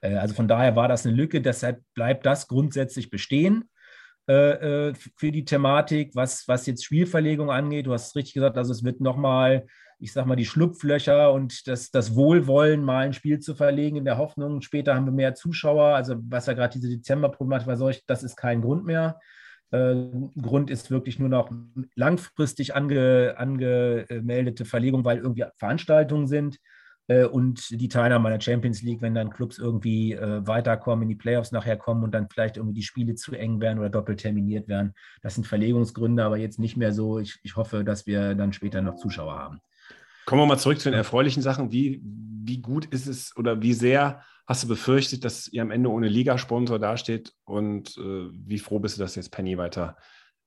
Äh, 0.00 0.14
also 0.14 0.34
von 0.34 0.48
daher 0.48 0.76
war 0.76 0.88
das 0.88 1.06
eine 1.06 1.14
Lücke, 1.14 1.40
deshalb 1.40 1.82
bleibt 1.94 2.26
das 2.26 2.48
grundsätzlich 2.48 3.10
bestehen 3.10 3.68
äh, 4.26 4.92
für 5.16 5.32
die 5.32 5.44
Thematik, 5.44 6.14
was, 6.14 6.46
was 6.48 6.66
jetzt 6.66 6.84
Spielverlegung 6.84 7.50
angeht. 7.50 7.86
Du 7.86 7.92
hast 7.92 8.08
es 8.08 8.16
richtig 8.16 8.34
gesagt, 8.34 8.58
also 8.58 8.72
es 8.72 8.84
wird 8.84 9.00
nochmal, 9.00 9.66
ich 9.98 10.12
sag 10.12 10.26
mal, 10.26 10.36
die 10.36 10.44
Schlupflöcher 10.44 11.32
und 11.32 11.66
das, 11.66 11.90
das 11.90 12.14
Wohlwollen, 12.14 12.84
mal 12.84 13.06
ein 13.06 13.14
Spiel 13.14 13.38
zu 13.40 13.54
verlegen, 13.54 13.96
in 13.96 14.04
der 14.04 14.18
Hoffnung, 14.18 14.60
später 14.60 14.94
haben 14.94 15.06
wir 15.06 15.12
mehr 15.12 15.34
Zuschauer. 15.34 15.94
Also, 15.94 16.16
was 16.28 16.46
ja 16.46 16.52
gerade 16.52 16.78
diese 16.78 16.88
Dezember-Problematik 16.88 17.66
war, 17.66 17.94
das 18.06 18.22
ist 18.22 18.36
kein 18.36 18.60
Grund 18.60 18.84
mehr. 18.84 19.18
Äh, 19.70 19.94
Grund 20.40 20.70
ist 20.70 20.90
wirklich 20.90 21.18
nur 21.18 21.28
noch 21.28 21.50
langfristig 21.94 22.74
ange, 22.74 23.34
angemeldete 23.36 24.64
Verlegung, 24.64 25.04
weil 25.04 25.18
irgendwie 25.18 25.44
Veranstaltungen 25.56 26.26
sind 26.26 26.58
äh, 27.08 27.24
und 27.24 27.70
die 27.70 27.88
Teilnahme 27.88 28.30
der 28.30 28.40
Champions 28.40 28.82
League, 28.82 29.02
wenn 29.02 29.14
dann 29.14 29.30
Clubs 29.30 29.58
irgendwie 29.58 30.12
äh, 30.12 30.46
weiterkommen, 30.46 31.02
in 31.02 31.08
die 31.08 31.16
Playoffs 31.16 31.52
nachher 31.52 31.76
kommen 31.76 32.04
und 32.04 32.12
dann 32.12 32.28
vielleicht 32.28 32.56
irgendwie 32.56 32.74
die 32.74 32.82
Spiele 32.82 33.14
zu 33.14 33.34
eng 33.34 33.60
werden 33.60 33.78
oder 33.78 33.90
doppelt 33.90 34.20
terminiert 34.20 34.68
werden. 34.68 34.94
Das 35.22 35.34
sind 35.34 35.46
Verlegungsgründe, 35.46 36.24
aber 36.24 36.38
jetzt 36.38 36.58
nicht 36.58 36.76
mehr 36.76 36.92
so. 36.92 37.18
Ich, 37.18 37.38
ich 37.42 37.56
hoffe, 37.56 37.84
dass 37.84 38.06
wir 38.06 38.34
dann 38.34 38.52
später 38.52 38.82
noch 38.82 38.96
Zuschauer 38.96 39.38
haben. 39.38 39.60
Kommen 40.28 40.42
wir 40.42 40.46
mal 40.46 40.58
zurück 40.58 40.78
zu 40.78 40.90
den 40.90 40.98
erfreulichen 40.98 41.42
Sachen. 41.42 41.72
Wie, 41.72 42.02
wie 42.02 42.60
gut 42.60 42.84
ist 42.84 43.06
es 43.06 43.34
oder 43.38 43.62
wie 43.62 43.72
sehr 43.72 44.22
hast 44.46 44.62
du 44.62 44.68
befürchtet, 44.68 45.24
dass 45.24 45.48
ihr 45.48 45.62
am 45.62 45.70
Ende 45.70 45.88
ohne 45.88 46.06
Ligasponsor 46.06 46.78
dasteht? 46.78 47.32
Und 47.44 47.96
äh, 47.96 48.28
wie 48.30 48.58
froh 48.58 48.78
bist 48.78 48.98
du, 48.98 49.00
dass 49.00 49.14
jetzt 49.14 49.30
Penny 49.30 49.56
weiter 49.56 49.96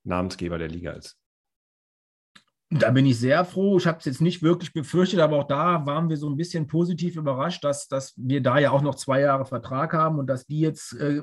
Namensgeber 0.04 0.56
der 0.56 0.68
Liga 0.68 0.92
ist? 0.92 1.18
Da 2.74 2.90
bin 2.90 3.04
ich 3.04 3.18
sehr 3.18 3.44
froh. 3.44 3.76
Ich 3.76 3.86
habe 3.86 3.98
es 3.98 4.06
jetzt 4.06 4.22
nicht 4.22 4.42
wirklich 4.42 4.72
befürchtet, 4.72 5.20
aber 5.20 5.36
auch 5.36 5.46
da 5.46 5.84
waren 5.84 6.08
wir 6.08 6.16
so 6.16 6.30
ein 6.30 6.36
bisschen 6.36 6.66
positiv 6.66 7.16
überrascht, 7.16 7.62
dass, 7.64 7.86
dass 7.86 8.14
wir 8.16 8.42
da 8.42 8.58
ja 8.58 8.70
auch 8.70 8.80
noch 8.80 8.94
zwei 8.94 9.20
Jahre 9.20 9.44
Vertrag 9.44 9.92
haben 9.92 10.18
und 10.18 10.26
dass 10.26 10.46
die 10.46 10.60
jetzt, 10.60 10.94
äh, 10.94 11.20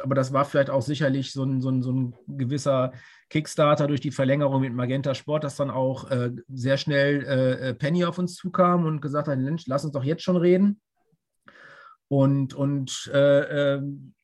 aber 0.00 0.14
das 0.14 0.32
war 0.32 0.44
vielleicht 0.44 0.70
auch 0.70 0.82
sicherlich 0.82 1.32
so 1.32 1.42
ein, 1.42 1.60
so 1.60 1.70
ein, 1.70 1.82
so 1.82 1.92
ein 1.92 2.14
gewisser 2.28 2.92
Kickstarter 3.30 3.88
durch 3.88 4.00
die 4.00 4.12
Verlängerung 4.12 4.60
mit 4.60 4.74
Magenta 4.74 5.14
Sport, 5.14 5.42
dass 5.42 5.56
dann 5.56 5.70
auch 5.70 6.08
äh, 6.08 6.30
sehr 6.48 6.76
schnell 6.76 7.24
äh, 7.24 7.70
äh 7.70 7.74
Penny 7.74 8.04
auf 8.04 8.18
uns 8.18 8.36
zukam 8.36 8.84
und 8.84 9.00
gesagt 9.00 9.26
hat, 9.26 9.38
Mensch, 9.40 9.64
lass 9.66 9.84
uns 9.84 9.94
doch 9.94 10.04
jetzt 10.04 10.22
schon 10.22 10.36
reden. 10.36 10.80
Und, 12.06 12.54
und 12.54 13.10
äh, 13.12 13.74
ähm, 13.74 14.14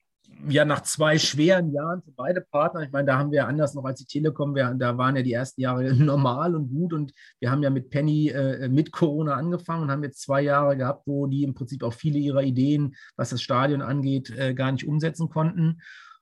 ja 0.49 0.65
nach 0.65 0.83
zwei 0.83 1.19
schweren 1.19 1.73
Jahren 1.73 2.03
für 2.03 2.13
beide 2.13 2.41
Partner, 2.41 2.83
ich 2.83 2.93
meine, 2.93 3.07
da 3.07 3.19
haben 3.19 3.33
wir 3.33 3.47
anders 3.47 3.75
noch 3.75 3.85
als 3.85 4.01
die 4.01 4.07
Telekom, 4.07 4.55
wir, 4.55 4.75
da 4.75 4.97
waren 4.97 5.17
ja 5.17 5.23
die 5.23 5.33
ersten 5.33 5.61
Jahre 5.61 5.93
normal 5.95 6.55
und 6.55 6.71
gut 6.71 6.93
und 6.93 7.13
wir 7.41 7.51
haben 7.51 7.63
ja 7.63 7.71
mit 7.71 7.91
Penny 7.91 8.29
äh, 8.29 8.69
mit 8.69 8.93
Corona 8.93 9.35
angefangen 9.35 9.83
und 9.83 9.91
haben 9.91 10.05
jetzt 10.05 10.23
zwei 10.23 10.43
Jahre 10.43 10.77
gehabt, 10.77 11.07
wo 11.07 11.27
die 11.27 11.43
im 11.43 11.55
Prinzip 11.55 11.83
auch 11.83 11.95
viele 11.95 12.19
ihrer 12.19 12.43
Ideen, 12.43 12.95
was 13.17 13.31
das 13.31 13.43
Stadion 13.43 13.83
angeht, 13.83 14.31
äh, 14.31 14.55
gar 14.55 14.73
nicht 14.73 14.87
umsetzen 14.87 15.29
konnten. 15.29 15.81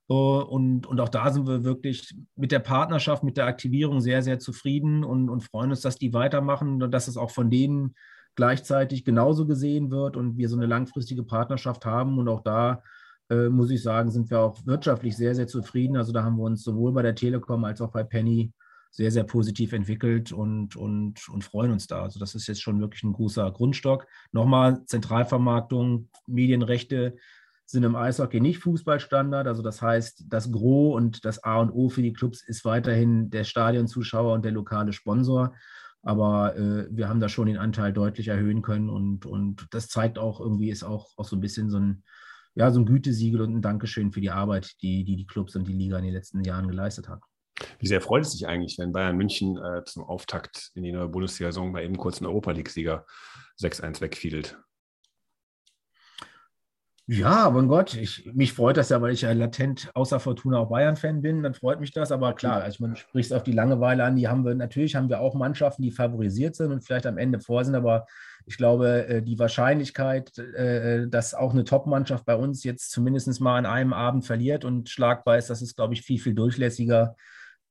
Uh, 0.09 0.39
und, 0.39 0.87
und 0.87 1.01
auch 1.01 1.09
da 1.09 1.31
sind 1.31 1.47
wir 1.47 1.65
wirklich 1.65 2.15
mit 2.37 2.53
der 2.53 2.59
Partnerschaft, 2.59 3.25
mit 3.25 3.35
der 3.35 3.45
Aktivierung 3.45 3.99
sehr, 3.99 4.21
sehr 4.21 4.39
zufrieden 4.39 5.03
und, 5.03 5.29
und 5.29 5.43
freuen 5.43 5.71
uns, 5.71 5.81
dass 5.81 5.97
die 5.97 6.13
weitermachen 6.13 6.81
und 6.81 6.91
dass 6.91 7.09
es 7.09 7.17
auch 7.17 7.29
von 7.29 7.49
denen 7.49 7.93
gleichzeitig 8.37 9.03
genauso 9.03 9.45
gesehen 9.45 9.91
wird 9.91 10.15
und 10.15 10.37
wir 10.37 10.47
so 10.47 10.55
eine 10.55 10.65
langfristige 10.65 11.23
Partnerschaft 11.23 11.85
haben. 11.85 12.19
Und 12.19 12.29
auch 12.29 12.41
da 12.41 12.83
äh, 13.29 13.49
muss 13.49 13.69
ich 13.71 13.83
sagen, 13.83 14.11
sind 14.11 14.29
wir 14.29 14.39
auch 14.39 14.65
wirtschaftlich 14.65 15.17
sehr, 15.17 15.35
sehr 15.35 15.47
zufrieden. 15.47 15.97
Also 15.97 16.11
da 16.11 16.23
haben 16.23 16.37
wir 16.37 16.43
uns 16.43 16.63
sowohl 16.63 16.93
bei 16.93 17.01
der 17.01 17.15
Telekom 17.15 17.63
als 17.63 17.81
auch 17.81 17.91
bei 17.91 18.03
Penny 18.03 18.53
sehr, 18.91 19.11
sehr 19.11 19.23
positiv 19.23 19.73
entwickelt 19.73 20.31
und, 20.31 20.75
und, 20.75 21.29
und 21.29 21.43
freuen 21.43 21.71
uns 21.71 21.87
da. 21.87 22.03
Also 22.03 22.19
das 22.19 22.35
ist 22.35 22.47
jetzt 22.47 22.61
schon 22.61 22.79
wirklich 22.79 23.03
ein 23.03 23.13
großer 23.13 23.51
Grundstock. 23.51 24.07
Nochmal 24.31 24.83
Zentralvermarktung, 24.85 26.09
Medienrechte 26.25 27.15
sind 27.65 27.83
im 27.83 27.95
Eishockey 27.95 28.39
nicht 28.39 28.59
Fußballstandard. 28.59 29.45
Also 29.45 29.61
das 29.61 29.81
heißt, 29.81 30.25
das 30.29 30.51
Gros 30.51 30.95
und 30.95 31.25
das 31.25 31.43
A 31.43 31.59
und 31.59 31.69
O 31.71 31.89
für 31.89 32.01
die 32.01 32.13
Clubs 32.13 32.41
ist 32.41 32.63
weiterhin 32.63 33.29
der 33.29 33.43
Stadionzuschauer 33.43 34.33
und 34.33 34.45
der 34.45 34.53
lokale 34.53 34.93
Sponsor. 34.93 35.53
Aber 36.01 36.55
äh, 36.55 36.87
wir 36.89 37.09
haben 37.09 37.19
da 37.19 37.27
schon 37.27 37.47
den 37.47 37.57
Anteil 37.57 37.91
deutlich 37.91 38.29
erhöhen 38.29 38.61
können 38.61 38.89
und, 38.89 39.25
und 39.25 39.67
das 39.71 39.89
zeigt 39.89 40.17
auch 40.17 40.39
irgendwie, 40.39 40.69
ist 40.69 40.83
auch, 40.83 41.09
auch 41.17 41.27
so 41.27 41.35
ein 41.35 41.41
bisschen 41.41 41.69
so 41.69 41.77
ein, 41.77 42.03
ja, 42.57 42.71
so 42.71 42.79
ein 42.79 42.85
Gütesiegel 42.87 43.41
und 43.41 43.55
ein 43.55 43.61
Dankeschön 43.61 44.11
für 44.11 44.19
die 44.19 44.31
Arbeit, 44.31 44.81
die, 44.81 45.03
die 45.03 45.15
die 45.15 45.27
Clubs 45.27 45.55
und 45.55 45.67
die 45.67 45.73
Liga 45.73 45.99
in 45.99 46.05
den 46.05 46.13
letzten 46.13 46.43
Jahren 46.43 46.67
geleistet 46.67 47.07
haben. 47.07 47.21
Wie 47.79 47.87
sehr 47.87 48.01
freut 48.01 48.23
es 48.23 48.31
sich 48.31 48.47
eigentlich, 48.47 48.79
wenn 48.79 48.91
Bayern 48.91 49.15
München 49.15 49.57
äh, 49.57 49.83
zum 49.85 50.03
Auftakt 50.03 50.71
in 50.73 50.83
die 50.83 50.91
neue 50.91 51.07
Bundesliga-Saison 51.07 51.71
bei 51.71 51.83
eben 51.83 51.97
kurz 51.97 52.17
einen 52.17 52.27
Europa 52.27 52.51
League-Sieger 52.51 53.05
6-1 53.61 54.01
wegfiedelt? 54.01 54.59
Ja, 57.09 57.49
mein 57.51 57.67
Gott, 57.67 57.93
ich, 57.93 58.29
mich 58.33 58.53
freut 58.53 58.75
das 58.75 58.89
ja, 58.89 59.01
weil 59.01 59.13
ich 59.13 59.21
ja 59.21 59.31
latent 59.31 59.89
außer 59.93 60.19
Fortuna 60.19 60.57
auch 60.59 60.69
Bayern-Fan 60.69 61.21
bin, 61.21 61.43
dann 61.43 61.53
freut 61.53 61.79
mich 61.79 61.91
das. 61.91 62.11
Aber 62.11 62.33
klar, 62.33 62.63
also 62.63 62.83
man 62.83 62.95
spricht 62.95 63.31
es 63.31 63.37
auf 63.37 63.43
die 63.43 63.53
Langeweile 63.53 64.03
an, 64.03 64.15
die 64.15 64.27
haben 64.27 64.43
wir, 64.43 64.55
natürlich 64.55 64.95
haben 64.95 65.09
wir 65.09 65.21
auch 65.21 65.35
Mannschaften, 65.35 65.83
die 65.83 65.91
favorisiert 65.91 66.55
sind 66.55 66.71
und 66.71 66.83
vielleicht 66.83 67.05
am 67.05 67.17
Ende 67.17 67.39
vor 67.39 67.63
sind, 67.63 67.75
aber 67.75 68.07
ich 68.47 68.55
glaube, 68.55 69.07
äh, 69.07 69.21
die 69.21 69.37
Wahrscheinlichkeit, 69.37 70.37
äh, 70.37 71.07
dass 71.07 71.33
auch 71.33 71.51
eine 71.51 71.65
Top-Mannschaft 71.65 72.25
bei 72.25 72.35
uns 72.35 72.63
jetzt 72.63 72.91
zumindest 72.91 73.41
mal 73.41 73.57
an 73.57 73.65
einem 73.65 73.91
Abend 73.91 74.25
verliert 74.25 74.63
und 74.63 74.89
schlagbar 74.89 75.37
ist, 75.37 75.49
das 75.49 75.61
ist, 75.61 75.75
glaube 75.75 75.93
ich, 75.93 76.01
viel, 76.01 76.17
viel 76.17 76.33
durchlässiger. 76.33 77.17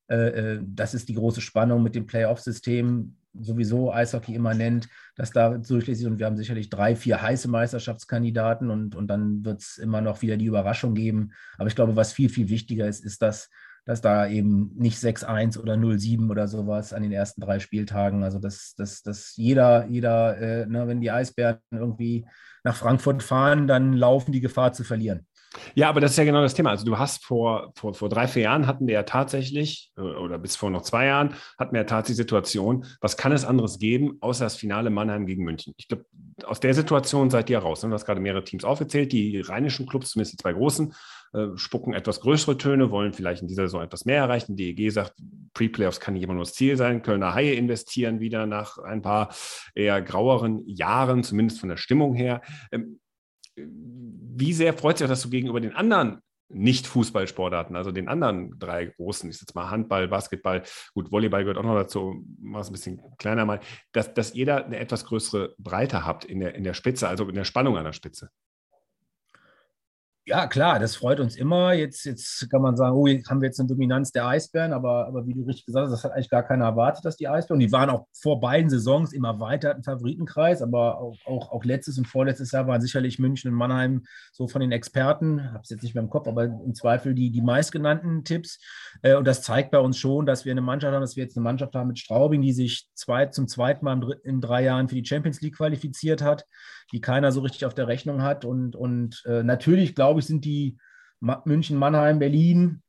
Äh, 0.09 0.59
das 0.63 0.93
ist 0.93 1.09
die 1.09 1.15
große 1.15 1.41
Spannung 1.41 1.83
mit 1.83 1.95
dem 1.95 2.07
Playoff-System 2.07 3.17
sowieso 3.39 3.93
Eishockey 3.93 4.35
immer 4.35 4.55
nennt, 4.55 4.89
dass 5.15 5.31
da 5.31 5.57
durchlässig 5.57 6.07
und 6.07 6.19
wir 6.19 6.27
haben 6.27 6.37
sicherlich 6.37 6.71
drei, 6.71 6.95
vier 6.95 7.21
heiße 7.21 7.49
Meisterschaftskandidaten 7.49 8.71
und, 8.71 8.95
und 8.95 9.09
dann 9.09 9.45
wird 9.45 9.61
es 9.61 9.79
immer 9.79 10.01
noch 10.01 10.23
wieder 10.23 10.37
die 10.37 10.47
Überraschung 10.47 10.95
geben. 10.95 11.33
Aber 11.59 11.69
ich 11.69 11.75
glaube, 11.75 11.97
was 11.97 12.13
viel, 12.13 12.29
viel 12.29 12.49
wichtiger 12.49 12.87
ist, 12.87 13.05
ist, 13.05 13.23
dass, 13.23 13.51
dass 13.87 14.01
da 14.01 14.27
eben 14.27 14.73
nicht 14.77 14.99
6-1 14.99 15.59
oder 15.59 15.75
0-7 15.75 16.29
oder 16.29 16.49
sowas 16.49 16.93
an 16.93 17.03
den 17.03 17.13
ersten 17.13 17.41
drei 17.41 17.61
Spieltagen, 17.61 18.25
also 18.25 18.41
dass, 18.41 18.75
dass, 18.75 19.03
dass 19.03 19.37
jeder, 19.37 19.87
jeder 19.87 20.37
äh, 20.39 20.67
ne, 20.67 20.89
wenn 20.89 21.01
die 21.01 21.13
Eisbären 21.13 21.61
irgendwie 21.71 22.27
nach 22.65 22.77
Frankfurt 22.77 23.23
fahren, 23.23 23.69
dann 23.69 23.93
laufen 23.93 24.33
die 24.33 24.41
Gefahr 24.41 24.73
zu 24.73 24.83
verlieren. 24.83 25.27
Ja, 25.75 25.89
aber 25.89 26.01
das 26.01 26.13
ist 26.13 26.17
ja 26.19 26.25
genau 26.25 26.43
das 26.43 26.55
Thema. 26.55 26.71
Also 26.71 26.85
du 26.85 26.99
hast 26.99 27.25
vor, 27.25 27.73
vor, 27.75 27.95
vor 27.95 28.09
drei, 28.09 28.29
vier 28.29 28.43
Jahren 28.43 28.67
hatten 28.67 28.87
wir 28.87 28.95
ja 28.95 29.03
tatsächlich, 29.03 29.93
äh, 29.97 30.01
oder 30.01 30.39
bis 30.39 30.57
vor 30.57 30.71
noch 30.71 30.83
zwei 30.83 31.07
Jahren, 31.07 31.35
hatten 31.59 31.73
wir 31.73 31.81
ja 31.81 31.87
tatsächlich 31.87 32.17
die 32.17 32.23
Situation, 32.23 32.87
was 33.01 33.17
kann 33.17 33.33
es 33.33 33.45
anderes 33.45 33.79
geben, 33.79 34.19
außer 34.21 34.45
das 34.45 34.57
Finale 34.57 34.91
Mannheim 34.91 35.27
gegen 35.27 35.45
München? 35.45 35.75
Ich 35.77 35.89
glaube, 35.89 36.05
aus 36.45 36.61
der 36.61 36.75
Situation 36.75 37.31
seid 37.31 37.51
ihr 37.51 37.59
raus. 37.59 37.83
Ne? 37.83 37.89
Du 37.89 37.95
hast 37.95 38.05
gerade 38.05 38.21
mehrere 38.21 38.45
Teams 38.45 38.65
aufgezählt. 38.65 39.13
Die 39.13 39.41
rheinischen 39.41 39.87
Clubs, 39.87 40.11
zumindest 40.11 40.35
die 40.35 40.43
zwei 40.43 40.53
großen, 40.53 40.95
äh, 41.33 41.49
spucken 41.57 41.95
etwas 41.95 42.21
größere 42.21 42.59
Töne, 42.59 42.91
wollen 42.91 43.13
vielleicht 43.13 43.43
in 43.43 43.49
dieser 43.49 43.65
Saison 43.65 43.83
etwas 43.83 44.05
mehr 44.05 44.19
erreichen. 44.19 44.57
Die 44.57 44.71
EG 44.71 44.91
sagt, 44.91 45.15
Pre-Playoffs 45.55 46.01
kann 46.01 46.15
nicht 46.15 46.23
immer 46.23 46.35
nur 46.35 46.45
das 46.45 46.55
Ziel 46.55 46.77
sein. 46.77 47.03
Kölner 47.03 47.35
Haie 47.35 47.55
investieren 47.55 48.21
wieder 48.21 48.47
nach 48.47 48.79
ein 48.79 49.03
paar 49.03 49.35
eher 49.75 50.01
graueren 50.03 50.67
Jahren, 50.67 51.23
zumindest 51.23 51.61
von 51.61 51.69
der 51.69 51.77
Stimmung 51.77 52.15
her. 52.15 52.43
Ähm, 52.71 53.01
wie 53.57 54.53
sehr 54.53 54.75
freut 54.75 54.99
sich 54.99 55.05
auch, 55.07 55.11
dass 55.11 55.23
du 55.23 55.31
gegenüber 55.31 55.61
den 55.61 55.75
anderen 55.75 56.21
nicht-Fußballsportarten, 56.49 57.75
also 57.75 57.91
den 57.91 58.09
anderen 58.09 58.57
drei 58.59 58.87
großen, 58.87 59.29
ich 59.29 59.41
jetzt 59.41 59.55
mal 59.55 59.71
Handball, 59.71 60.09
Basketball, 60.09 60.63
gut, 60.95 61.11
Volleyball 61.11 61.43
gehört 61.43 61.59
auch 61.59 61.65
noch 61.65 61.75
dazu, 61.75 62.25
mal 62.39 62.61
es 62.61 62.69
ein 62.69 62.73
bisschen 62.73 63.01
kleiner 63.19 63.45
mal, 63.45 63.61
dass, 63.93 64.15
dass 64.15 64.33
da 64.47 64.59
eine 64.59 64.79
etwas 64.79 65.05
größere 65.07 65.55
Breite 65.59 66.07
habt 66.07 66.25
in 66.25 66.41
der, 66.41 66.55
in 66.55 66.63
der 66.63 66.75
Spitze, 66.75 67.09
also 67.09 67.29
in 67.29 67.35
der 67.35 67.45
Spannung 67.45 67.77
an 67.77 67.85
der 67.85 67.93
Spitze. 67.93 68.31
Ja, 70.29 70.49
klar, 70.49 70.81
das 70.81 70.97
freut 70.97 71.21
uns 71.21 71.37
immer. 71.37 71.73
Jetzt, 71.73 72.05
jetzt 72.05 72.51
kann 72.51 72.61
man 72.61 72.77
sagen, 72.77 72.97
oh, 72.97 73.07
jetzt 73.07 73.31
haben 73.31 73.41
wir 73.41 73.47
jetzt 73.47 73.61
eine 73.61 73.69
Dominanz 73.69 74.11
der 74.11 74.27
Eisbären, 74.27 74.73
aber, 74.73 75.07
aber 75.07 75.25
wie 75.25 75.35
du 75.35 75.45
richtig 75.45 75.67
gesagt 75.67 75.85
hast, 75.85 75.93
das 75.93 76.03
hat 76.03 76.11
eigentlich 76.11 76.31
gar 76.31 76.43
keiner 76.43 76.65
erwartet, 76.65 77.05
dass 77.05 77.17
die 77.17 77.29
Eisbären, 77.29 77.61
die 77.61 77.71
waren 77.71 77.91
auch 77.91 78.09
vor 78.13 78.41
beiden 78.41 78.69
Saisons 78.69 79.13
immer 79.13 79.39
weiter 79.39 79.77
im 79.77 79.85
Favoritenkreis, 79.85 80.63
aber 80.63 80.99
auch, 80.99 81.17
auch, 81.27 81.53
auch 81.53 81.65
letztes 81.65 81.97
und 81.97 82.09
vorletztes 82.09 82.51
Jahr 82.51 82.67
waren 82.67 82.81
sicherlich 82.81 83.21
München 83.21 83.53
und 83.53 83.57
Mannheim 83.57 84.03
so 84.33 84.49
von 84.49 84.61
den 84.61 84.73
Experten, 84.73 85.53
habe 85.53 85.61
es 85.63 85.71
jetzt 85.71 85.85
nicht 85.85 85.95
mehr 85.95 86.03
im 86.03 86.11
Kopf, 86.11 86.27
aber 86.27 86.43
im 86.47 86.75
Zweifel 86.75 87.15
die, 87.15 87.31
die 87.31 87.43
meistgenannten 87.43 88.25
Tipps. 88.25 88.59
Äh, 89.03 89.15
und 89.15 89.29
das 89.29 89.43
zeigt 89.43 89.71
bei 89.71 89.79
uns 89.79 89.97
schon, 89.97 90.27
dass 90.27 90.45
wir 90.45 90.51
eine 90.51 90.61
Mannschaft 90.61 90.93
haben, 90.93 91.03
dass 91.03 91.15
wir 91.15 91.23
jetzt 91.23 91.37
eine 91.37 91.45
Mannschaft 91.45 91.77
haben 91.77 91.87
mit 91.87 92.01
Straubing, 92.01 92.43
die 92.43 92.53
sich 92.53 92.89
zwei, 92.95 93.27
zum 93.27 93.47
zweiten 93.47 93.85
Mal 93.85 94.01
in 94.25 94.41
drei 94.41 94.65
Jahren 94.65 94.89
für 94.89 94.97
die 94.97 95.07
Champions 95.07 95.41
League 95.41 95.57
qualifiziert 95.57 96.21
hat 96.21 96.47
die 96.93 97.01
keiner 97.01 97.33
so 97.33 97.41
richtig 97.41 97.65
auf 97.65 97.75
der 97.75 97.89
Rechnung 97.89 98.23
hat. 98.23 98.45
Und, 98.45 98.77
und 98.77 99.23
äh, 99.27 99.43
natürlich, 99.43 99.95
glaube 99.95 100.21
ich, 100.21 100.27
sind 100.27 100.45
die 100.45 100.79
München, 101.21 101.77
Mannheim, 101.77 102.19
Berlin 102.19 102.83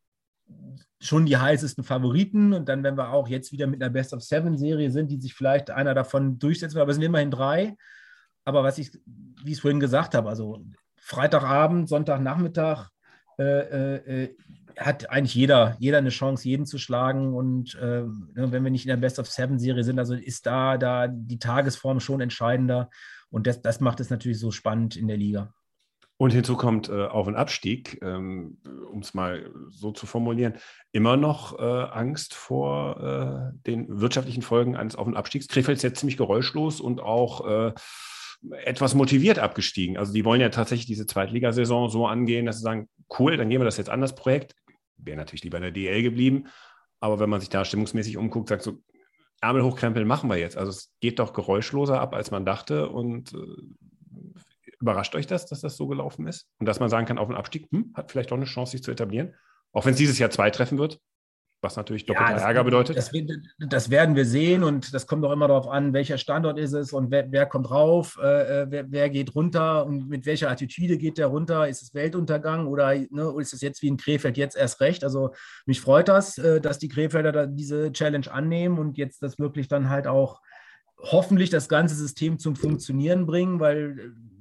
schon 0.99 1.25
die 1.25 1.37
heißesten 1.37 1.83
Favoriten. 1.83 2.53
Und 2.53 2.69
dann, 2.69 2.83
wenn 2.83 2.97
wir 2.97 3.11
auch 3.11 3.27
jetzt 3.27 3.51
wieder 3.51 3.67
mit 3.67 3.81
einer 3.81 3.91
Best 3.91 4.13
of 4.13 4.23
Seven-Serie 4.23 4.91
sind, 4.91 5.11
die 5.11 5.19
sich 5.19 5.33
vielleicht 5.33 5.69
einer 5.71 5.93
davon 5.93 6.39
durchsetzen 6.39 6.75
wird, 6.75 6.83
aber 6.83 6.91
es 6.91 6.97
sind 6.97 7.05
immerhin 7.05 7.31
drei. 7.31 7.75
Aber 8.45 8.63
was 8.63 8.77
ich, 8.77 8.91
wie 9.43 9.51
ich 9.51 9.57
es 9.57 9.59
vorhin 9.59 9.79
gesagt 9.79 10.15
habe, 10.15 10.29
also 10.29 10.63
Freitagabend, 10.95 11.89
Sonntagnachmittag, 11.89 12.89
äh, 13.39 13.43
äh, 13.43 14.23
äh, 14.23 14.35
hat 14.77 15.09
eigentlich 15.09 15.35
jeder, 15.35 15.75
jeder 15.79 15.97
eine 15.97 16.09
Chance, 16.09 16.47
jeden 16.47 16.65
zu 16.65 16.77
schlagen. 16.77 17.33
Und 17.35 17.75
äh, 17.75 18.01
ne, 18.01 18.51
wenn 18.51 18.63
wir 18.63 18.71
nicht 18.71 18.85
in 18.85 18.89
der 18.89 18.97
Best 18.97 19.19
of 19.19 19.29
Seven-Serie 19.29 19.83
sind, 19.83 19.99
also 19.99 20.13
ist 20.13 20.45
da, 20.45 20.77
da 20.77 21.07
die 21.07 21.39
Tagesform 21.39 21.99
schon 21.99 22.21
entscheidender. 22.21 22.89
Und 23.29 23.47
das, 23.47 23.61
das 23.61 23.79
macht 23.79 23.99
es 23.99 24.09
natürlich 24.09 24.39
so 24.39 24.51
spannend 24.51 24.95
in 24.95 25.07
der 25.07 25.17
Liga. 25.17 25.53
Und 26.19 26.33
hinzu 26.33 26.57
kommt 26.57 26.89
äh, 26.89 27.05
Auf- 27.05 27.27
und 27.27 27.35
Abstieg, 27.35 27.99
ähm, 28.01 28.57
um 28.91 28.99
es 28.99 29.13
mal 29.13 29.51
so 29.69 29.91
zu 29.91 30.07
formulieren, 30.07 30.55
immer 30.91 31.15
noch 31.15 31.59
äh, 31.59 31.61
Angst 31.61 32.33
vor 32.33 33.53
äh, 33.53 33.57
den 33.67 34.01
wirtschaftlichen 34.01 34.41
Folgen 34.41 34.75
eines 34.75 34.95
Auf- 34.95 35.05
und 35.05 35.15
Abstiegs. 35.15 35.47
Krefeld 35.47 35.77
ist 35.77 35.83
jetzt 35.83 35.99
ziemlich 35.99 36.17
geräuschlos 36.17 36.81
und 36.81 37.01
auch 37.01 37.47
äh, 37.47 37.73
etwas 38.63 38.95
motiviert 38.95 39.37
abgestiegen. 39.37 39.97
Also 39.97 40.11
die 40.11 40.25
wollen 40.25 40.41
ja 40.41 40.49
tatsächlich 40.49 40.87
diese 40.87 41.05
Zweitligasaison 41.05 41.89
so 41.89 42.07
angehen, 42.07 42.47
dass 42.47 42.57
sie 42.57 42.63
sagen, 42.63 42.89
cool, 43.19 43.37
dann 43.37 43.49
gehen 43.49 43.61
wir 43.61 43.65
das 43.65 43.77
jetzt 43.77 43.89
an 43.89 44.01
das 44.01 44.15
Projekt. 44.15 44.55
Wäre 44.97 45.17
natürlich 45.17 45.43
lieber 45.43 45.57
in 45.57 45.63
der 45.63 45.71
DL 45.71 46.01
geblieben. 46.01 46.47
Aber 46.99 47.19
wenn 47.19 47.29
man 47.29 47.41
sich 47.41 47.49
da 47.49 47.63
stimmungsmäßig 47.63 48.17
umguckt, 48.17 48.49
sagt 48.49 48.63
so, 48.63 48.79
Ärmel 49.41 49.63
hochkrempeln 49.63 50.07
machen 50.07 50.29
wir 50.29 50.37
jetzt. 50.37 50.57
Also 50.57 50.71
es 50.71 50.91
geht 50.99 51.19
doch 51.19 51.33
geräuschloser 51.33 51.99
ab, 52.01 52.13
als 52.13 52.31
man 52.31 52.45
dachte. 52.45 52.89
Und 52.89 53.33
äh, 53.33 54.41
überrascht 54.79 55.15
euch 55.15 55.27
das, 55.27 55.45
dass 55.45 55.61
das 55.61 55.75
so 55.75 55.87
gelaufen 55.87 56.27
ist? 56.27 56.47
Und 56.59 56.65
dass 56.67 56.79
man 56.79 56.89
sagen 56.89 57.05
kann, 57.05 57.17
auf 57.17 57.27
den 57.27 57.37
Abstieg 57.37 57.67
hm, 57.71 57.93
hat 57.95 58.11
vielleicht 58.11 58.31
auch 58.31 58.37
eine 58.37 58.45
Chance, 58.45 58.71
sich 58.71 58.83
zu 58.83 58.91
etablieren. 58.91 59.33
Auch 59.73 59.85
wenn 59.85 59.93
es 59.93 59.97
dieses 59.97 60.17
Jahr 60.17 60.29
zwei 60.29 60.49
treffen 60.49 60.77
wird, 60.77 60.99
was 61.61 61.75
natürlich 61.75 62.05
doppelter 62.05 62.37
ja, 62.37 62.47
Ärger 62.47 62.63
bedeutet. 62.63 62.97
Das, 62.97 63.11
das, 63.57 63.89
werden 63.89 64.15
wir 64.15 64.25
sehen 64.25 64.63
und 64.63 64.93
das 64.93 65.07
kommt 65.07 65.25
auch 65.25 65.31
immer 65.31 65.47
darauf 65.47 65.67
an, 65.67 65.93
welcher 65.93 66.17
Standort 66.17 66.59
ist 66.59 66.73
es 66.73 66.93
und 66.93 67.09
wer, 67.09 67.31
wer 67.31 67.45
kommt 67.47 67.71
rauf, 67.71 68.17
äh, 68.21 68.61
äh, 68.61 68.67
wer, 68.69 68.91
wer, 68.91 69.09
geht 69.09 69.33
runter 69.33 69.85
und 69.85 70.07
mit 70.07 70.25
welcher 70.25 70.51
Attitüde 70.51 70.97
geht 70.97 71.17
der 71.17 71.27
runter. 71.27 71.67
Ist 71.67 71.81
es 71.81 71.93
Weltuntergang 71.93 72.67
oder, 72.67 72.93
ne, 72.93 73.33
ist 73.39 73.53
es 73.53 73.61
jetzt 73.61 73.81
wie 73.81 73.87
in 73.87 73.97
Krefeld 73.97 74.37
jetzt 74.37 74.55
erst 74.55 74.81
recht? 74.81 75.03
Also 75.03 75.31
mich 75.65 75.81
freut 75.81 76.07
das, 76.09 76.37
äh, 76.37 76.61
dass 76.61 76.77
die 76.77 76.89
Krefelder 76.89 77.31
da 77.31 77.45
diese 77.47 77.91
Challenge 77.91 78.31
annehmen 78.31 78.77
und 78.77 78.97
jetzt 78.97 79.23
das 79.23 79.39
wirklich 79.39 79.67
dann 79.67 79.89
halt 79.89 80.05
auch 80.05 80.41
hoffentlich 80.99 81.49
das 81.49 81.69
ganze 81.69 81.95
System 81.95 82.39
zum 82.39 82.55
Funktionieren 82.55 83.25
bringen, 83.25 83.59
weil 83.59 83.99
äh, 83.99 84.36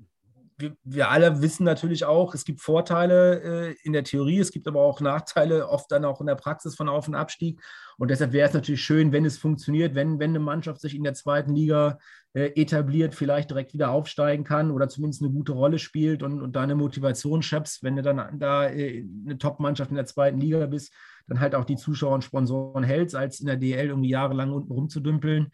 wir, 0.59 0.77
wir, 0.85 1.11
alle 1.11 1.43
wissen 1.43 1.65
natürlich 1.65 2.05
auch, 2.05 2.35
es 2.35 2.45
gibt 2.45 2.61
Vorteile 2.61 3.43
äh, 3.43 3.77
in 3.83 3.93
der 3.93 4.05
Theorie, 4.05 4.39
es 4.39 4.51
gibt 4.51 4.67
aber 4.67 4.81
auch 4.81 5.01
Nachteile, 5.01 5.69
oft 5.69 5.91
dann 5.93 6.05
auch 6.05 6.21
in 6.21 6.27
der 6.27 6.35
Praxis 6.35 6.75
von 6.75 6.89
Auf- 6.89 7.09
und 7.09 7.15
Abstieg. 7.15 7.61
Und 7.99 8.11
deshalb 8.11 8.33
wäre 8.33 8.49
es 8.49 8.55
natürlich 8.55 8.83
schön, 8.83 9.13
wenn 9.13 9.25
es 9.25 9.39
funktioniert, 9.39 9.95
wenn, 9.95 10.19
wenn 10.19 10.31
eine 10.31 10.41
Mannschaft 10.41 10.81
sich 10.81 10.95
in 10.95 11.05
der 11.05 11.15
zweiten 11.15 11.55
Liga 11.55 11.99
äh, 12.33 12.53
etabliert, 12.61 13.15
vielleicht 13.15 13.51
direkt 13.51 13.75
wieder 13.75 13.91
aufsteigen 13.91 14.45
kann 14.45 14.71
oder 14.71 14.89
zumindest 14.89 15.23
eine 15.23 15.33
gute 15.33 15.53
Rolle 15.53 15.79
spielt 15.79 16.23
und, 16.23 16.43
und 16.43 16.57
da 16.57 16.63
eine 16.63 16.75
Motivation 16.75 17.43
schöpfst, 17.43 17.83
wenn 17.83 17.97
du 17.97 18.03
dann 18.03 18.39
da 18.39 18.69
äh, 18.69 19.05
eine 19.25 19.39
Top-Mannschaft 19.39 19.91
in 19.91 19.97
der 19.97 20.07
zweiten 20.07 20.41
Liga 20.41 20.67
bist, 20.67 20.93
dann 21.27 21.41
halt 21.41 21.55
auch 21.55 21.65
die 21.65 21.77
Zuschauer 21.77 22.15
und 22.15 22.25
Sponsoren 22.25 22.85
hältst, 22.85 23.17
als 23.17 23.41
in 23.41 23.47
der 23.47 23.57
DL 23.57 23.89
irgendwie 23.89 24.11
jahrelang 24.11 24.53
unten 24.53 24.73
rumzudümpeln. 24.73 25.51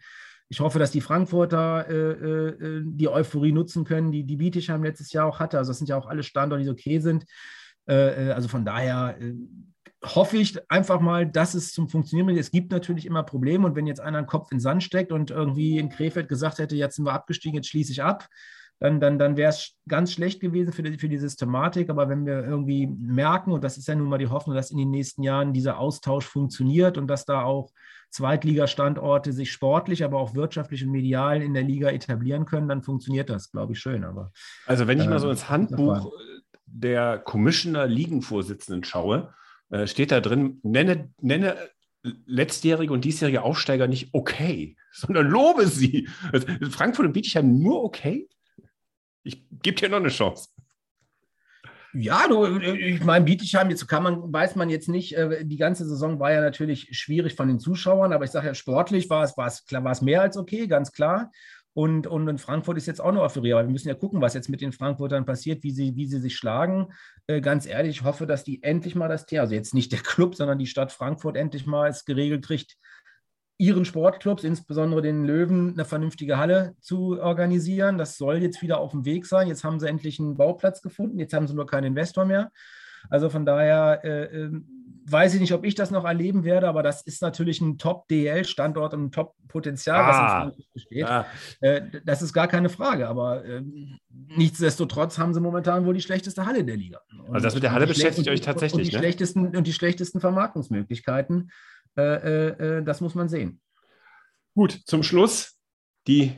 Ich 0.49 0.59
hoffe, 0.59 0.79
dass 0.79 0.91
die 0.91 1.01
Frankfurter 1.01 1.87
äh, 1.89 1.93
äh, 1.93 2.81
die 2.85 3.07
Euphorie 3.07 3.51
nutzen 3.51 3.85
können, 3.85 4.11
die 4.11 4.23
die 4.23 4.37
Bietigheim 4.37 4.83
letztes 4.83 5.11
Jahr 5.11 5.27
auch 5.27 5.39
hatte. 5.39 5.57
Also 5.57 5.71
das 5.71 5.77
sind 5.77 5.89
ja 5.89 5.97
auch 5.97 6.07
alle 6.07 6.23
Standorte, 6.23 6.63
die 6.63 6.69
okay 6.69 6.99
sind. 6.99 7.25
Äh, 7.87 8.29
äh 8.29 8.31
also 8.31 8.47
von 8.47 8.65
daher 8.65 9.17
äh, 9.19 9.33
hoffe 10.03 10.37
ich 10.37 10.59
einfach 10.69 10.99
mal, 10.99 11.25
dass 11.25 11.53
es 11.53 11.71
zum 11.71 11.87
Funktionieren 11.89 12.27
bringt. 12.27 12.39
Es 12.39 12.51
gibt 12.51 12.71
natürlich 12.71 13.05
immer 13.05 13.23
Probleme 13.23 13.65
und 13.65 13.75
wenn 13.75 13.87
jetzt 13.87 14.01
einer 14.01 14.17
einen 14.17 14.27
Kopf 14.27 14.51
in 14.51 14.57
den 14.57 14.61
Sand 14.61 14.83
steckt 14.83 15.11
und 15.11 15.31
irgendwie 15.31 15.77
in 15.77 15.89
Krefeld 15.89 16.27
gesagt 16.27 16.59
hätte, 16.59 16.75
jetzt 16.75 16.97
sind 16.97 17.05
wir 17.05 17.13
abgestiegen, 17.13 17.55
jetzt 17.55 17.69
schließe 17.69 17.91
ich 17.91 18.03
ab, 18.03 18.27
dann, 18.79 18.99
dann, 18.99 19.17
dann 19.17 19.37
wäre 19.37 19.49
es 19.49 19.77
ganz 19.87 20.11
schlecht 20.11 20.41
gewesen 20.41 20.73
für 20.73 20.83
die, 20.83 20.97
für 20.97 21.07
die 21.07 21.17
Systematik. 21.17 21.89
Aber 21.89 22.09
wenn 22.09 22.25
wir 22.25 22.43
irgendwie 22.43 22.87
merken, 22.87 23.51
und 23.51 23.63
das 23.63 23.77
ist 23.77 23.87
ja 23.87 23.95
nun 23.95 24.09
mal 24.09 24.17
die 24.17 24.27
Hoffnung, 24.27 24.55
dass 24.55 24.71
in 24.71 24.77
den 24.77 24.89
nächsten 24.89 25.23
Jahren 25.23 25.53
dieser 25.53 25.79
Austausch 25.79 26.25
funktioniert 26.25 26.97
und 26.97 27.07
dass 27.07 27.25
da 27.25 27.43
auch 27.43 27.71
Zweitligastandorte 28.13 29.33
sich 29.33 29.51
sportlich, 29.51 30.03
aber 30.03 30.19
auch 30.19 30.35
wirtschaftlich 30.35 30.85
und 30.85 30.91
medial 30.91 31.41
in 31.41 31.55
der 31.55 31.63
Liga 31.63 31.89
etablieren 31.89 32.45
können, 32.45 32.67
dann 32.67 32.83
funktioniert 32.83 33.27
das, 33.29 33.51
glaube 33.51 33.73
ich, 33.73 33.79
schön. 33.79 34.03
Aber, 34.03 34.31
also 34.67 34.87
wenn 34.87 35.01
ich 35.01 35.07
mal 35.07 35.19
so 35.19 35.31
ins 35.31 35.49
Handbuch 35.49 36.13
der 36.67 37.17
Commissioner 37.17 37.87
Ligenvorsitzenden 37.87 38.83
schaue, 38.83 39.33
äh, 39.71 39.87
steht 39.87 40.11
da 40.11 40.21
drin, 40.21 40.59
nenne, 40.61 41.11
nenne 41.21 41.57
letztjährige 42.27 42.93
und 42.93 43.03
diesjährige 43.03 43.41
Aufsteiger 43.41 43.87
nicht 43.87 44.09
okay, 44.13 44.75
sondern 44.91 45.27
lobe 45.27 45.67
sie. 45.67 46.07
Frankfurt 46.69 47.07
und 47.07 47.13
Bietigheim 47.13 47.59
nur 47.59 47.83
okay? 47.83 48.29
Ich 49.23 49.43
gebe 49.49 49.75
dir 49.75 49.89
noch 49.89 49.97
eine 49.97 50.09
Chance. 50.09 50.49
Ja, 51.93 52.27
du, 52.27 52.59
ich 52.59 53.03
meine, 53.03 53.25
Bietigheim, 53.25 53.69
jetzt 53.69 53.87
kann 53.87 54.03
man, 54.03 54.33
weiß 54.33 54.55
man 54.55 54.69
jetzt 54.69 54.89
nicht, 54.89 55.15
äh, 55.15 55.45
die 55.45 55.57
ganze 55.57 55.87
Saison 55.87 56.19
war 56.19 56.31
ja 56.31 56.41
natürlich 56.41 56.89
schwierig 56.91 57.35
von 57.35 57.47
den 57.47 57.59
Zuschauern, 57.59 58.13
aber 58.13 58.25
ich 58.25 58.31
sage 58.31 58.47
ja, 58.47 58.55
sportlich 58.55 59.09
war 59.11 59.23
es, 59.23 59.37
war 59.37 59.47
es, 59.47 59.63
war 59.69 59.91
es 59.91 60.01
mehr 60.01 60.21
als 60.21 60.35
okay, 60.35 60.65
ganz 60.67 60.91
klar. 60.91 61.29
Und, 61.75 62.05
und 62.05 62.27
in 62.27 62.37
Frankfurt 62.37 62.77
ist 62.77 62.85
jetzt 62.85 63.01
auch 63.01 63.11
noch 63.11 63.23
offeriert. 63.23 63.57
Aber 63.57 63.67
wir 63.67 63.71
müssen 63.71 63.87
ja 63.87 63.95
gucken, 63.95 64.21
was 64.21 64.35
jetzt 64.35 64.49
mit 64.49 64.61
den 64.61 64.71
Frankfurtern 64.71 65.25
passiert, 65.25 65.63
wie 65.63 65.71
sie, 65.71 65.95
wie 65.95 66.05
sie 66.05 66.19
sich 66.19 66.35
schlagen. 66.35 66.93
Äh, 67.27 67.41
ganz 67.41 67.65
ehrlich, 67.65 67.97
ich 67.97 68.03
hoffe, 68.03 68.27
dass 68.27 68.43
die 68.43 68.61
endlich 68.61 68.95
mal 68.95 69.07
das 69.07 69.25
Thema, 69.25 69.41
also 69.41 69.55
jetzt 69.55 69.73
nicht 69.73 69.91
der 69.91 69.99
Club, 69.99 70.35
sondern 70.35 70.59
die 70.59 70.67
Stadt 70.67 70.91
Frankfurt 70.91 71.35
endlich 71.35 71.65
mal 71.65 71.89
es 71.89 72.05
geregelt 72.05 72.45
kriegt, 72.45 72.77
ihren 73.63 73.85
Sportclubs, 73.85 74.43
insbesondere 74.43 75.01
den 75.01 75.23
Löwen, 75.23 75.71
eine 75.73 75.85
vernünftige 75.85 76.37
Halle 76.37 76.75
zu 76.81 77.21
organisieren. 77.21 77.97
Das 77.97 78.17
soll 78.17 78.41
jetzt 78.41 78.61
wieder 78.61 78.79
auf 78.79 78.91
dem 78.91 79.05
Weg 79.05 79.25
sein. 79.25 79.47
Jetzt 79.47 79.63
haben 79.63 79.79
sie 79.79 79.87
endlich 79.87 80.19
einen 80.19 80.35
Bauplatz 80.35 80.81
gefunden. 80.81 81.17
Jetzt 81.17 81.33
haben 81.33 81.47
sie 81.47 81.55
nur 81.55 81.65
keinen 81.65 81.85
Investor 81.85 82.25
mehr. 82.25 82.51
Also 83.09 83.29
von 83.29 83.45
daher 83.45 84.01
äh, 84.03 84.23
äh, 84.23 84.51
weiß 85.05 85.33
ich 85.35 85.39
nicht, 85.39 85.53
ob 85.53 85.63
ich 85.63 85.75
das 85.75 85.91
noch 85.91 86.03
erleben 86.03 86.43
werde, 86.43 86.67
aber 86.67 86.83
das 86.83 87.03
ist 87.03 87.21
natürlich 87.21 87.61
ein 87.61 87.77
Top-DL-Standort 87.77 88.93
und 88.93 89.05
ein 89.05 89.11
Top-Potenzial, 89.11 89.99
ah, 90.01 90.45
was 90.47 90.57
in 90.57 90.63
besteht. 90.73 91.05
Ah. 91.05 91.25
Äh, 91.61 91.81
das 92.03 92.21
ist 92.21 92.33
gar 92.33 92.49
keine 92.49 92.67
Frage, 92.69 93.07
aber 93.07 93.45
äh, 93.45 93.61
nichtsdestotrotz 94.35 95.17
haben 95.17 95.33
sie 95.33 95.41
momentan 95.41 95.85
wohl 95.85 95.93
die 95.93 96.01
schlechteste 96.01 96.45
Halle 96.45 96.65
der 96.65 96.75
Liga. 96.75 96.99
Und 97.27 97.35
also 97.35 97.45
das 97.45 97.53
mit 97.53 97.63
der 97.63 97.71
Halle 97.71 97.87
beschäftigt 97.87 98.27
euch 98.27 98.41
tatsächlich, 98.41 98.87
und 98.87 98.91
die 98.91 98.95
ne? 98.95 98.99
Schlechtesten, 98.99 99.55
und 99.55 99.67
die 99.67 99.73
schlechtesten 99.73 100.19
Vermarktungsmöglichkeiten. 100.19 101.49
Äh, 101.97 102.01
äh, 102.01 102.77
äh, 102.77 102.83
das 102.83 103.01
muss 103.01 103.15
man 103.15 103.29
sehen. 103.29 103.61
Gut, 104.55 104.81
zum 104.85 105.03
Schluss 105.03 105.59
die 106.07 106.35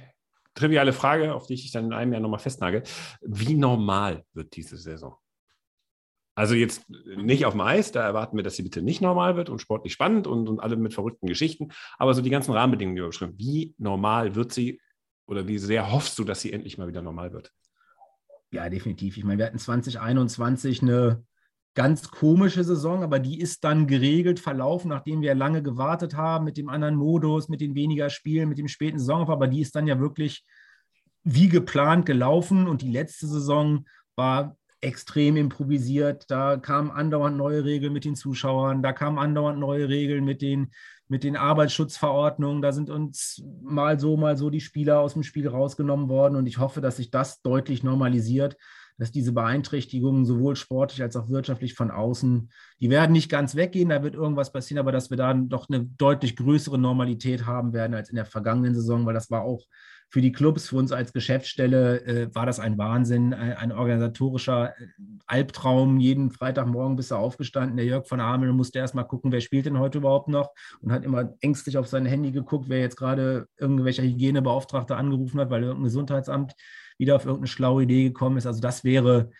triviale 0.54 0.94
Frage, 0.94 1.34
auf 1.34 1.48
die 1.48 1.54
ich 1.54 1.72
dann 1.72 1.86
in 1.86 1.94
einem 1.94 2.14
Jahr 2.14 2.22
nochmal 2.22 2.40
festnagel. 2.40 2.84
Wie 3.22 3.56
normal 3.56 4.24
wird 4.34 4.56
diese 4.56 4.78
Saison? 4.78 5.18
Also 6.38 6.54
jetzt 6.54 6.90
nicht 6.90 7.46
auf 7.46 7.54
dem 7.54 7.62
Eis, 7.62 7.94
da 7.94 8.04
erwarten 8.04 8.36
wir, 8.36 8.44
dass 8.44 8.58
sie 8.58 8.64
bitte 8.64 8.82
nicht 8.82 9.02
normal 9.02 9.38
wird 9.38 9.50
und 9.50 9.60
sportlich 9.60 9.94
spannend 9.94 10.28
und, 10.28 10.50
und 10.50 10.60
alle 10.60 10.76
mit 10.76 10.94
verrückten 10.94 11.28
Geschichten, 11.28 11.72
aber 11.98 12.14
so 12.14 12.22
die 12.22 12.30
ganzen 12.30 12.52
Rahmenbedingungen, 12.52 12.98
die 12.98 13.02
wir 13.04 13.08
beschreiben, 13.08 13.36
wie 13.38 13.74
normal 13.78 14.36
wird 14.36 14.52
sie 14.52 14.82
oder 15.28 15.48
wie 15.48 15.58
sehr 15.58 15.94
hoffst 15.94 16.20
du, 16.20 16.26
dass 16.26 16.42
sie 16.42 16.52
endlich 16.52 16.78
mal 16.78 16.90
wieder 16.90 17.02
normal 17.02 17.32
wird? 17.32 17.54
Ja, 18.52 18.70
definitiv. 18.70 19.18
Ich 19.18 19.24
meine, 19.24 19.40
wir 19.40 19.46
hatten 19.46 19.60
2021 19.60 20.82
eine 20.82 21.24
ganz 21.76 22.10
komische 22.10 22.64
Saison, 22.64 23.04
aber 23.04 23.20
die 23.20 23.40
ist 23.40 23.64
dann 23.64 23.86
geregelt 23.86 24.40
verlaufen, 24.40 24.90
nachdem 24.90 25.22
wir 25.22 25.36
lange 25.36 25.62
gewartet 25.62 26.16
haben 26.16 26.46
mit 26.46 26.58
dem 26.58 26.70
anderen 26.70 26.96
Modus, 26.96 27.50
mit 27.50 27.62
den 27.62 27.76
weniger 27.76 28.10
Spielen, 28.10 28.50
mit 28.50 28.58
dem 28.58 28.70
späten 28.70 28.98
Saisonaufbau. 28.98 29.34
Aber 29.34 29.48
die 29.48 29.62
ist 29.62 29.76
dann 29.76 29.86
ja 29.86 30.00
wirklich 30.00 30.46
wie 31.24 31.50
geplant 31.50 32.06
gelaufen 32.06 32.68
und 32.68 32.82
die 32.82 32.92
letzte 32.92 33.28
Saison 33.28 33.86
war 34.16 34.56
extrem 34.80 35.36
improvisiert. 35.36 36.26
Da 36.30 36.58
kamen 36.58 36.92
andauernd 36.92 37.36
neue 37.36 37.66
Regeln 37.66 37.92
mit 37.92 38.06
den 38.06 38.16
Zuschauern, 38.16 38.82
da 38.82 38.94
kamen 38.94 39.20
andauernd 39.20 39.60
neue 39.60 39.90
Regeln 39.90 40.24
mit 40.24 40.42
den, 40.42 40.72
mit 41.10 41.24
den 41.24 41.36
Arbeitsschutzverordnungen. 41.36 42.62
Da 42.62 42.72
sind 42.72 42.90
uns 42.90 43.44
mal 43.62 44.00
so, 44.00 44.16
mal 44.16 44.38
so 44.38 44.50
die 44.50 44.62
Spieler 44.62 45.00
aus 45.00 45.14
dem 45.14 45.24
Spiel 45.24 45.48
rausgenommen 45.48 46.08
worden. 46.08 46.38
Und 46.38 46.46
ich 46.46 46.58
hoffe, 46.58 46.80
dass 46.80 46.98
sich 46.98 47.12
das 47.12 47.42
deutlich 47.42 47.84
normalisiert, 47.84 48.56
dass 48.98 49.12
diese 49.12 49.34
Beeinträchtigungen 49.34 50.26
sowohl 50.26 50.56
sportlich 50.56 51.02
als 51.02 51.16
auch 51.16 51.30
wirtschaftlich 51.30 51.74
von 51.74 51.92
außen, 51.92 52.50
die 52.80 52.90
werden 52.90 53.12
nicht 53.12 53.30
ganz 53.30 53.56
weggehen, 53.56 53.90
da 53.90 54.04
wird 54.04 54.16
irgendwas 54.16 54.52
passieren, 54.52 54.80
aber 54.80 54.92
dass 54.92 55.10
wir 55.10 55.18
da 55.18 55.34
doch 55.34 55.70
eine 55.70 55.86
deutlich 55.98 56.36
größere 56.36 56.78
Normalität 56.78 57.46
haben 57.46 57.74
werden 57.74 57.94
als 57.94 58.10
in 58.10 58.16
der 58.16 58.26
vergangenen 58.26 58.76
Saison, 58.76 59.06
weil 59.06 59.14
das 59.14 59.30
war 59.32 59.44
auch 59.44 59.62
für 60.10 60.22
die 60.22 60.32
Clubs, 60.32 60.70
für 60.70 60.78
uns 60.78 60.92
als 60.92 61.14
Geschäftsstelle 61.14 62.02
äh, 62.06 62.36
war 62.36 62.46
das 62.46 62.60
ein 62.60 62.78
Wahnsinn, 62.78 63.34
ein, 63.34 63.54
ein, 63.54 63.72
organisatorischer 63.72 64.70
äh, 64.70 64.88
Albtraum. 65.26 66.00
Jeden 66.00 66.32
Freitagmorgen 66.32 66.96
bist 66.96 67.12
du 67.12 67.16
aufgestanden, 67.16 67.78
der 67.78 67.86
Jörg 67.86 68.08
von 68.08 68.20
Amel 68.20 68.54
musste 68.54 68.80
erst 68.80 68.96
mal 68.96 69.04
gucken, 69.04 69.32
wer 69.32 69.42
spielt 69.42 69.66
denn 69.66 69.80
heute 69.80 69.98
überhaupt 69.98 70.28
noch 70.28 70.52
und 70.82 70.92
hat 70.92 71.04
immer 71.04 71.34
ängstlich 71.42 71.78
auf 71.78 71.88
sein 71.88 72.06
Handy 72.06 72.32
geguckt, 72.32 72.70
wer 72.70 72.80
jetzt 72.80 72.98
gerade 72.98 73.48
irgendwelcher 73.58 74.04
Hygienebeauftragter 74.04 74.96
angerufen 74.96 75.40
hat, 75.40 75.50
weil 75.50 75.64
irgendein 75.64 75.86
Gesundheitsamt 75.86 76.54
wieder 76.98 77.16
auf 77.16 77.26
irgendeine 77.26 77.48
schlaue 77.48 77.84
Idee 77.84 78.06
gekommen 78.06 78.38
ist. 78.38 78.46
Also 78.46 78.62
das 78.62 78.84
wäre, 78.84 79.32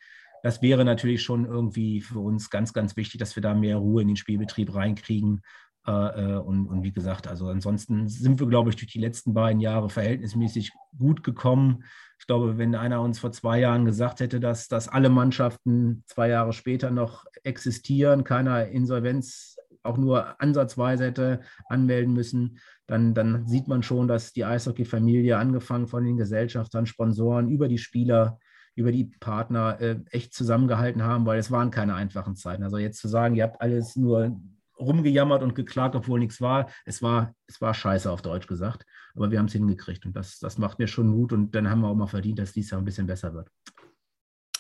das 0.44 0.62
wäre 0.62 0.86
natürlich 0.86 1.24
schon 1.24 1.46
irgendwie 1.46 2.02
für 2.02 2.20
uns 2.20 2.50
ganz, 2.50 2.74
ganz 2.74 2.96
wichtig, 2.96 3.20
dass 3.20 3.36
wir 3.36 3.42
da 3.42 3.54
mehr 3.54 3.78
Ruhe 3.78 4.02
in 4.02 4.08
den 4.08 4.18
Spielbetrieb 4.18 4.74
reinkriegen. 4.74 5.42
Äh, 5.88 5.92
äh, 5.92 6.38
und, 6.38 6.68
und 6.68 6.84
wie 6.84 6.92
gesagt, 6.92 7.28
also 7.28 7.48
ansonsten 7.48 8.08
sind 8.08 8.40
wir, 8.40 8.48
glaube 8.48 8.70
ich, 8.72 8.76
durch 8.76 8.92
die 8.92 9.00
letzten 9.00 9.34
beiden 9.34 9.62
Jahre 9.62 9.90
verhältnismäßig 9.90 10.72
gut 10.98 11.24
gekommen. 11.24 11.84
Ich 12.20 12.26
glaube, 12.26 12.58
wenn 12.58 12.74
einer 12.76 13.02
uns 13.02 13.20
vor 13.20 13.32
zwei 13.32 13.60
Jahren 13.60 13.86
gesagt 13.86 14.20
hätte, 14.20 14.40
dass, 14.40 14.68
dass 14.68 14.88
alle 14.88 15.10
Mannschaften 15.10 16.04
zwei 16.08 16.30
Jahre 16.30 16.54
später 16.54 16.90
noch 16.90 17.26
existieren, 17.44 18.24
keiner 18.24 18.68
Insolvenz 18.68 19.55
auch 19.86 19.98
nur 19.98 20.42
ansatzweise 20.42 21.06
hätte 21.06 21.42
anmelden 21.70 22.14
müssen, 22.14 22.60
dann, 22.88 23.14
dann 23.14 23.48
sieht 23.48 23.68
man 23.68 23.84
schon, 23.84 24.08
dass 24.08 24.34
die 24.34 24.46
Eishockey-Familie, 24.46 25.38
angefangen 25.38 25.88
von 25.88 26.04
den 26.04 26.18
Gesellschaftern, 26.18 26.86
Sponsoren, 26.86 27.50
über 27.50 27.68
die 27.68 27.78
Spieler, 27.78 28.40
über 28.76 28.92
die 28.92 29.06
Partner 29.20 29.80
äh, 29.80 30.00
echt 30.12 30.34
zusammengehalten 30.34 31.04
haben, 31.04 31.26
weil 31.26 31.40
es 31.40 31.50
waren 31.50 31.72
keine 31.72 31.96
einfachen 31.96 32.36
Zeiten. 32.36 32.64
Also 32.64 32.78
jetzt 32.78 33.00
zu 33.00 33.08
sagen, 33.08 33.36
ihr 33.36 33.44
habt 33.44 33.62
alles 33.62 33.96
nur 33.96 34.40
rumgejammert 34.78 35.42
und 35.42 35.56
geklagt, 35.56 35.96
obwohl 35.96 36.20
nichts 36.20 36.42
war, 36.42 36.70
es 36.86 37.02
war, 37.02 37.34
es 37.48 37.62
war 37.62 37.74
scheiße 37.74 38.12
auf 38.12 38.22
Deutsch 38.22 38.48
gesagt. 38.48 38.86
Aber 39.16 39.32
wir 39.32 39.40
haben 39.40 39.46
es 39.46 39.54
hingekriegt 39.54 40.06
und 40.06 40.16
das, 40.16 40.40
das 40.40 40.58
macht 40.58 40.80
mir 40.80 40.88
schon 40.88 41.08
Mut 41.08 41.32
und 41.32 41.56
dann 41.56 41.70
haben 41.70 41.82
wir 41.82 41.88
auch 41.88 41.96
mal 41.96 42.08
verdient, 42.08 42.40
dass 42.40 42.52
dies 42.52 42.70
Jahr 42.72 42.82
ein 42.82 42.86
bisschen 42.86 43.08
besser 43.08 43.34
wird. 43.34 43.50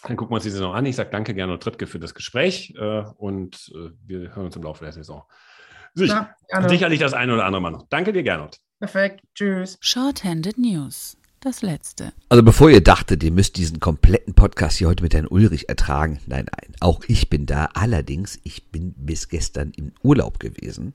Dann 0.07 0.17
gucken 0.17 0.31
wir 0.31 0.35
uns 0.35 0.43
die 0.43 0.51
Saison 0.51 0.73
an. 0.73 0.85
Ich 0.85 0.95
sage 0.95 1.09
danke 1.11 1.33
Gernot 1.33 1.63
Trippke 1.63 1.87
für 1.87 1.99
das 1.99 2.13
Gespräch 2.13 2.73
äh, 2.77 3.03
und 3.17 3.71
äh, 3.75 3.89
wir 4.05 4.35
hören 4.35 4.45
uns 4.45 4.55
im 4.55 4.63
Laufe 4.63 4.83
der 4.83 4.93
Saison. 4.93 5.23
Sich, 5.95 6.09
ja, 6.09 6.35
sicherlich 6.67 6.99
das 6.99 7.13
eine 7.13 7.33
oder 7.33 7.45
andere 7.45 7.61
Mal 7.61 7.71
noch. 7.71 7.87
Danke 7.89 8.13
dir, 8.13 8.21
Gernot. 8.21 8.59
Perfekt. 8.79 9.21
Tschüss. 9.33 9.77
Shorthanded 9.79 10.57
News. 10.57 11.17
Das 11.39 11.61
letzte. 11.61 12.11
Also 12.29 12.43
bevor 12.43 12.69
ihr 12.69 12.81
dachtet, 12.81 13.23
ihr 13.23 13.31
müsst 13.31 13.57
diesen 13.57 13.79
kompletten 13.79 14.33
Podcast 14.33 14.77
hier 14.77 14.87
heute 14.87 15.03
mit 15.03 15.13
Herrn 15.13 15.27
Ulrich 15.27 15.69
ertragen. 15.69 16.19
Nein, 16.25 16.47
nein. 16.51 16.75
Auch 16.79 17.03
ich 17.07 17.29
bin 17.29 17.45
da. 17.45 17.69
Allerdings, 17.75 18.39
ich 18.43 18.71
bin 18.71 18.93
bis 18.97 19.29
gestern 19.29 19.71
im 19.75 19.91
Urlaub 20.01 20.39
gewesen 20.39 20.93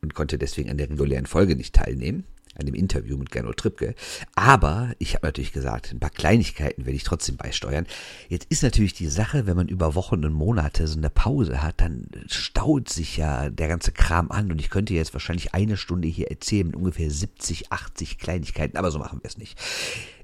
und 0.00 0.14
konnte 0.14 0.38
deswegen 0.38 0.70
an 0.70 0.78
der 0.78 0.90
regulären 0.90 1.26
Folge 1.26 1.56
nicht 1.56 1.74
teilnehmen 1.74 2.24
an 2.58 2.66
dem 2.66 2.74
Interview 2.74 3.16
mit 3.16 3.30
Gernot 3.30 3.56
Trippke. 3.56 3.94
Aber 4.34 4.92
ich 4.98 5.14
habe 5.14 5.26
natürlich 5.26 5.52
gesagt, 5.52 5.92
ein 5.92 6.00
paar 6.00 6.10
Kleinigkeiten 6.10 6.84
werde 6.84 6.96
ich 6.96 7.04
trotzdem 7.04 7.36
beisteuern. 7.36 7.86
Jetzt 8.28 8.46
ist 8.50 8.62
natürlich 8.62 8.94
die 8.94 9.06
Sache, 9.06 9.46
wenn 9.46 9.56
man 9.56 9.68
über 9.68 9.94
Wochen 9.94 10.24
und 10.24 10.32
Monate 10.32 10.86
so 10.86 10.98
eine 10.98 11.10
Pause 11.10 11.62
hat, 11.62 11.80
dann 11.80 12.06
staut 12.26 12.88
sich 12.88 13.16
ja 13.16 13.50
der 13.50 13.68
ganze 13.68 13.92
Kram 13.92 14.30
an 14.30 14.50
und 14.50 14.60
ich 14.60 14.70
könnte 14.70 14.94
jetzt 14.94 15.12
wahrscheinlich 15.12 15.54
eine 15.54 15.76
Stunde 15.76 16.08
hier 16.08 16.30
erzählen 16.30 16.66
mit 16.66 16.76
ungefähr 16.76 17.10
70, 17.10 17.72
80 17.72 18.18
Kleinigkeiten, 18.18 18.76
aber 18.76 18.90
so 18.90 18.98
machen 18.98 19.20
wir 19.22 19.28
es 19.28 19.38
nicht. 19.38 19.58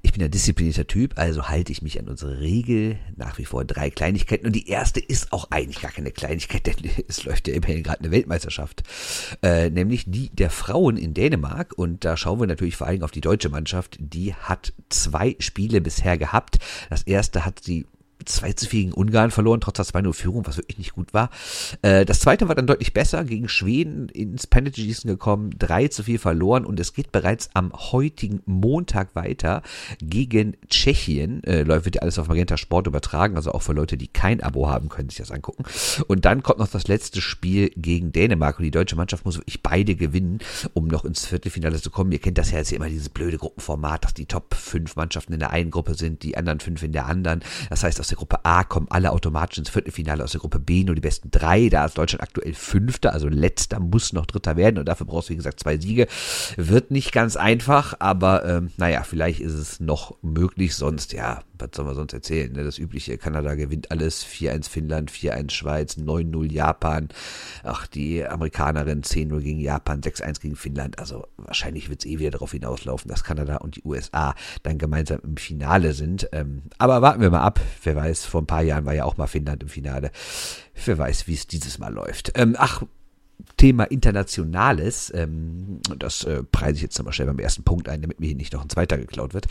Ich 0.01 0.13
bin 0.13 0.23
ein 0.23 0.31
disziplinierter 0.31 0.87
Typ, 0.87 1.17
also 1.17 1.49
halte 1.49 1.71
ich 1.71 1.81
mich 1.81 1.99
an 1.99 2.07
unsere 2.07 2.39
Regel. 2.39 2.97
Nach 3.15 3.37
wie 3.37 3.45
vor 3.45 3.65
drei 3.65 3.89
Kleinigkeiten. 3.89 4.45
Und 4.45 4.53
die 4.53 4.67
erste 4.67 4.99
ist 4.99 5.33
auch 5.33 5.51
eigentlich 5.51 5.81
gar 5.81 5.91
keine 5.91 6.11
Kleinigkeit, 6.11 6.65
denn 6.67 6.75
es 7.07 7.23
läuft 7.23 7.47
ja 7.47 7.53
immerhin 7.53 7.83
gerade 7.83 7.99
eine 7.99 8.11
Weltmeisterschaft. 8.11 8.83
Äh, 9.41 9.69
nämlich 9.69 10.05
die 10.07 10.29
der 10.29 10.49
Frauen 10.49 10.97
in 10.97 11.13
Dänemark. 11.13 11.73
Und 11.77 12.05
da 12.05 12.17
schauen 12.17 12.39
wir 12.39 12.47
natürlich 12.47 12.75
vor 12.75 12.87
allem 12.87 13.03
auf 13.03 13.11
die 13.11 13.21
deutsche 13.21 13.49
Mannschaft. 13.49 13.97
Die 13.99 14.33
hat 14.33 14.73
zwei 14.89 15.35
Spiele 15.39 15.81
bisher 15.81 16.17
gehabt. 16.17 16.59
Das 16.89 17.03
erste 17.03 17.45
hat 17.45 17.63
sie 17.63 17.85
2 18.25 18.53
zu 18.53 18.67
4 18.67 18.79
gegen 18.79 18.93
Ungarn 18.93 19.31
verloren, 19.31 19.61
trotz 19.61 19.77
der 19.77 19.85
2-0-Führung, 19.85 20.45
was 20.45 20.57
wirklich 20.57 20.77
nicht 20.77 20.93
gut 20.93 21.13
war. 21.13 21.29
Äh, 21.81 22.05
das 22.05 22.19
zweite 22.19 22.47
war 22.47 22.55
dann 22.55 22.67
deutlich 22.67 22.93
besser, 22.93 23.23
gegen 23.23 23.49
Schweden 23.49 24.09
ins 24.09 24.47
Penalty-Schießen 24.47 25.09
gekommen, 25.09 25.51
3 25.57 25.87
zu 25.87 26.03
4 26.03 26.19
verloren 26.19 26.65
und 26.65 26.79
es 26.79 26.93
geht 26.93 27.11
bereits 27.11 27.49
am 27.53 27.71
heutigen 27.73 28.41
Montag 28.45 29.15
weiter 29.15 29.61
gegen 30.01 30.57
Tschechien. 30.69 31.43
Äh, 31.43 31.65
ja 31.65 32.01
alles 32.01 32.19
auf 32.19 32.27
Magenta 32.27 32.57
Sport 32.57 32.87
übertragen, 32.87 33.35
also 33.35 33.51
auch 33.51 33.61
für 33.61 33.73
Leute, 33.73 33.97
die 33.97 34.07
kein 34.07 34.41
Abo 34.41 34.69
haben, 34.69 34.89
können 34.89 35.09
sich 35.09 35.19
das 35.19 35.31
angucken. 35.31 35.63
Und 36.07 36.25
dann 36.25 36.43
kommt 36.43 36.59
noch 36.59 36.67
das 36.67 36.87
letzte 36.87 37.21
Spiel 37.21 37.71
gegen 37.75 38.11
Dänemark 38.11 38.59
und 38.59 38.65
die 38.65 38.71
deutsche 38.71 38.95
Mannschaft 38.95 39.25
muss 39.25 39.37
wirklich 39.37 39.63
beide 39.63 39.95
gewinnen, 39.95 40.39
um 40.73 40.87
noch 40.87 41.05
ins 41.05 41.25
Viertelfinale 41.25 41.81
zu 41.81 41.89
kommen. 41.89 42.11
Ihr 42.11 42.19
kennt 42.19 42.37
das 42.37 42.51
ja 42.51 42.57
jetzt 42.57 42.71
immer, 42.71 42.89
dieses 42.89 43.09
blöde 43.09 43.37
Gruppenformat, 43.37 44.05
dass 44.05 44.13
die 44.13 44.25
Top 44.25 44.53
5 44.53 44.95
Mannschaften 44.95 45.33
in 45.33 45.39
der 45.39 45.51
einen 45.51 45.71
Gruppe 45.71 45.95
sind, 45.95 46.23
die 46.23 46.37
anderen 46.37 46.59
5 46.59 46.83
in 46.83 46.91
der 46.91 47.05
anderen. 47.05 47.41
Das 47.69 47.83
heißt, 47.83 47.99
aus 48.09 48.17
der 48.17 48.17
Gruppe 48.17 48.43
A 48.43 48.63
kommen 48.63 48.87
alle 48.89 49.11
automatisch 49.11 49.59
ins 49.59 49.69
Viertelfinale, 49.69 50.23
aus 50.23 50.31
der 50.31 50.41
Gruppe 50.41 50.57
B 50.57 50.83
nur 50.83 50.95
die 50.95 51.01
besten 51.01 51.29
drei. 51.29 51.69
Da 51.69 51.85
ist 51.85 51.95
Deutschland 51.95 52.23
aktuell 52.23 52.55
Fünfter, 52.55 53.13
also 53.13 53.27
letzter, 53.27 53.79
muss 53.79 54.13
noch 54.13 54.25
Dritter 54.25 54.57
werden 54.57 54.79
und 54.79 54.87
dafür 54.87 55.05
brauchst 55.05 55.29
du, 55.29 55.33
wie 55.33 55.37
gesagt, 55.37 55.59
zwei 55.59 55.77
Siege. 55.77 56.07
Wird 56.57 56.89
nicht 56.89 57.11
ganz 57.11 57.35
einfach, 57.35 57.93
aber 57.99 58.45
ähm, 58.45 58.71
naja, 58.77 59.03
vielleicht 59.03 59.41
ist 59.41 59.53
es 59.53 59.79
noch 59.79 60.15
möglich, 60.23 60.75
sonst 60.75 61.13
ja, 61.13 61.43
was 61.59 61.69
soll 61.73 61.85
man 61.85 61.95
sonst 61.95 62.13
erzählen? 62.13 62.51
Ne? 62.51 62.63
Das 62.63 62.77
übliche, 62.77 63.17
Kanada 63.17 63.55
gewinnt 63.55 63.91
alles, 63.91 64.25
4-1 64.25 64.69
Finnland, 64.69 65.11
4-1 65.11 65.51
Schweiz, 65.51 65.97
9-0 65.97 66.51
Japan. 66.51 67.09
Ach, 67.63 67.87
die 67.87 68.25
Amerikanerin 68.25 69.03
10-0 69.03 69.39
gegen 69.41 69.59
Japan, 69.59 70.01
6-1 70.01 70.41
gegen 70.41 70.55
Finnland. 70.55 70.99
Also 70.99 71.27
wahrscheinlich 71.37 71.89
wird 71.89 72.01
es 72.01 72.05
eh 72.05 72.19
wieder 72.19 72.31
darauf 72.31 72.51
hinauslaufen, 72.51 73.09
dass 73.09 73.23
Kanada 73.23 73.57
und 73.57 73.75
die 73.75 73.83
USA 73.83 74.35
dann 74.63 74.77
gemeinsam 74.77 75.19
im 75.23 75.37
Finale 75.37 75.93
sind. 75.93 76.29
Ähm, 76.31 76.63
aber 76.77 77.01
warten 77.01 77.21
wir 77.21 77.29
mal 77.29 77.43
ab. 77.43 77.59
Wer 77.83 77.95
weiß, 77.95 78.25
vor 78.25 78.41
ein 78.41 78.47
paar 78.47 78.63
Jahren 78.63 78.85
war 78.85 78.93
ja 78.93 79.05
auch 79.05 79.17
mal 79.17 79.27
Finnland 79.27 79.63
im 79.63 79.69
Finale. 79.69 80.11
Wer 80.85 80.97
weiß, 80.97 81.27
wie 81.27 81.33
es 81.33 81.47
dieses 81.47 81.79
Mal 81.79 81.93
läuft. 81.93 82.31
Ähm, 82.35 82.55
ach, 82.57 82.83
Thema 83.57 83.85
Internationales, 83.85 85.11
ähm, 85.15 85.79
das 85.97 86.23
äh, 86.23 86.43
preise 86.43 86.77
ich 86.77 86.81
jetzt 86.81 86.97
nochmal 86.97 87.13
schnell 87.13 87.27
beim 87.27 87.39
ersten 87.39 87.63
Punkt 87.63 87.89
ein, 87.89 88.01
damit 88.01 88.19
mir 88.19 88.27
hier 88.27 88.35
nicht 88.35 88.53
noch 88.53 88.61
ein 88.61 88.69
zweiter 88.69 88.97
geklaut 88.97 89.33
wird. 89.33 89.47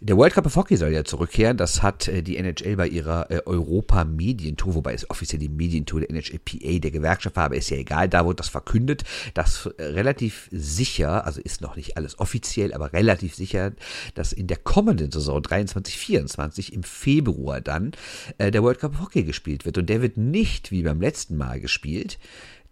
Der 0.00 0.16
World 0.16 0.34
Cup 0.34 0.46
of 0.46 0.56
Hockey 0.56 0.76
soll 0.76 0.92
ja 0.92 1.04
zurückkehren. 1.04 1.56
Das 1.56 1.82
hat 1.82 2.08
äh, 2.08 2.22
die 2.22 2.36
NHL 2.36 2.76
bei 2.76 2.88
ihrer 2.88 3.30
äh, 3.30 3.40
Europa-Medientour, 3.44 4.74
wobei 4.74 4.94
es 4.94 5.08
offiziell 5.10 5.38
die 5.38 5.48
Medientour 5.48 6.00
der 6.00 6.10
NHLPA 6.10 6.78
der 6.78 6.90
Gewerkschaft 6.90 7.36
war, 7.36 7.44
aber 7.44 7.56
ist 7.56 7.70
ja 7.70 7.76
egal, 7.76 8.08
da 8.08 8.24
wurde 8.24 8.36
das 8.36 8.48
verkündet, 8.48 9.04
dass 9.34 9.66
äh, 9.66 9.82
relativ 9.82 10.48
sicher, 10.50 11.26
also 11.26 11.40
ist 11.40 11.60
noch 11.60 11.76
nicht 11.76 11.96
alles 11.96 12.18
offiziell, 12.18 12.72
aber 12.74 12.92
relativ 12.92 13.34
sicher, 13.34 13.72
dass 14.14 14.32
in 14.32 14.46
der 14.46 14.58
kommenden 14.58 15.10
Saison 15.10 15.42
23, 15.42 15.96
24 15.96 16.72
im 16.72 16.82
Februar 16.82 17.60
dann 17.60 17.92
äh, 18.38 18.50
der 18.50 18.62
World 18.62 18.80
Cup 18.80 18.94
of 18.94 19.00
Hockey 19.00 19.24
gespielt 19.24 19.64
wird. 19.64 19.78
Und 19.78 19.88
der 19.88 20.02
wird 20.02 20.16
nicht 20.16 20.70
wie 20.70 20.82
beim 20.82 21.00
letzten 21.00 21.36
Mal 21.36 21.60
gespielt, 21.60 22.18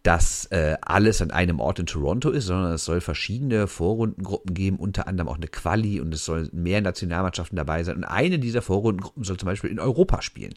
dass 0.03 0.47
äh, 0.47 0.77
alles 0.81 1.21
an 1.21 1.31
einem 1.31 1.61
Ort 1.61 1.79
in 1.79 1.87
Toronto 1.87 2.31
ist, 2.31 2.47
sondern 2.47 2.73
es 2.73 2.85
soll 2.87 3.03
verschiedene 3.03 3.67
Vorrundengruppen 3.67 4.55
geben, 4.55 4.77
unter 4.77 5.07
anderem 5.07 5.29
auch 5.29 5.37
eine 5.37 5.49
Quali 5.49 6.01
und 6.01 6.15
es 6.15 6.25
sollen 6.25 6.49
mehr 6.53 6.81
Nationalmannschaften 6.81 7.57
dabei 7.57 7.85
sein. 7.85 7.97
Und 7.97 8.05
eine 8.05 8.39
dieser 8.39 8.63
Vorrundengruppen 8.63 9.25
soll 9.25 9.37
zum 9.37 9.47
Beispiel 9.47 9.71
in 9.71 9.79
Europa 9.79 10.23
spielen. 10.23 10.55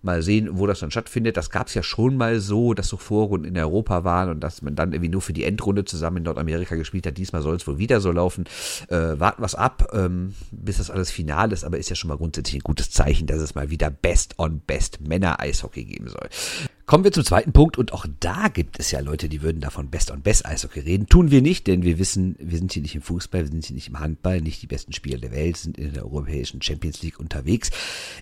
Mal 0.00 0.22
sehen, 0.22 0.48
wo 0.52 0.66
das 0.66 0.80
dann 0.80 0.90
stattfindet. 0.90 1.36
Das 1.36 1.50
gab 1.50 1.66
es 1.66 1.74
ja 1.74 1.82
schon 1.82 2.16
mal 2.16 2.40
so, 2.40 2.72
dass 2.72 2.88
so 2.88 2.96
Vorrunden 2.96 3.48
in 3.48 3.58
Europa 3.58 4.04
waren 4.04 4.30
und 4.30 4.40
dass 4.40 4.62
man 4.62 4.74
dann 4.74 4.92
irgendwie 4.92 5.10
nur 5.10 5.20
für 5.22 5.34
die 5.34 5.44
Endrunde 5.44 5.84
zusammen 5.84 6.18
in 6.18 6.22
Nordamerika 6.22 6.74
gespielt 6.76 7.06
hat. 7.06 7.18
Diesmal 7.18 7.42
soll 7.42 7.56
es 7.56 7.66
wohl 7.66 7.78
wieder 7.78 8.00
so 8.00 8.10
laufen. 8.10 8.44
Äh, 8.88 9.18
warten 9.20 9.42
wir 9.42 9.58
ab, 9.58 9.90
ähm, 9.92 10.34
bis 10.50 10.78
das 10.78 10.90
alles 10.90 11.10
final 11.10 11.52
ist, 11.52 11.64
aber 11.64 11.78
ist 11.78 11.90
ja 11.90 11.96
schon 11.96 12.08
mal 12.08 12.16
grundsätzlich 12.16 12.56
ein 12.56 12.64
gutes 12.64 12.90
Zeichen, 12.90 13.26
dass 13.26 13.40
es 13.40 13.54
mal 13.54 13.70
wieder 13.70 13.90
Best 13.90 14.38
on 14.38 14.60
Best 14.60 15.00
Männer 15.00 15.40
Eishockey 15.40 15.84
geben 15.84 16.08
soll. 16.08 16.28
Kommen 16.88 17.04
wir 17.04 17.12
zum 17.12 17.22
zweiten 17.22 17.52
Punkt 17.52 17.76
und 17.76 17.92
auch 17.92 18.06
da 18.18 18.48
gibt 18.48 18.80
es 18.80 18.92
ja 18.92 19.00
Leute, 19.00 19.28
die 19.28 19.42
würden 19.42 19.60
davon 19.60 19.90
Best 19.90 20.10
on 20.10 20.22
Best 20.22 20.46
Eishockey 20.46 20.80
reden. 20.80 21.06
Tun 21.06 21.30
wir 21.30 21.42
nicht, 21.42 21.66
denn 21.66 21.82
wir 21.82 21.98
wissen, 21.98 22.34
wir 22.38 22.56
sind 22.56 22.72
hier 22.72 22.80
nicht 22.80 22.94
im 22.94 23.02
Fußball, 23.02 23.42
wir 23.42 23.50
sind 23.50 23.66
hier 23.66 23.74
nicht 23.74 23.88
im 23.88 24.00
Handball, 24.00 24.40
nicht 24.40 24.62
die 24.62 24.66
besten 24.66 24.94
Spieler 24.94 25.18
der 25.18 25.30
Welt, 25.30 25.58
sind 25.58 25.76
in 25.76 25.92
der 25.92 26.04
europäischen 26.04 26.62
Champions 26.62 27.02
League 27.02 27.20
unterwegs. 27.20 27.70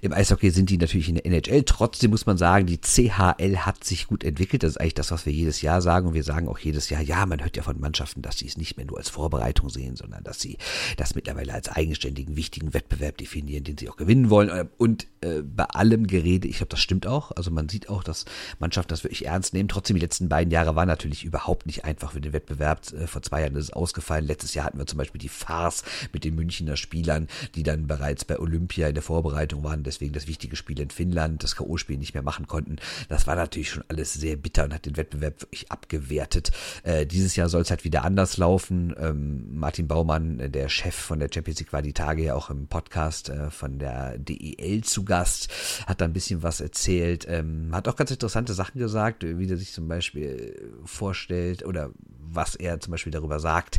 Im 0.01 0.12
Eishockey 0.12 0.51
sind 0.51 0.69
die 0.69 0.79
natürlich 0.79 1.09
in 1.09 1.14
der 1.14 1.27
NHL. 1.27 1.62
Trotzdem 1.62 2.11
muss 2.11 2.27
man 2.27 2.39
sagen, 2.39 2.67
die 2.67 2.81
CHL 2.81 3.59
hat 3.59 3.85
sich 3.85 4.09
gut 4.09 4.25
entwickelt. 4.25 4.64
Das 4.64 4.71
ist 4.71 4.81
eigentlich 4.81 4.95
das, 4.95 5.12
was 5.12 5.27
wir 5.27 5.33
jedes 5.33 5.62
Jahr 5.62 5.81
sagen 5.81 6.09
und 6.09 6.14
wir 6.14 6.25
sagen 6.25 6.49
auch 6.49 6.59
jedes 6.59 6.91
Jahr, 6.91 7.03
ja, 7.03 7.25
man 7.25 7.45
hört 7.45 7.57
ja 7.57 7.62
von 7.62 7.79
Mannschaften, 7.79 8.21
dass 8.21 8.39
sie 8.39 8.49
es 8.49 8.57
nicht 8.57 8.77
mehr 8.77 8.87
nur 8.87 8.99
als 8.99 9.11
Vorbereitung 9.11 9.69
sehen, 9.69 9.95
sondern 9.95 10.25
dass 10.25 10.41
sie 10.41 10.59
das 10.97 11.14
mittlerweile 11.14 11.55
als 11.55 11.69
eigenständigen, 11.69 12.35
wichtigen 12.35 12.75
Wettbewerb 12.75 13.17
definieren, 13.19 13.62
den 13.62 13.79
sie 13.79 13.89
auch 13.89 13.97
gewinnen 13.97 14.29
wollen. 14.29 14.69
Und 14.77 15.07
äh, 15.21 15.43
bei 15.43 15.67
allem 15.67 16.09
Gerede, 16.09 16.49
ich 16.49 16.57
glaube, 16.57 16.71
das 16.71 16.81
stimmt 16.81 17.07
auch. 17.07 17.31
Also 17.31 17.53
man 17.53 17.69
sieht 17.69 17.89
auch, 17.89 18.03
dass 18.03 18.25
Mannschaften 18.59 18.90
das 18.90 19.04
wirklich 19.04 19.26
ernst 19.26 19.54
nehmen. 19.54 19.68
Trotzdem, 19.68 19.96
die 19.96 20.02
letzten 20.02 20.28
beiden 20.28 20.50
Jahre 20.50 20.74
waren 20.74 20.88
natürlich 20.88 21.24
überhaupt 21.24 21.66
nicht 21.66 21.84
einfach 21.84 22.12
für 22.12 22.20
den 22.20 22.32
Wettbewerb. 22.32 22.80
Äh, 22.92 23.07
vor 23.07 23.22
zwei 23.22 23.42
Jahren 23.42 23.57
ist 23.57 23.64
es 23.64 23.72
ausgefallen. 23.72 24.26
Letztes 24.26 24.54
Jahr 24.54 24.66
hatten 24.66 24.78
wir 24.78 24.86
zum 24.86 24.98
Beispiel 24.98 25.20
die 25.20 25.28
Farce 25.28 25.84
mit 26.12 26.24
den 26.24 26.34
Münchner 26.34 26.76
Spielern, 26.76 27.28
die 27.54 27.62
dann 27.62 27.86
bereits 27.86 28.24
bei 28.24 28.38
Olympia 28.38 28.88
in 28.88 28.94
der 28.94 29.02
Vorbereitung 29.02 29.62
waren, 29.64 29.82
deswegen 29.82 30.12
das 30.12 30.26
wichtige 30.26 30.57
Spiel 30.57 30.78
in 30.80 30.90
Finnland, 30.90 31.42
das 31.42 31.57
K.O.-Spiel 31.57 31.98
nicht 31.98 32.14
mehr 32.14 32.22
machen 32.22 32.46
konnten. 32.46 32.76
Das 33.09 33.26
war 33.26 33.36
natürlich 33.36 33.70
schon 33.70 33.84
alles 33.88 34.14
sehr 34.14 34.36
bitter 34.36 34.64
und 34.64 34.74
hat 34.74 34.86
den 34.86 34.96
Wettbewerb 34.96 35.40
wirklich 35.42 35.70
abgewertet. 35.70 36.50
Äh, 36.82 37.07
dieses 37.07 37.36
Jahr 37.36 37.48
soll 37.48 37.62
es 37.62 37.70
halt 37.70 37.84
wieder 37.84 38.04
anders 38.04 38.36
laufen. 38.36 38.94
Ähm, 38.98 39.59
Martin 39.59 39.88
Baumann, 39.88 40.40
äh, 40.40 40.50
der 40.50 40.68
Chef 40.68 40.94
von 40.94 41.18
der 41.18 41.28
Champions 41.32 41.61
League, 41.61 41.72
war 41.72 41.82
die 41.82 41.92
Tage 41.92 42.24
ja 42.24 42.34
auch 42.34 42.50
im 42.50 42.66
Podcast 42.66 43.28
äh, 43.28 43.50
von 43.50 43.78
der 43.78 44.18
DEL 44.18 44.82
zu 44.84 45.04
Gast, 45.04 45.48
hat 45.86 46.00
da 46.00 46.04
ein 46.04 46.12
bisschen 46.12 46.42
was 46.42 46.61
erzählt, 46.61 47.26
ähm, 47.28 47.70
hat 47.72 47.88
auch 47.88 47.96
ganz 47.96 48.11
interessante 48.47 48.55
Sachen 48.55 48.78
gesagt, 48.78 49.24
wie 49.24 49.51
er 49.51 49.57
sich 49.57 49.72
zum 49.72 49.88
Beispiel 49.88 50.80
vorstellt 50.84 51.64
oder 51.64 51.90
was 52.28 52.55
er 52.55 52.80
zum 52.80 52.90
Beispiel 52.90 53.12
darüber 53.12 53.38
sagt, 53.38 53.78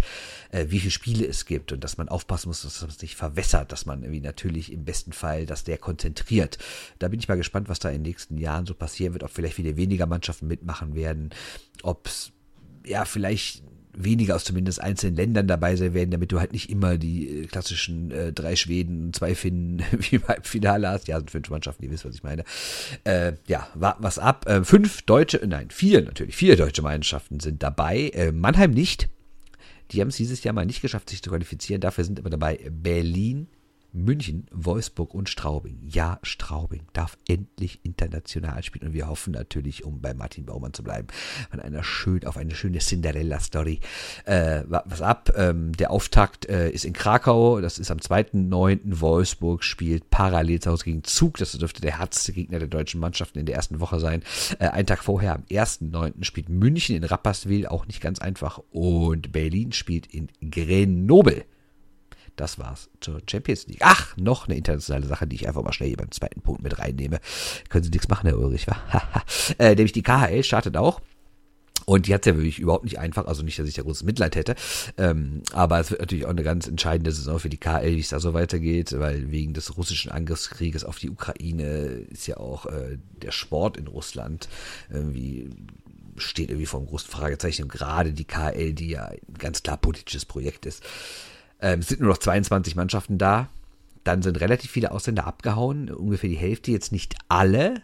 äh, 0.51 0.65
wie 0.69 0.79
viele 0.79 0.91
Spiele 0.91 1.27
es 1.27 1.45
gibt 1.45 1.71
und 1.71 1.83
dass 1.83 1.97
man 1.97 2.09
aufpassen 2.09 2.47
muss, 2.49 2.61
dass 2.61 2.81
man 2.81 2.89
es 2.89 3.01
nicht 3.01 3.15
verwässert, 3.15 3.71
dass 3.71 3.85
man 3.85 4.03
irgendwie 4.03 4.21
natürlich 4.21 4.71
im 4.71 4.85
besten 4.85 5.11
Fall 5.11 5.45
das 5.45 5.63
der 5.63 5.77
konzentriert. 5.77 6.57
Da 6.99 7.07
bin 7.07 7.19
ich 7.19 7.27
mal 7.27 7.35
gespannt, 7.35 7.69
was 7.69 7.79
da 7.79 7.89
in 7.89 7.95
den 7.95 8.09
nächsten 8.09 8.37
Jahren 8.37 8.65
so 8.65 8.73
passieren 8.73 9.13
wird, 9.13 9.23
ob 9.23 9.31
vielleicht 9.31 9.57
wieder 9.57 9.75
weniger 9.75 10.05
Mannschaften 10.05 10.47
mitmachen 10.47 10.95
werden, 10.95 11.31
ob 11.83 12.07
es 12.07 12.31
ja 12.85 13.05
vielleicht 13.05 13.63
weniger 13.97 14.35
aus 14.35 14.43
zumindest 14.43 14.81
einzelnen 14.81 15.15
Ländern 15.15 15.47
dabei 15.47 15.75
sein 15.75 15.93
werden, 15.93 16.11
damit 16.11 16.31
du 16.31 16.39
halt 16.39 16.53
nicht 16.53 16.69
immer 16.69 16.97
die 16.97 17.27
äh, 17.27 17.45
klassischen 17.47 18.11
äh, 18.11 18.31
drei 18.31 18.55
Schweden, 18.55 19.11
zwei 19.13 19.35
Finnen 19.35 19.83
wie 19.91 20.19
beim 20.19 20.43
Finale 20.43 20.89
hast. 20.89 21.07
Ja, 21.07 21.17
sind 21.17 21.31
fünf 21.31 21.49
Mannschaften, 21.49 21.83
ihr 21.83 21.91
wisst, 21.91 22.05
was 22.05 22.15
ich 22.15 22.23
meine. 22.23 22.43
Äh, 23.03 23.33
ja, 23.47 23.67
warten 23.73 24.03
was 24.03 24.19
ab. 24.19 24.47
Äh, 24.47 24.63
fünf 24.63 25.01
deutsche, 25.01 25.41
nein, 25.45 25.69
vier 25.71 26.03
natürlich, 26.03 26.35
vier 26.35 26.55
deutsche 26.55 26.81
Mannschaften 26.81 27.39
sind 27.39 27.63
dabei. 27.63 28.09
Äh, 28.13 28.31
Mannheim 28.31 28.71
nicht. 28.71 29.09
Die 29.91 30.01
haben 30.01 30.09
es 30.09 30.17
dieses 30.17 30.43
Jahr 30.43 30.53
mal 30.53 30.65
nicht 30.65 30.81
geschafft, 30.81 31.09
sich 31.09 31.23
zu 31.23 31.29
qualifizieren. 31.29 31.81
Dafür 31.81 32.03
sind 32.03 32.19
aber 32.19 32.29
dabei 32.29 32.59
Berlin, 32.69 33.47
München, 34.03 34.47
Wolfsburg 34.51 35.13
und 35.13 35.29
Straubing. 35.29 35.79
Ja, 35.83 36.19
Straubing 36.23 36.83
darf 36.93 37.17
endlich 37.27 37.79
international 37.83 38.63
spielen 38.63 38.89
und 38.89 38.93
wir 38.93 39.07
hoffen 39.07 39.33
natürlich, 39.33 39.83
um 39.83 40.01
bei 40.01 40.13
Martin 40.13 40.45
Baumann 40.45 40.73
zu 40.73 40.83
bleiben, 40.83 41.07
an 41.49 41.59
einer 41.59 41.83
schön, 41.83 42.25
auf 42.25 42.37
eine 42.37 42.55
schöne 42.55 42.79
Cinderella-Story. 42.79 43.79
Äh, 44.25 44.63
was 44.67 45.01
ab? 45.01 45.33
Ähm, 45.35 45.71
der 45.73 45.91
Auftakt 45.91 46.45
äh, 46.47 46.69
ist 46.69 46.85
in 46.85 46.93
Krakau, 46.93 47.59
das 47.61 47.79
ist 47.79 47.91
am 47.91 47.97
2.9. 47.97 48.99
Wolfsburg 49.01 49.63
spielt 49.63 50.09
parallel 50.09 50.59
zu 50.59 50.71
Hause 50.71 50.85
gegen 50.85 51.03
Zug, 51.03 51.37
das 51.37 51.51
dürfte 51.53 51.81
der 51.81 51.99
härteste 51.99 52.33
Gegner 52.33 52.59
der 52.59 52.67
deutschen 52.67 52.99
Mannschaften 52.99 53.39
in 53.39 53.45
der 53.45 53.55
ersten 53.55 53.79
Woche 53.79 53.99
sein. 53.99 54.23
Äh, 54.59 54.67
einen 54.67 54.87
Tag 54.87 55.03
vorher, 55.03 55.35
am 55.35 55.43
1.9. 55.43 56.23
spielt 56.23 56.49
München 56.49 56.95
in 56.95 57.03
Rapperswil, 57.03 57.67
auch 57.67 57.87
nicht 57.87 58.01
ganz 58.01 58.19
einfach, 58.19 58.61
und 58.71 59.31
Berlin 59.31 59.71
spielt 59.71 60.07
in 60.07 60.29
Grenoble. 60.41 61.45
Das 62.37 62.59
war's 62.59 62.89
zur 63.01 63.21
Champions 63.29 63.65
League. 63.67 63.81
Ach, 63.81 64.15
noch 64.15 64.47
eine 64.47 64.55
internationale 64.55 65.07
Sache, 65.07 65.27
die 65.27 65.35
ich 65.35 65.47
einfach 65.47 65.63
mal 65.63 65.73
schnell 65.73 65.89
hier 65.89 65.97
beim 65.97 66.11
zweiten 66.11 66.41
Punkt 66.41 66.61
mit 66.61 66.77
reinnehme. 66.77 67.19
Können 67.67 67.83
Sie 67.83 67.89
nichts 67.89 68.07
machen, 68.07 68.27
Herr 68.27 68.37
Ulrich, 68.37 68.67
wa? 68.67 68.77
äh, 69.57 69.73
nämlich 69.75 69.91
die 69.91 70.03
KHL 70.03 70.43
startet 70.43 70.77
auch. 70.77 71.01
Und 71.85 72.05
die 72.05 72.13
hat 72.13 72.21
es 72.21 72.25
ja 72.27 72.35
wirklich 72.35 72.59
überhaupt 72.59 72.83
nicht 72.83 72.99
einfach, 72.99 73.25
also 73.27 73.43
nicht, 73.43 73.57
dass 73.57 73.67
ich 73.67 73.75
da 73.75 73.81
großes 73.81 74.03
Mitleid 74.03 74.35
hätte, 74.35 74.55
ähm, 74.97 75.41
aber 75.53 75.79
es 75.79 75.89
wird 75.89 76.01
natürlich 76.01 76.25
auch 76.25 76.31
eine 76.31 76.43
ganz 76.43 76.67
entscheidende 76.67 77.13
Saison 77.13 77.39
für 77.39 77.47
die 77.47 77.57
KL, 77.57 77.95
wie 77.95 78.01
es 78.01 78.09
da 78.09 78.19
so 78.19 78.33
weitergeht, 78.33 78.99
weil 78.99 79.31
wegen 79.31 79.53
des 79.53 79.77
russischen 79.77 80.11
Angriffskrieges 80.11 80.83
auf 80.83 80.99
die 80.99 81.09
Ukraine 81.09 81.63
ist 82.11 82.27
ja 82.27 82.37
auch 82.37 82.65
äh, 82.65 82.97
der 83.21 83.31
Sport 83.31 83.77
in 83.77 83.87
Russland 83.87 84.49
irgendwie 84.89 85.49
steht 86.17 86.49
irgendwie 86.49 86.65
vor 86.65 86.79
einem 86.79 86.89
großen 86.89 87.09
Fragezeichen. 87.09 87.63
Und 87.63 87.71
gerade 87.71 88.11
die 88.11 88.25
KL, 88.25 88.73
die 88.73 88.89
ja 88.89 89.05
ein 89.05 89.19
ganz 89.37 89.63
klar 89.63 89.77
politisches 89.77 90.25
Projekt 90.25 90.65
ist, 90.65 90.83
ähm, 91.61 91.79
es 91.79 91.87
sind 91.87 92.01
nur 92.01 92.09
noch 92.09 92.17
22 92.17 92.75
Mannschaften 92.75 93.17
da. 93.17 93.49
Dann 94.03 94.21
sind 94.21 94.39
relativ 94.39 94.71
viele 94.71 94.91
Ausländer 94.91 95.27
abgehauen, 95.27 95.89
ungefähr 95.89 96.29
die 96.29 96.37
Hälfte, 96.37 96.71
jetzt 96.71 96.91
nicht 96.91 97.15
alle, 97.27 97.81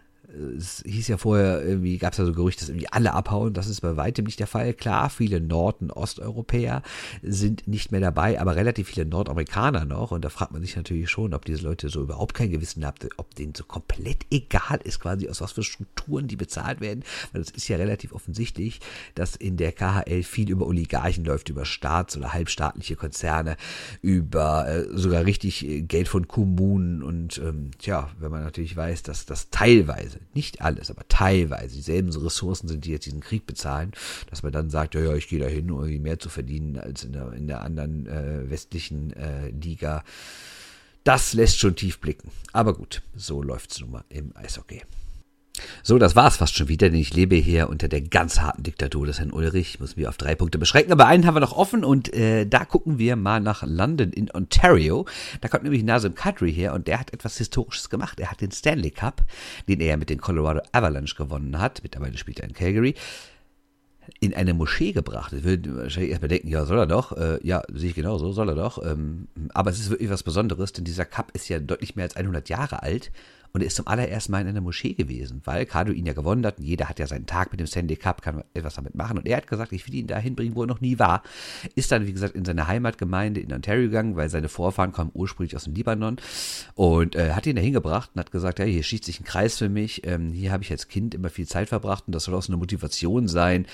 es 0.57 0.83
hieß 0.85 1.07
ja 1.07 1.17
vorher, 1.17 1.63
irgendwie 1.63 1.97
gab 1.97 2.13
es 2.13 2.17
ja 2.17 2.25
so 2.25 2.33
Gerüchte, 2.33 2.61
dass 2.61 2.69
irgendwie 2.69 2.89
alle 2.89 3.13
abhauen. 3.13 3.53
Das 3.53 3.67
ist 3.67 3.81
bei 3.81 3.97
weitem 3.97 4.25
nicht 4.25 4.39
der 4.39 4.47
Fall. 4.47 4.73
Klar, 4.73 5.09
viele 5.09 5.39
Nord- 5.39 5.81
und 5.81 5.91
Osteuropäer 5.91 6.81
sind 7.21 7.67
nicht 7.67 7.91
mehr 7.91 8.01
dabei, 8.01 8.41
aber 8.41 8.55
relativ 8.55 8.89
viele 8.89 9.05
Nordamerikaner 9.05 9.85
noch. 9.85 10.11
Und 10.11 10.25
da 10.25 10.29
fragt 10.29 10.51
man 10.51 10.61
sich 10.61 10.75
natürlich 10.75 11.09
schon, 11.09 11.33
ob 11.33 11.45
diese 11.45 11.63
Leute 11.63 11.89
so 11.89 12.01
überhaupt 12.01 12.33
kein 12.33 12.51
Gewissen 12.51 12.85
haben, 12.85 12.97
ob 13.17 13.35
denen 13.35 13.53
so 13.53 13.63
komplett 13.63 14.25
egal 14.31 14.79
ist, 14.83 14.99
quasi 14.99 15.29
aus 15.29 15.41
was 15.41 15.51
für 15.51 15.63
Strukturen 15.63 16.27
die 16.27 16.35
bezahlt 16.35 16.81
werden. 16.81 17.03
Weil 17.31 17.41
es 17.41 17.51
ist 17.51 17.67
ja 17.67 17.77
relativ 17.77 18.13
offensichtlich, 18.13 18.79
dass 19.15 19.35
in 19.35 19.57
der 19.57 19.71
KHL 19.71 20.23
viel 20.23 20.49
über 20.49 20.65
Oligarchen 20.65 21.25
läuft, 21.25 21.49
über 21.49 21.65
Staats- 21.65 22.17
oder 22.17 22.33
halbstaatliche 22.33 22.95
Konzerne, 22.95 23.55
über 24.01 24.67
äh, 24.67 24.97
sogar 24.97 25.25
richtig 25.25 25.67
äh, 25.67 25.81
Geld 25.81 26.07
von 26.07 26.27
Kommunen. 26.27 27.03
Und 27.03 27.37
ähm, 27.37 27.71
tja, 27.77 28.09
wenn 28.19 28.31
man 28.31 28.43
natürlich 28.43 28.75
weiß, 28.75 29.03
dass 29.03 29.25
das 29.25 29.49
teilweise 29.49 30.22
nicht 30.33 30.61
alles, 30.61 30.89
aber 30.89 31.07
teilweise 31.07 31.75
dieselben 31.75 32.11
Ressourcen 32.11 32.67
sind, 32.67 32.85
die 32.85 32.91
jetzt 32.91 33.05
diesen 33.05 33.21
Krieg 33.21 33.45
bezahlen, 33.45 33.91
dass 34.29 34.43
man 34.43 34.51
dann 34.51 34.69
sagt, 34.69 34.95
ja, 34.95 35.01
ja, 35.01 35.15
ich 35.15 35.27
gehe 35.27 35.39
da 35.39 35.47
hin, 35.47 35.71
um 35.71 35.79
irgendwie 35.79 35.99
mehr 35.99 36.19
zu 36.19 36.29
verdienen 36.29 36.77
als 36.77 37.03
in 37.03 37.13
der, 37.13 37.33
in 37.33 37.47
der 37.47 37.61
anderen 37.61 38.07
äh, 38.07 38.49
westlichen 38.49 39.13
äh, 39.13 39.49
Liga. 39.49 40.03
Das 41.03 41.33
lässt 41.33 41.59
schon 41.59 41.75
tief 41.75 41.99
blicken. 41.99 42.31
Aber 42.53 42.73
gut, 42.73 43.01
so 43.15 43.41
läuft's 43.41 43.79
nun 43.81 43.91
mal 43.91 44.05
im 44.09 44.35
Eishockey. 44.35 44.81
So, 45.83 45.97
das 45.97 46.15
war's 46.15 46.37
fast 46.37 46.55
schon 46.55 46.67
wieder, 46.67 46.89
denn 46.89 46.99
ich 46.99 47.13
lebe 47.13 47.35
hier 47.35 47.69
unter 47.69 47.87
der 47.87 48.01
ganz 48.01 48.39
harten 48.39 48.63
Diktatur 48.63 49.05
des 49.05 49.19
Herrn 49.19 49.31
Ulrich. 49.31 49.79
Müssen 49.79 49.97
wir 49.97 50.09
auf 50.09 50.17
drei 50.17 50.35
Punkte 50.35 50.57
beschränken, 50.57 50.91
aber 50.91 51.07
einen 51.07 51.25
haben 51.25 51.35
wir 51.35 51.41
noch 51.41 51.55
offen 51.55 51.83
und 51.83 52.13
äh, 52.13 52.45
da 52.45 52.65
gucken 52.65 52.99
wir 52.99 53.15
mal 53.15 53.39
nach 53.39 53.63
London 53.65 54.11
in 54.11 54.29
Ontario. 54.33 55.05
Da 55.41 55.47
kommt 55.47 55.63
nämlich 55.63 55.83
Nazim 55.83 56.15
Kadri 56.15 56.53
her 56.53 56.73
und 56.73 56.87
der 56.87 56.99
hat 56.99 57.13
etwas 57.13 57.37
Historisches 57.37 57.89
gemacht. 57.89 58.19
Er 58.19 58.31
hat 58.31 58.41
den 58.41 58.51
Stanley 58.51 58.91
Cup, 58.91 59.23
den 59.67 59.79
er 59.79 59.97
mit 59.97 60.09
den 60.09 60.21
Colorado 60.21 60.61
Avalanche 60.71 61.15
gewonnen 61.15 61.59
hat, 61.59 61.81
mittlerweile 61.83 62.17
spielt 62.17 62.39
er 62.39 62.47
in 62.47 62.53
Calgary, 62.53 62.95
in 64.19 64.33
eine 64.33 64.53
Moschee 64.53 64.91
gebracht. 64.91 65.33
Ich 65.33 65.43
würde 65.43 65.75
wahrscheinlich 65.75 66.11
erstmal 66.11 66.29
denken, 66.29 66.47
ja, 66.47 66.65
soll 66.65 66.79
er 66.79 66.87
doch. 66.87 67.11
Äh, 67.13 67.39
ja, 67.45 67.61
sehe 67.73 67.89
ich 67.89 67.95
genauso, 67.95 68.31
soll 68.31 68.49
er 68.49 68.55
doch. 68.55 68.83
Ähm, 68.83 69.27
aber 69.53 69.71
es 69.71 69.79
ist 69.79 69.89
wirklich 69.89 70.09
was 70.09 70.23
Besonderes, 70.23 70.73
denn 70.73 70.85
dieser 70.85 71.05
Cup 71.05 71.31
ist 71.33 71.49
ja 71.49 71.59
deutlich 71.59 71.95
mehr 71.95 72.05
als 72.05 72.15
100 72.15 72.49
Jahre 72.49 72.83
alt 72.83 73.11
und 73.55 73.61
er 73.61 73.67
ist 73.67 73.75
zum 73.75 73.87
allerersten 73.87 74.31
Mal 74.31 74.41
in 74.41 74.47
einer 74.47 74.61
Moschee 74.61 74.95
gewesen, 74.95 75.41
weil 75.45 75.67
Cardo 75.67 75.91
ihn 75.91 76.07
ja 76.07 76.13
gewonnen 76.13 76.43
hat 76.43 76.57
und 76.57 76.63
jeder 76.63 76.89
hat 76.89 76.97
ja 76.97 77.05
seinen 77.05 77.27
Tag 77.27 77.51
mit 77.51 77.59
dem 77.59 77.67
Sandy 77.67 77.95
Cup, 77.95 78.23
kann 78.23 78.43
etwas 78.55 78.73
damit 78.73 78.95
machen. 78.95 79.19
Und 79.19 79.27
er 79.27 79.37
hat 79.37 79.45
gesagt, 79.45 79.71
ich 79.73 79.85
will 79.87 79.93
ihn 79.93 80.07
dahin 80.07 80.35
bringen, 80.35 80.55
wo 80.55 80.63
er 80.63 80.67
noch 80.67 80.81
nie 80.81 80.97
war. 80.97 81.21
Ist 81.75 81.91
dann, 81.91 82.07
wie 82.07 82.13
gesagt, 82.13 82.35
in 82.35 82.45
seine 82.45 82.67
Heimatgemeinde 82.67 83.41
in 83.41 83.53
Ontario 83.53 83.83
gegangen, 83.83 84.15
weil 84.15 84.27
seine 84.29 84.49
Vorfahren 84.49 84.91
kommen 84.91 85.11
ursprünglich 85.13 85.55
aus 85.55 85.65
dem 85.65 85.75
Libanon 85.75 86.17
und 86.73 87.15
äh, 87.15 87.33
hat 87.33 87.45
ihn 87.45 87.55
dahin 87.55 87.73
gebracht 87.73 88.09
und 88.15 88.21
hat 88.21 88.31
gesagt, 88.31 88.57
ja, 88.57 88.65
hier 88.65 88.81
schießt 88.81 89.05
sich 89.05 89.19
ein 89.19 89.23
Kreis 89.23 89.59
für 89.59 89.69
mich, 89.69 90.03
ähm, 90.07 90.31
hier 90.31 90.51
habe 90.51 90.63
ich 90.63 90.71
als 90.71 90.87
Kind 90.87 91.13
immer 91.13 91.29
viel 91.29 91.47
Zeit 91.47 91.69
verbracht 91.69 92.05
und 92.07 92.15
das 92.15 92.23
soll 92.23 92.33
auch 92.33 92.41
so 92.41 92.51
eine 92.51 92.57
Motivation 92.57 93.27
sein, 93.27 93.67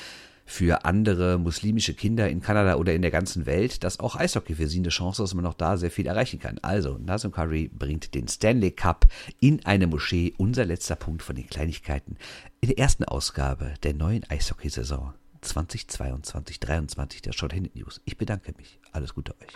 für 0.50 0.84
andere 0.84 1.38
muslimische 1.38 1.94
Kinder 1.94 2.28
in 2.28 2.42
Kanada 2.42 2.76
oder 2.76 2.94
in 2.96 3.04
der 3.04 3.12
ganzen 3.12 3.46
Welt, 3.46 3.84
dass 3.84 4.00
auch 4.00 4.16
Eishockey 4.16 4.56
für 4.56 4.68
sie 4.68 4.80
eine 4.80 4.90
Chance 4.90 5.22
ist, 5.22 5.30
dass 5.30 5.36
man 5.36 5.46
auch 5.46 5.54
da 5.54 5.78
sehr 5.78 5.92
viel 5.92 6.08
erreichen 6.08 6.40
kann. 6.40 6.58
Also, 6.64 6.98
Nazem 6.98 7.32
Curry 7.32 7.70
bringt 7.72 8.16
den 8.16 8.28
Stanley 8.28 8.72
Cup 8.72 9.06
in 9.40 9.64
eine 9.66 9.86
Moschee. 9.86 10.34
Unser 10.38 10.66
letzter 10.66 10.96
Punkt 10.96 11.22
von 11.22 11.36
den 11.36 11.46
Kleinigkeiten 11.46 12.18
in 12.62 12.70
der 12.70 12.80
ersten 12.80 13.04
Ausgabe 13.04 13.76
der 13.84 13.94
neuen 13.94 14.24
Eishockeysaison 14.28 15.14
2022-23 15.44 17.22
der 17.22 17.32
Shorthanded 17.32 17.76
News. 17.76 18.02
Ich 18.06 18.18
bedanke 18.18 18.54
mich. 18.58 18.80
Alles 18.92 19.14
Gute 19.14 19.36
euch. 19.40 19.54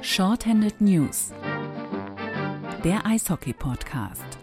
Shorthanded 0.00 0.80
News. 0.80 1.32
Der 2.84 3.04
Eishockey-Podcast. 3.04 4.38